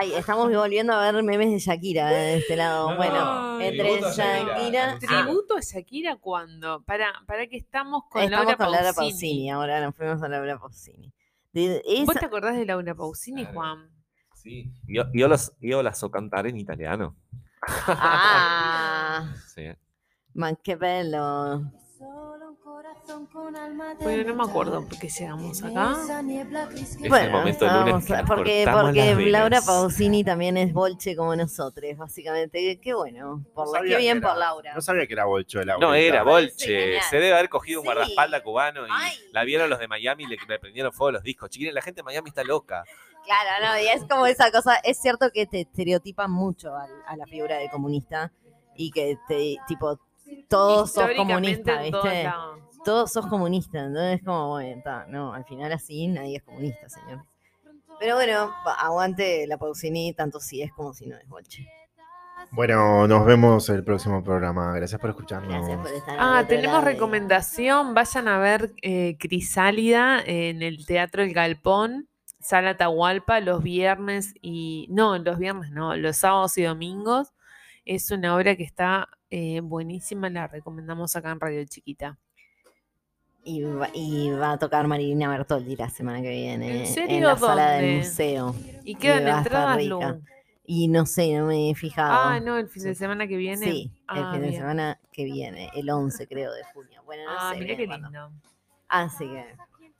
Ay, 0.00 0.14
estamos 0.14 0.50
volviendo 0.52 0.92
a 0.94 1.12
ver 1.12 1.22
memes 1.22 1.50
de 1.50 1.58
Shakira 1.58 2.08
de 2.10 2.36
este 2.38 2.56
lado. 2.56 2.90
No, 2.90 2.96
bueno, 2.96 3.60
entre 3.60 3.84
Tributo 3.84 4.06
a 4.06 4.12
Shakira. 4.12 4.98
¿Tributo 4.98 5.56
a 5.56 5.60
Shakira 5.60 6.16
cuándo? 6.16 6.82
Para, 6.84 7.12
para 7.26 7.46
que 7.46 7.56
estamos 7.58 8.04
con 8.10 8.22
Estamos 8.22 8.46
Laura 8.46 8.56
con 8.56 8.72
Laura 8.72 8.92
Pausini. 8.92 9.10
Pausini. 9.12 9.50
Ahora 9.50 9.80
nos 9.84 9.94
fuimos 9.94 10.22
a 10.22 10.28
Laura 10.28 10.58
Pausini. 10.58 11.12
De- 11.52 11.82
esa- 11.86 12.04
¿Vos 12.04 12.14
te 12.16 12.26
acordás 12.26 12.56
de 12.56 12.64
Laura 12.66 12.94
Pausini, 12.94 13.42
Claro. 13.42 13.54
Juan? 13.54 13.90
Sí. 14.34 14.72
Yo, 14.88 15.04
yo, 15.12 15.28
los, 15.28 15.52
yo 15.60 15.82
la 15.82 15.94
so 15.94 16.10
cantare 16.10 16.48
en 16.50 16.56
italiano. 16.58 17.16
Ah, 17.86 19.34
Sí. 19.54 19.62
man, 20.34 20.58
qué 20.62 20.76
pelo. 20.76 21.62
Bueno, 24.02 24.24
no 24.28 24.34
me 24.34 24.50
acuerdo 24.50 24.86
por 24.86 24.98
qué 24.98 25.08
llegamos 25.08 25.62
acá. 25.62 25.96
Es 26.74 26.96
el 26.96 27.08
Bueno, 27.08 27.38
momento 27.38 27.64
del 27.66 27.74
lunes 27.80 28.04
estábamos- 28.04 28.04
que 28.44 28.64
nos 28.64 28.74
porque. 28.76 29.30
Laura 29.30 29.60
Pausini 29.60 30.24
también 30.24 30.56
es 30.56 30.72
bolche 30.72 31.14
como 31.14 31.36
nosotros, 31.36 31.96
básicamente. 31.96 32.80
Qué- 32.80 32.94
bueno. 32.94 33.44
Por 33.54 33.66
No 33.66 33.72
la, 33.74 33.80
qué 33.82 33.96
bien 33.98 34.18
era- 34.18 34.28
por 34.28 34.38
Laura. 34.38 34.74
No 34.74 34.80
sabía 34.80 35.06
que 35.06 35.12
era 35.12 35.24
bolcho 35.26 35.58
de 35.58 35.66
Laura. 35.66 35.86
No 35.86 35.94
era 35.94 36.22
Bolche. 36.22 37.00
Se 37.02 37.16
debe 37.16 37.34
haber 37.34 37.48
cogido 37.48 37.80
un 37.80 37.84
Sí. 37.84 37.88
guardaespaldas 37.88 38.42
cubano 38.42 38.86
y 38.86 38.90
Ay. 38.90 39.12
la 39.32 39.44
vieron 39.44 39.68
los 39.68 39.78
de 39.78 39.88
Miami 39.88 40.24
y 40.24 40.26
le, 40.26 40.36
le 40.48 40.58
prendieron 40.58 40.92
fuego 40.92 41.08
a 41.10 41.12
los 41.12 41.22
discos. 41.22 41.50
Chiquines, 41.50 41.74
la 41.74 41.82
gente 41.82 42.00
de 42.00 42.04
Miami 42.04 42.28
está 42.30 42.42
loca. 42.44 42.84
Claro, 43.24 43.66
no, 43.66 43.80
y 43.80 43.86
es 43.88 44.04
como 44.04 44.26
esa 44.26 44.50
cosa. 44.50 44.76
Es 44.76 44.98
cierto 45.00 45.30
que 45.32 45.46
te 45.46 45.62
estereotipan 45.62 46.30
mucho 46.30 46.74
al- 46.74 47.02
a, 47.06 47.16
la 47.16 47.26
figura 47.26 47.56
de 47.56 47.68
comunista 47.70 48.32
y 48.76 48.90
que 48.90 49.18
te, 49.28 49.56
tipo, 49.66 49.98
todos 50.48 50.92
sos 50.92 51.10
todos 51.14 51.40
¿viste? 51.40 52.30
Todos 52.84 53.12
sos 53.12 53.26
comunistas, 53.26 53.86
entonces 53.86 54.22
como, 54.24 54.50
bueno, 54.50 54.82
ta, 54.82 55.06
no, 55.08 55.32
al 55.32 55.44
final 55.44 55.72
así 55.72 56.06
nadie 56.06 56.36
es 56.36 56.42
comunista, 56.42 56.88
señor. 56.88 57.24
Pero 57.98 58.16
bueno, 58.16 58.52
aguante 58.78 59.46
la 59.46 59.56
Pausini, 59.56 60.12
tanto 60.12 60.40
si 60.40 60.62
es 60.62 60.72
como 60.72 60.92
si 60.92 61.06
no 61.06 61.16
es 61.16 61.28
bolche. 61.28 61.66
Bueno, 62.50 63.08
nos 63.08 63.24
vemos 63.24 63.68
el 63.68 63.82
próximo 63.84 64.22
programa. 64.22 64.72
Gracias 64.74 65.00
por 65.00 65.10
escucharnos. 65.10 65.50
Gracias 65.50 65.78
por 65.78 65.92
estar 65.92 66.16
Ah, 66.20 66.44
tenemos 66.46 66.84
recomendación. 66.84 67.94
Vayan 67.94 68.28
a 68.28 68.38
ver 68.38 68.72
eh, 68.82 69.16
Crisálida 69.18 70.20
en 70.24 70.62
el 70.62 70.86
Teatro 70.86 71.22
El 71.22 71.32
Galpón, 71.32 72.08
Sala 72.40 72.76
Tahualpa, 72.76 73.40
los 73.40 73.62
viernes 73.62 74.34
y. 74.40 74.86
No, 74.90 75.18
los 75.18 75.38
viernes 75.38 75.70
no, 75.70 75.96
los 75.96 76.18
sábados 76.18 76.56
y 76.58 76.62
domingos. 76.62 77.32
Es 77.84 78.10
una 78.10 78.36
obra 78.36 78.56
que 78.56 78.62
está 78.62 79.08
eh, 79.30 79.60
buenísima, 79.60 80.30
la 80.30 80.46
recomendamos 80.46 81.16
acá 81.16 81.32
en 81.32 81.40
Radio 81.40 81.64
Chiquita. 81.64 82.18
Y 83.46 83.62
va, 83.62 83.88
y 83.92 84.30
va 84.30 84.52
a 84.52 84.58
tocar 84.58 84.86
Marilina 84.86 85.28
Bertoldi 85.28 85.76
la 85.76 85.90
semana 85.90 86.22
que 86.22 86.30
viene. 86.30 86.80
¿En 86.80 86.86
serio? 86.86 87.28
la 87.28 87.36
sala 87.36 87.72
del 87.72 87.98
museo. 87.98 88.54
Y 88.84 88.94
quedan 88.94 89.28
entradas. 89.28 89.84
Lu. 89.84 90.00
Y 90.66 90.88
no 90.88 91.04
sé, 91.04 91.36
no 91.36 91.46
me 91.46 91.68
he 91.70 91.74
fijado. 91.74 92.10
Ah, 92.30 92.40
no, 92.40 92.56
el 92.56 92.68
fin 92.68 92.84
de 92.84 92.94
semana 92.94 93.26
que 93.26 93.36
viene. 93.36 93.70
Sí, 93.70 93.90
el 94.14 94.22
Ah, 94.22 94.32
fin 94.32 94.40
de 94.42 94.52
semana 94.52 94.98
que 95.12 95.24
viene, 95.24 95.68
el 95.74 95.90
11 95.90 96.26
creo 96.26 96.50
de 96.54 96.64
junio. 96.72 97.02
Bueno, 97.04 97.24
no 97.24 97.30
Ah, 97.38 97.52
sé. 97.52 97.60
mirá 97.60 97.76
qué 97.76 97.86
lindo. 97.86 98.30
Así 98.88 99.26
que, 99.26 99.44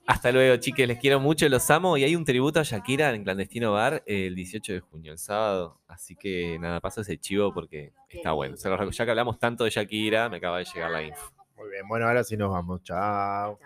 Hasta 0.06 0.32
luego, 0.32 0.56
chiques. 0.56 0.88
Les 0.88 0.98
quiero 0.98 1.20
mucho, 1.20 1.46
los 1.50 1.70
amo. 1.70 1.98
Y 1.98 2.04
hay 2.04 2.16
un 2.16 2.24
tributo 2.24 2.60
a 2.60 2.62
Shakira 2.62 3.10
en 3.14 3.24
Clandestino 3.24 3.72
Bar 3.72 4.02
el 4.06 4.34
18 4.34 4.72
de 4.72 4.80
junio, 4.80 5.12
el 5.12 5.18
sábado. 5.18 5.80
Así 5.86 6.16
que 6.16 6.58
nada, 6.58 6.80
paso 6.80 7.02
ese 7.02 7.18
chivo 7.18 7.52
porque 7.52 7.92
está 8.08 8.32
bueno. 8.32 8.56
Ya 8.56 9.04
que 9.04 9.10
hablamos 9.10 9.38
tanto 9.38 9.64
de 9.64 9.70
Shakira, 9.70 10.30
me 10.30 10.38
acaba 10.38 10.58
de 10.58 10.64
llegar 10.64 10.90
la 10.90 11.02
info. 11.02 11.30
Bien, 11.74 11.88
bueno, 11.88 12.06
ahora 12.06 12.22
sí 12.22 12.36
nos 12.36 12.52
vamos. 12.52 12.84
Chao. 12.84 13.58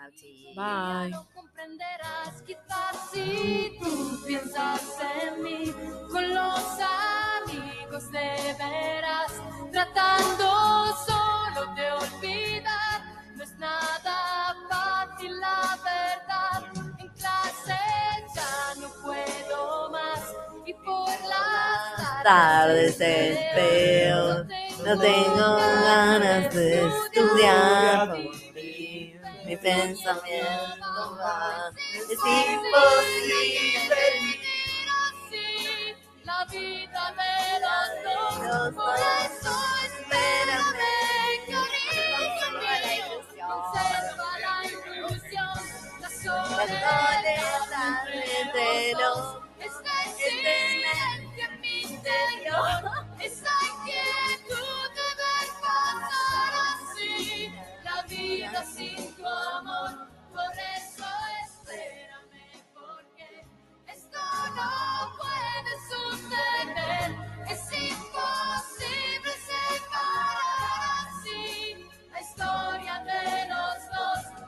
Bye. 0.55 1.11
No 1.11 1.27
comprenderás 1.35 2.41
quizás 2.43 3.11
si 3.13 3.77
tú 3.79 4.19
piensas 4.25 4.81
en 5.23 5.43
mí 5.43 5.71
con 6.11 6.33
los 6.33 6.79
amigos 7.45 8.11
de 8.11 8.55
veras, 8.57 9.31
tratando 9.71 10.87
solo 11.05 11.75
de 11.75 11.91
olvidar. 11.91 13.01
No 13.35 13.43
es 13.43 13.55
nada 13.59 14.55
fácil 14.67 15.39
la 15.39 15.77
verdad. 15.83 16.63
En 16.97 17.09
clase 17.09 17.79
ya 18.33 18.81
no 18.81 18.89
puedo 19.03 19.91
más 19.91 20.33
y 20.65 20.73
por 20.73 21.09
las 21.29 22.23
tardes 22.23 22.99
espero. 22.99 24.68
No 24.89 24.97
tengo 24.97 25.55
ganas 25.55 26.51
de 26.51 26.87
estudiar 26.87 28.09
por 28.09 28.31
ti. 28.55 29.15
Mi 29.45 29.55
pensamiento 29.55 31.15
va. 31.15 31.71
Es 31.85 32.09
imposible 32.09 33.35
vivir 34.19 34.89
así. 35.05 35.95
La 36.23 36.43
vida 36.45 37.13
me 37.15 37.59
das 37.59 37.91
dos. 38.03 38.73
Por 38.73 38.97
eso 38.97 39.53
espérame. 39.85 40.97
Conserva 41.45 42.71
la 42.71 42.95
ilusión. 42.95 43.47
Conserva 43.47 44.29
la 44.41 44.55
ilusión. 44.65 45.57
La 46.01 46.09
soledad 46.09 47.21
de 48.55 48.93
los. 48.93 49.37
Esta 49.59 49.93
es 50.03 51.59
mi 51.61 51.81
interior. 51.81 52.89
Esta 53.19 53.51
es 53.61 53.78
sin 58.65 59.15
tu 59.15 59.25
amor, 59.25 60.07
por 60.33 60.51
eso 60.77 61.05
espérame, 61.45 62.63
porque 62.73 63.45
esto 63.87 64.19
no 64.55 65.15
puede 65.17 65.73
suceder, 65.89 67.15
es 67.49 67.63
imposible 67.71 69.31
separar 69.49 71.07
así 71.07 71.89
la 72.11 72.19
historia 72.21 72.95
de 73.03 73.47
los 73.49 73.77
dos. 73.89 74.39